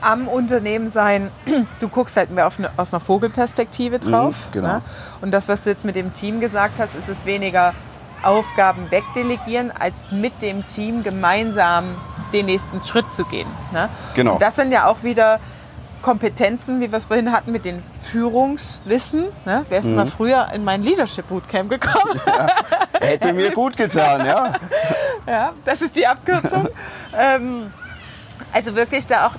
am 0.00 0.28
Unternehmen 0.28 0.90
sein, 0.90 1.30
du 1.80 1.88
guckst 1.88 2.16
halt 2.16 2.30
mehr 2.30 2.50
eine, 2.56 2.70
aus 2.76 2.92
einer 2.92 3.00
Vogelperspektive 3.00 3.98
drauf. 3.98 4.34
Mhm, 4.48 4.52
genau. 4.52 4.68
Ne? 4.68 4.82
Und 5.20 5.30
das, 5.30 5.48
was 5.48 5.62
du 5.62 5.70
jetzt 5.70 5.84
mit 5.84 5.96
dem 5.96 6.12
Team 6.12 6.40
gesagt 6.40 6.78
hast, 6.78 6.94
ist 6.94 7.08
es 7.08 7.26
weniger 7.26 7.74
Aufgaben 8.22 8.90
wegdelegieren, 8.90 9.70
als 9.76 10.10
mit 10.10 10.42
dem 10.42 10.66
Team 10.68 11.02
gemeinsam 11.02 11.84
den 12.32 12.46
nächsten 12.46 12.80
Schritt 12.80 13.10
zu 13.12 13.24
gehen. 13.24 13.48
Ne? 13.72 13.88
Genau. 14.14 14.34
Und 14.34 14.42
das 14.42 14.56
sind 14.56 14.72
ja 14.72 14.86
auch 14.86 15.02
wieder 15.02 15.40
Kompetenzen, 16.02 16.80
wie 16.80 16.90
wir 16.90 16.98
es 16.98 17.06
vorhin 17.06 17.30
hatten, 17.32 17.52
mit 17.52 17.64
dem 17.64 17.82
Führungswissen. 18.10 19.24
Ne? 19.44 19.64
Wer 19.68 19.78
ist 19.80 19.84
Mhm. 19.86 19.96
mal 19.96 20.06
früher 20.06 20.48
in 20.54 20.64
mein 20.64 20.82
Leadership 20.82 21.28
Bootcamp 21.28 21.68
gekommen? 21.70 22.20
Hätte 23.00 23.32
mir 23.32 23.50
gut 23.54 23.76
getan, 23.76 24.24
ja. 24.24 24.52
Ja, 25.26 25.52
das 25.64 25.82
ist 25.82 25.96
die 25.96 26.06
Abkürzung. 26.06 26.68
ähm, 27.18 27.72
also 28.52 28.74
wirklich 28.76 29.06
da 29.06 29.26
auch, 29.26 29.32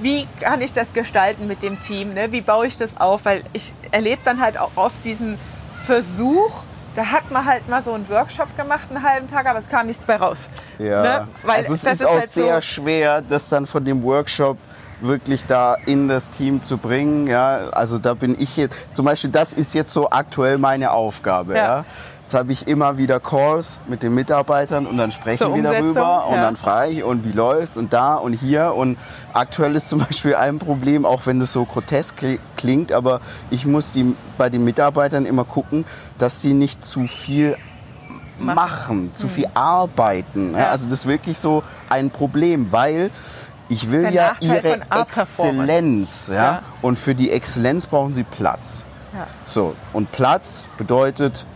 wie 0.00 0.28
kann 0.40 0.60
ich 0.60 0.72
das 0.72 0.92
gestalten 0.92 1.46
mit 1.46 1.62
dem 1.62 1.80
Team? 1.80 2.14
Ne? 2.14 2.30
Wie 2.30 2.40
baue 2.42 2.66
ich 2.66 2.76
das 2.76 3.00
auf? 3.00 3.24
Weil 3.24 3.42
ich 3.52 3.72
erlebe 3.90 4.20
dann 4.24 4.40
halt 4.40 4.58
auch 4.58 4.70
oft 4.76 5.04
diesen 5.04 5.38
Versuch, 5.84 6.52
da 6.96 7.04
hat 7.06 7.30
man 7.30 7.44
halt 7.44 7.68
mal 7.68 7.82
so 7.82 7.92
einen 7.92 8.08
Workshop 8.08 8.56
gemacht, 8.56 8.88
einen 8.90 9.02
halben 9.02 9.28
Tag, 9.28 9.46
aber 9.46 9.58
es 9.60 9.68
kam 9.68 9.86
nichts 9.86 10.04
bei 10.04 10.16
raus. 10.16 10.48
Ja, 10.78 11.02
Ne? 11.02 11.28
Weil 11.44 11.58
also 11.58 11.74
es 11.74 11.82
das 11.82 11.92
ist, 11.94 12.00
ist 12.00 12.06
auch 12.06 12.14
halt 12.18 12.28
so- 12.30 12.42
sehr 12.42 12.60
schwer, 12.62 13.22
das 13.22 13.48
dann 13.48 13.66
von 13.66 13.84
dem 13.84 14.02
Workshop 14.02 14.56
wirklich 15.00 15.44
da 15.46 15.74
in 15.86 16.08
das 16.08 16.30
Team 16.30 16.62
zu 16.62 16.78
bringen. 16.78 17.26
Ja, 17.26 17.68
also 17.70 17.98
da 17.98 18.14
bin 18.14 18.36
ich 18.38 18.56
jetzt, 18.56 18.76
zum 18.92 19.04
Beispiel, 19.04 19.30
das 19.30 19.52
ist 19.52 19.74
jetzt 19.74 19.92
so 19.92 20.10
aktuell 20.10 20.58
meine 20.58 20.90
Aufgabe. 20.92 21.54
Ja. 21.54 21.64
Ja. 21.78 21.84
Jetzt 22.22 22.34
habe 22.34 22.52
ich 22.52 22.66
immer 22.66 22.98
wieder 22.98 23.20
Calls 23.20 23.78
mit 23.86 24.02
den 24.02 24.12
Mitarbeitern 24.12 24.86
und 24.86 24.98
dann 24.98 25.12
sprechen 25.12 25.54
wir 25.54 25.62
darüber 25.62 26.26
und 26.26 26.34
ja. 26.34 26.42
dann 26.42 26.56
frage 26.56 26.90
ich, 26.90 27.04
und 27.04 27.24
wie 27.24 27.30
läuft's 27.30 27.76
und 27.76 27.92
da 27.92 28.16
und 28.16 28.32
hier. 28.32 28.74
Und 28.74 28.98
aktuell 29.32 29.76
ist 29.76 29.88
zum 29.88 30.00
Beispiel 30.04 30.34
ein 30.34 30.58
Problem, 30.58 31.06
auch 31.06 31.26
wenn 31.26 31.38
das 31.38 31.52
so 31.52 31.64
grotesk 31.64 32.18
kli- 32.18 32.40
klingt, 32.56 32.90
aber 32.90 33.20
ich 33.50 33.64
muss 33.64 33.92
die, 33.92 34.16
bei 34.38 34.48
den 34.48 34.64
Mitarbeitern 34.64 35.24
immer 35.24 35.44
gucken, 35.44 35.84
dass 36.18 36.40
sie 36.42 36.52
nicht 36.52 36.84
zu 36.84 37.06
viel 37.06 37.56
machen, 38.40 39.10
zu 39.14 39.28
viel 39.28 39.46
arbeiten. 39.54 40.46
Ja. 40.46 40.50
Mhm. 40.50 40.58
Ja. 40.58 40.68
Also 40.70 40.88
das 40.88 41.00
ist 41.00 41.06
wirklich 41.06 41.38
so 41.38 41.62
ein 41.88 42.10
Problem, 42.10 42.72
weil 42.72 43.10
ich 43.68 43.90
will 43.90 44.12
ja 44.12 44.32
Nachteil 44.40 44.82
ihre. 44.90 45.00
Exzellenz. 45.00 46.28
Ja? 46.28 46.34
Ja. 46.34 46.62
Und 46.82 46.98
für 46.98 47.14
die 47.14 47.30
Exzellenz 47.30 47.86
brauchen 47.86 48.12
sie 48.12 48.24
Platz. 48.24 48.84
Ja. 49.14 49.26
So, 49.44 49.74
und 49.92 50.12
Platz 50.12 50.68
bedeutet 50.76 51.46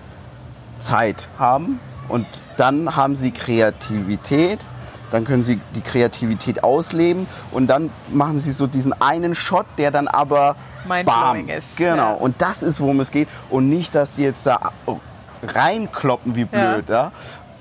Zeit 0.79 1.29
haben 1.39 1.79
und 2.09 2.27
dann 2.57 2.97
haben 2.97 3.15
sie 3.17 3.31
Kreativität. 3.31 4.61
Dann 5.11 5.25
können 5.25 5.43
sie 5.43 5.61
die 5.75 5.81
Kreativität 5.81 6.63
ausleben 6.63 7.27
und 7.51 7.67
dann 7.67 7.91
machen 8.11 8.39
sie 8.39 8.53
so 8.53 8.69
diesen 8.69 8.93
einen 9.01 9.35
Shot, 9.35 9.67
der 9.77 9.91
dann 9.91 10.07
aber 10.07 10.55
bam, 11.05 11.49
ist, 11.49 11.77
Genau. 11.77 11.97
ja. 11.97 12.13
Und 12.13 12.41
das 12.41 12.63
ist, 12.63 12.81
worum 12.81 13.01
es 13.01 13.11
geht. 13.11 13.29
Und 13.51 13.69
nicht, 13.69 13.93
dass 13.95 14.15
sie 14.17 14.23
jetzt 14.23 14.47
da 14.47 14.71
reinkloppen 15.43 16.37
wie 16.37 16.45
blöd. 16.45 16.89
Ja. 16.89 17.11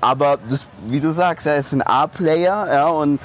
Aber 0.00 0.38
das, 0.48 0.66
wie 0.86 1.00
du 1.00 1.10
sagst, 1.10 1.46
er 1.46 1.56
ist 1.56 1.72
ein 1.72 1.82
A-Player 1.82 2.68
ja, 2.72 2.86
und 2.86 3.20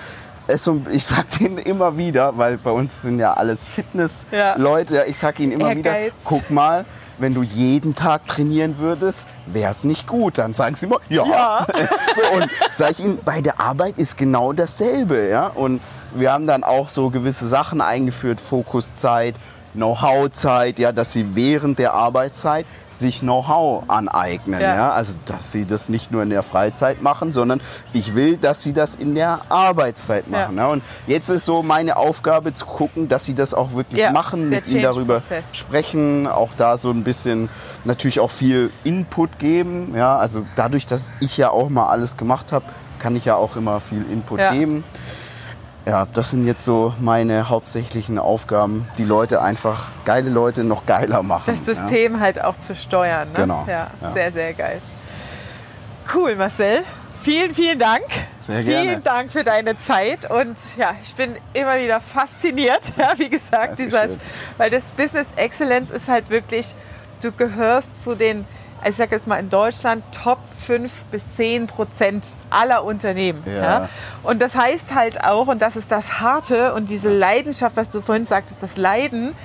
so, 0.57 0.81
ich 0.91 1.05
sag 1.05 1.25
ihnen 1.41 1.57
immer 1.57 1.97
wieder, 1.97 2.37
weil 2.37 2.57
bei 2.57 2.71
uns 2.71 3.01
sind 3.01 3.19
ja 3.19 3.33
alles 3.33 3.67
Fitness-Leute, 3.67 4.95
ja. 4.95 5.01
ich 5.07 5.17
sag 5.17 5.39
ihnen 5.39 5.51
immer 5.51 5.75
wieder, 5.75 5.97
Ehrgeiz. 5.97 6.13
guck 6.23 6.49
mal, 6.49 6.85
wenn 7.17 7.33
du 7.33 7.43
jeden 7.43 7.95
Tag 7.95 8.27
trainieren 8.27 8.77
würdest, 8.77 9.27
wäre 9.45 9.71
es 9.71 9.83
nicht 9.83 10.07
gut. 10.07 10.37
Dann 10.37 10.53
sagen 10.53 10.75
sie 10.75 10.85
immer, 10.85 10.99
ja. 11.09 11.25
Ja. 11.25 11.67
so, 12.15 12.35
und 12.35 12.49
sag 12.71 12.91
ich 12.91 12.99
ihnen, 12.99 13.19
bei 13.23 13.41
der 13.41 13.59
Arbeit 13.59 13.97
ist 13.97 14.17
genau 14.17 14.53
dasselbe. 14.53 15.29
Ja? 15.29 15.47
Und 15.47 15.81
wir 16.13 16.31
haben 16.31 16.47
dann 16.47 16.63
auch 16.63 16.89
so 16.89 17.09
gewisse 17.09 17.47
Sachen 17.47 17.81
eingeführt, 17.81 18.41
Fokuszeit, 18.41 19.35
Know-how-Zeit, 19.75 20.79
ja, 20.79 20.91
dass 20.91 21.13
sie 21.13 21.35
während 21.35 21.79
der 21.79 21.93
Arbeitszeit 21.93 22.65
sich 22.87 23.19
Know-how 23.19 23.83
aneignen. 23.87 24.59
Ja. 24.61 24.75
Ja. 24.75 24.89
Also, 24.91 25.17
dass 25.25 25.51
sie 25.51 25.65
das 25.65 25.89
nicht 25.89 26.11
nur 26.11 26.23
in 26.23 26.29
der 26.29 26.43
Freizeit 26.43 27.01
machen, 27.01 27.31
sondern 27.31 27.61
ich 27.93 28.15
will, 28.15 28.37
dass 28.37 28.63
sie 28.63 28.73
das 28.73 28.95
in 28.95 29.15
der 29.15 29.39
Arbeitszeit 29.49 30.25
Ja. 30.29 30.39
machen. 30.39 30.57
Ja. 30.57 30.67
Und 30.67 30.83
jetzt 31.07 31.29
ist 31.29 31.45
so 31.45 31.61
meine 31.63 31.97
Aufgabe 31.97 32.53
zu 32.53 32.65
gucken, 32.65 33.07
dass 33.07 33.25
sie 33.25 33.35
das 33.35 33.53
auch 33.53 33.73
wirklich 33.73 34.01
Ja, 34.01 34.11
machen, 34.11 34.49
mit 34.49 34.67
ihnen 34.67 34.81
darüber 34.81 35.21
sprechen, 35.51 36.27
auch 36.27 36.53
da 36.55 36.77
so 36.77 36.89
ein 36.91 37.03
bisschen 37.03 37.49
natürlich 37.83 38.19
auch 38.19 38.31
viel 38.31 38.69
Input 38.83 39.39
geben. 39.39 39.93
Ja, 39.95 40.17
also 40.17 40.45
dadurch, 40.55 40.85
dass 40.85 41.11
ich 41.19 41.37
ja 41.37 41.49
auch 41.49 41.69
mal 41.69 41.87
alles 41.87 42.17
gemacht 42.17 42.51
habe, 42.51 42.65
kann 42.99 43.15
ich 43.15 43.25
ja 43.25 43.35
auch 43.35 43.55
immer 43.55 43.79
viel 43.79 44.05
Input 44.11 44.39
Ja. 44.39 44.51
geben. 44.53 44.83
Ja, 45.85 46.07
das 46.11 46.31
sind 46.31 46.47
jetzt 46.47 46.65
so 46.65 46.93
meine 46.99 47.47
hauptsächlichen 47.49 48.17
Aufgaben, 48.17 48.87
die 48.97 49.03
Leute 49.03 49.41
einfach, 49.41 49.91
geile 50.03 50.31
Leute 50.31 50.63
noch 50.63 50.85
geiler 50.87 51.21
machen. 51.21 51.43
Das 51.45 51.63
System 51.63 52.19
halt 52.19 52.43
auch 52.43 52.57
zu 52.59 52.75
steuern. 52.75 53.27
Ne? 53.29 53.35
Genau, 53.35 53.65
Ja, 53.67 53.91
ja. 54.01 54.11
sehr, 54.11 54.31
sehr 54.31 54.53
geil. 54.55 54.81
Cool, 56.13 56.35
Marcel. 56.35 56.83
Vielen, 57.21 57.53
vielen 57.53 57.79
Dank. 57.79 58.03
Sehr 58.41 58.61
vielen 58.63 58.83
gerne. 58.85 59.01
Dank 59.01 59.31
für 59.31 59.43
deine 59.43 59.77
Zeit 59.79 60.29
und 60.29 60.55
ja, 60.77 60.93
ich 61.03 61.13
bin 61.15 61.35
immer 61.53 61.79
wieder 61.79 61.99
fasziniert, 61.99 62.81
ja, 62.97 63.13
wie 63.17 63.29
gesagt, 63.29 63.79
dieses, 63.79 64.09
weil 64.57 64.69
das 64.69 64.83
Business 64.95 65.25
Excellence 65.35 65.89
ist 65.89 66.07
halt 66.07 66.29
wirklich, 66.29 66.75
du 67.21 67.31
gehörst 67.31 67.87
zu 68.03 68.15
den, 68.15 68.45
ich 68.87 68.95
sage 68.95 69.15
jetzt 69.15 69.27
mal 69.27 69.37
in 69.39 69.49
Deutschland, 69.49 70.03
Top 70.11 70.39
5 70.65 70.91
bis 71.11 71.21
10 71.37 71.67
Prozent 71.67 72.25
aller 72.49 72.83
Unternehmen. 72.83 73.43
Ja. 73.45 73.53
Ja. 73.53 73.89
Und 74.23 74.39
das 74.41 74.55
heißt 74.55 74.93
halt 74.93 75.23
auch, 75.23 75.47
und 75.47 75.61
das 75.61 75.75
ist 75.75 75.91
das 75.91 76.19
Harte 76.19 76.73
und 76.73 76.89
diese 76.89 77.09
Leidenschaft, 77.09 77.75
was 77.77 77.89
du 77.91 78.01
vorhin 78.01 78.25
sagtest, 78.25 78.61
das 78.61 78.77
Leiden, 78.77 79.35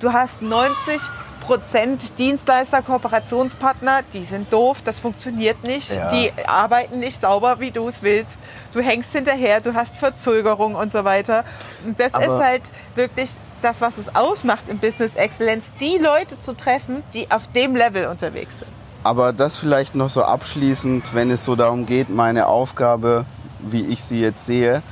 du 0.00 0.12
hast 0.12 0.42
90 0.42 1.00
Prozent 1.40 2.18
Dienstleister, 2.20 2.82
Kooperationspartner, 2.82 4.02
die 4.12 4.22
sind 4.24 4.52
doof, 4.52 4.78
das 4.84 5.00
funktioniert 5.00 5.64
nicht, 5.64 5.92
Ja. 5.92 6.08
die 6.08 6.30
arbeiten 6.46 7.00
nicht 7.00 7.20
sauber, 7.20 7.58
wie 7.58 7.72
du 7.72 7.88
es 7.88 8.00
willst. 8.02 8.38
Du 8.72 8.80
hängst 8.80 9.10
hinterher, 9.12 9.60
du 9.60 9.74
hast 9.74 9.96
Verzögerung 9.96 10.76
und 10.76 10.92
so 10.92 11.04
weiter. 11.04 11.44
Und 11.84 11.98
das 11.98 12.14
Aber- 12.14 12.24
ist 12.24 12.30
halt 12.44 12.62
wirklich 12.94 13.30
das, 13.60 13.80
was 13.80 13.98
es 13.98 14.14
ausmacht 14.14 14.66
im 14.68 14.78
Business 14.78 15.14
Excellence, 15.14 15.64
die 15.80 15.98
Leute 15.98 16.38
zu 16.40 16.52
treffen, 16.56 17.02
die 17.12 17.28
auf 17.30 17.46
dem 17.48 17.74
Level 17.74 18.06
unterwegs 18.06 18.58
sind. 18.60 18.70
Aber 19.04 19.32
das 19.32 19.56
vielleicht 19.56 19.94
noch 19.94 20.10
so 20.10 20.22
abschließend, 20.22 21.14
wenn 21.14 21.30
es 21.30 21.44
so 21.44 21.56
darum 21.56 21.86
geht, 21.86 22.08
meine 22.08 22.46
Aufgabe, 22.46 23.24
wie 23.60 23.84
ich 23.86 24.04
sie 24.04 24.20
jetzt 24.20 24.46
sehe. 24.46 24.82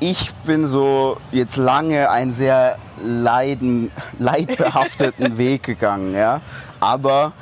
Ich 0.00 0.32
bin 0.44 0.66
so 0.66 1.18
jetzt 1.32 1.56
lange 1.56 2.10
einen 2.10 2.32
sehr 2.32 2.78
leiden, 3.02 3.90
leidbehafteten 4.18 5.38
Weg 5.38 5.62
gegangen, 5.62 6.14
ja. 6.14 6.40
Aber 6.80 7.32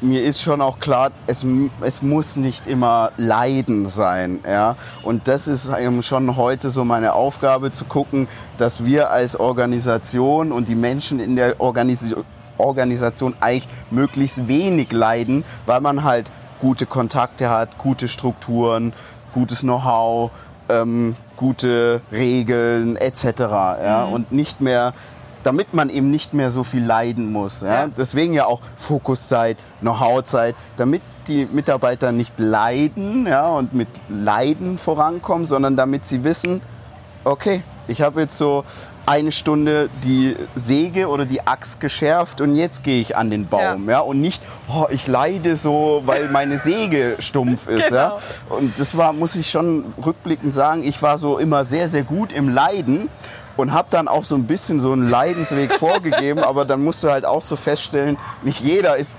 mir 0.00 0.22
ist 0.22 0.42
schon 0.42 0.60
auch 0.60 0.78
klar, 0.78 1.10
es, 1.26 1.44
es 1.80 2.02
muss 2.02 2.36
nicht 2.36 2.66
immer 2.66 3.12
Leiden 3.16 3.88
sein. 3.88 4.40
Ja? 4.46 4.76
Und 5.02 5.28
das 5.28 5.48
ist 5.48 5.70
eben 5.70 6.02
schon 6.02 6.36
heute 6.36 6.70
so 6.70 6.84
meine 6.84 7.14
Aufgabe, 7.14 7.72
zu 7.72 7.84
gucken, 7.84 8.28
dass 8.58 8.84
wir 8.84 9.10
als 9.10 9.38
Organisation 9.38 10.52
und 10.52 10.68
die 10.68 10.74
Menschen 10.74 11.20
in 11.20 11.36
der 11.36 11.60
Organisation 11.60 12.24
Organisation 12.58 13.34
eigentlich 13.40 13.68
möglichst 13.90 14.48
wenig 14.48 14.92
leiden, 14.92 15.44
weil 15.66 15.80
man 15.80 16.04
halt 16.04 16.30
gute 16.60 16.86
Kontakte 16.86 17.50
hat, 17.50 17.78
gute 17.78 18.08
Strukturen, 18.08 18.92
gutes 19.32 19.60
Know-how, 19.60 20.30
ähm, 20.68 21.16
gute 21.36 22.00
Regeln 22.12 22.96
etc. 22.96 23.24
Ja? 23.40 24.04
Und 24.04 24.32
nicht 24.32 24.60
mehr, 24.60 24.94
damit 25.42 25.74
man 25.74 25.90
eben 25.90 26.10
nicht 26.10 26.32
mehr 26.32 26.50
so 26.50 26.64
viel 26.64 26.84
leiden 26.84 27.32
muss. 27.32 27.60
Ja? 27.60 27.82
Ja. 27.82 27.88
Deswegen 27.88 28.32
ja 28.32 28.46
auch 28.46 28.60
Fokuszeit, 28.76 29.58
Know-how-Zeit, 29.80 30.54
damit 30.76 31.02
die 31.28 31.46
Mitarbeiter 31.46 32.12
nicht 32.12 32.38
leiden 32.38 33.26
ja, 33.26 33.48
und 33.48 33.72
mit 33.72 33.88
Leiden 34.08 34.78
vorankommen, 34.78 35.44
sondern 35.44 35.76
damit 35.76 36.04
sie 36.04 36.22
wissen, 36.24 36.60
okay, 37.24 37.62
ich 37.88 38.02
habe 38.02 38.20
jetzt 38.20 38.38
so 38.38 38.64
eine 39.06 39.32
Stunde 39.32 39.90
die 40.02 40.36
Säge 40.54 41.08
oder 41.08 41.26
die 41.26 41.46
Axt 41.46 41.80
geschärft 41.80 42.40
und 42.40 42.56
jetzt 42.56 42.84
gehe 42.84 43.00
ich 43.00 43.16
an 43.16 43.30
den 43.30 43.46
Baum. 43.46 43.88
Ja. 43.88 44.00
Und 44.00 44.20
nicht, 44.20 44.42
oh, 44.68 44.86
ich 44.90 45.06
leide 45.06 45.56
so, 45.56 46.02
weil 46.04 46.28
meine 46.30 46.58
Säge 46.58 47.16
stumpf 47.18 47.68
ist. 47.68 47.88
Genau. 47.88 47.98
Ja. 47.98 48.18
Und 48.48 48.78
das 48.78 48.96
war, 48.96 49.12
muss 49.12 49.34
ich 49.34 49.50
schon 49.50 49.84
rückblickend 50.04 50.54
sagen, 50.54 50.82
ich 50.84 51.02
war 51.02 51.18
so 51.18 51.38
immer 51.38 51.64
sehr, 51.64 51.88
sehr 51.88 52.02
gut 52.02 52.32
im 52.32 52.48
Leiden 52.48 53.08
und 53.56 53.72
habe 53.72 53.88
dann 53.90 54.08
auch 54.08 54.24
so 54.24 54.34
ein 54.34 54.46
bisschen 54.46 54.78
so 54.78 54.92
einen 54.92 55.08
Leidensweg 55.08 55.74
vorgegeben, 55.78 56.40
aber 56.40 56.64
dann 56.64 56.82
musst 56.82 57.04
du 57.04 57.10
halt 57.10 57.24
auch 57.24 57.42
so 57.42 57.56
feststellen, 57.56 58.16
nicht 58.42 58.60
jeder 58.60 58.96
ist 58.96 59.14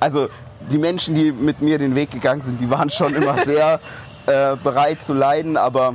also 0.00 0.28
die 0.70 0.78
Menschen, 0.78 1.14
die 1.14 1.32
mit 1.32 1.62
mir 1.62 1.78
den 1.78 1.94
Weg 1.94 2.10
gegangen 2.10 2.42
sind, 2.42 2.60
die 2.60 2.70
waren 2.70 2.90
schon 2.90 3.14
immer 3.14 3.38
sehr 3.44 3.80
äh, 4.26 4.56
bereit 4.56 5.02
zu 5.02 5.14
leiden, 5.14 5.56
aber 5.56 5.94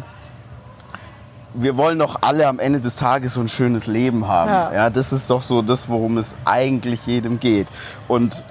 wir 1.53 1.77
wollen 1.77 1.99
doch 1.99 2.17
alle 2.21 2.47
am 2.47 2.59
Ende 2.59 2.81
des 2.81 2.95
Tages 2.95 3.33
so 3.33 3.41
ein 3.41 3.47
schönes 3.47 3.87
Leben 3.87 4.27
haben. 4.27 4.51
Ja. 4.51 4.73
Ja. 4.73 4.89
das 4.89 5.11
ist 5.11 5.29
doch 5.29 5.43
so 5.43 5.61
das, 5.61 5.89
worum 5.89 6.17
es 6.17 6.35
eigentlich 6.45 7.05
jedem 7.05 7.39
geht. 7.39 7.67
Und 8.07 8.43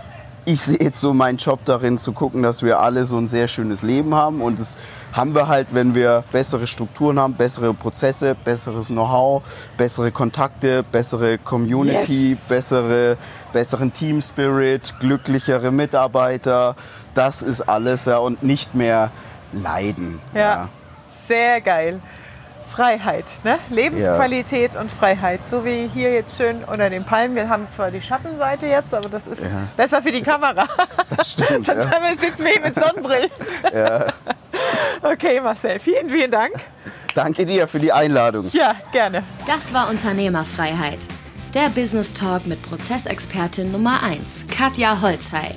ich 0.45 0.63
sehe 0.63 0.79
jetzt 0.81 1.01
so 1.01 1.13
meinen 1.13 1.37
Job 1.37 1.61
darin, 1.65 1.99
zu 1.99 2.13
gucken, 2.13 2.43
dass 2.43 2.63
wir 2.63 2.81
alle 2.81 3.05
so 3.07 3.19
ein 3.19 3.27
sehr 3.27 3.47
schönes 3.47 3.83
Leben 3.83 4.15
haben. 4.15 4.41
Und 4.41 4.59
das 4.59 4.77
haben 5.13 5.35
wir 5.35 5.49
halt, 5.49 5.75
wenn 5.75 5.95
wir 5.95 6.25
bessere 6.33 6.67
Strukturen 6.67 7.19
haben, 7.19 7.35
bessere 7.35 7.75
Prozesse, 7.75 8.35
besseres 8.35 8.89
Know-how, 8.89 9.43
bessere 9.77 10.11
Kontakte, 10.11 10.83
bessere 10.83 11.39
Community, 11.39 12.37
bessere, 12.49 13.17
besseren 13.53 13.93
Team 13.93 14.21
Spirit, 14.23 14.95
glücklichere 14.99 15.71
Mitarbeiter. 15.71 16.75
Das 17.15 17.43
ist 17.43 17.63
alles 17.63 18.07
ja 18.07 18.19
und 18.19 18.43
nicht 18.43 18.75
mehr 18.75 19.11
leiden. 19.53 20.21
Ja. 20.35 20.69
Sehr 21.29 21.61
geil. 21.61 22.01
Freiheit, 22.81 23.27
ne? 23.45 23.59
Lebensqualität 23.69 24.75
und 24.75 24.91
Freiheit. 24.91 25.41
So 25.47 25.67
wie 25.67 25.87
hier 25.93 26.15
jetzt 26.15 26.39
schön 26.39 26.65
unter 26.65 26.89
den 26.89 27.05
Palmen. 27.05 27.37
Wir 27.37 27.47
haben 27.47 27.67
zwar 27.77 27.91
die 27.91 28.01
Schattenseite 28.01 28.65
jetzt, 28.65 28.95
aber 28.95 29.11
das 29.11 29.27
ist 29.27 29.43
Ja. 29.43 29.69
besser 29.77 30.01
für 30.01 30.11
die 30.11 30.23
Kamera. 30.23 30.67
Das 31.15 31.33
stimmt. 31.33 31.67
Sonst 31.67 31.85
ja. 31.85 31.91
haben 31.91 32.05
wir 32.05 32.19
sitzen 32.19 32.43
wir 32.43 32.61
mit 32.63 32.79
Sonnenbrillen. 32.79 33.31
Ja. 33.75 34.07
Okay, 35.03 35.43
Marcel, 35.43 35.79
vielen, 35.79 36.09
vielen 36.09 36.31
Dank. 36.31 36.53
Danke 37.15 37.45
dir 37.45 37.69
für 37.69 37.81
die 37.81 37.93
Einladung. 37.93 38.49
Ja, 38.53 38.77
gerne. 38.93 39.25
Das 39.47 39.75
war 39.75 39.91
Unternehmerfreiheit. 39.91 41.01
Der 41.53 41.69
Business 41.69 42.15
Talk 42.15 42.47
mit 42.47 42.63
Prozessexpertin 42.63 43.73
Nummer 43.73 44.03
1, 44.03 44.47
Katja 44.49 45.03
Holzhey. 45.03 45.55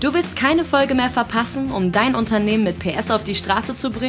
Du 0.00 0.14
willst 0.14 0.36
keine 0.36 0.64
Folge 0.64 0.94
mehr 0.94 1.10
verpassen, 1.10 1.72
um 1.72 1.90
dein 1.90 2.14
Unternehmen 2.14 2.62
mit 2.62 2.78
PS 2.78 3.10
auf 3.10 3.24
die 3.24 3.34
Straße 3.34 3.76
zu 3.76 3.90
bringen? 3.90 4.06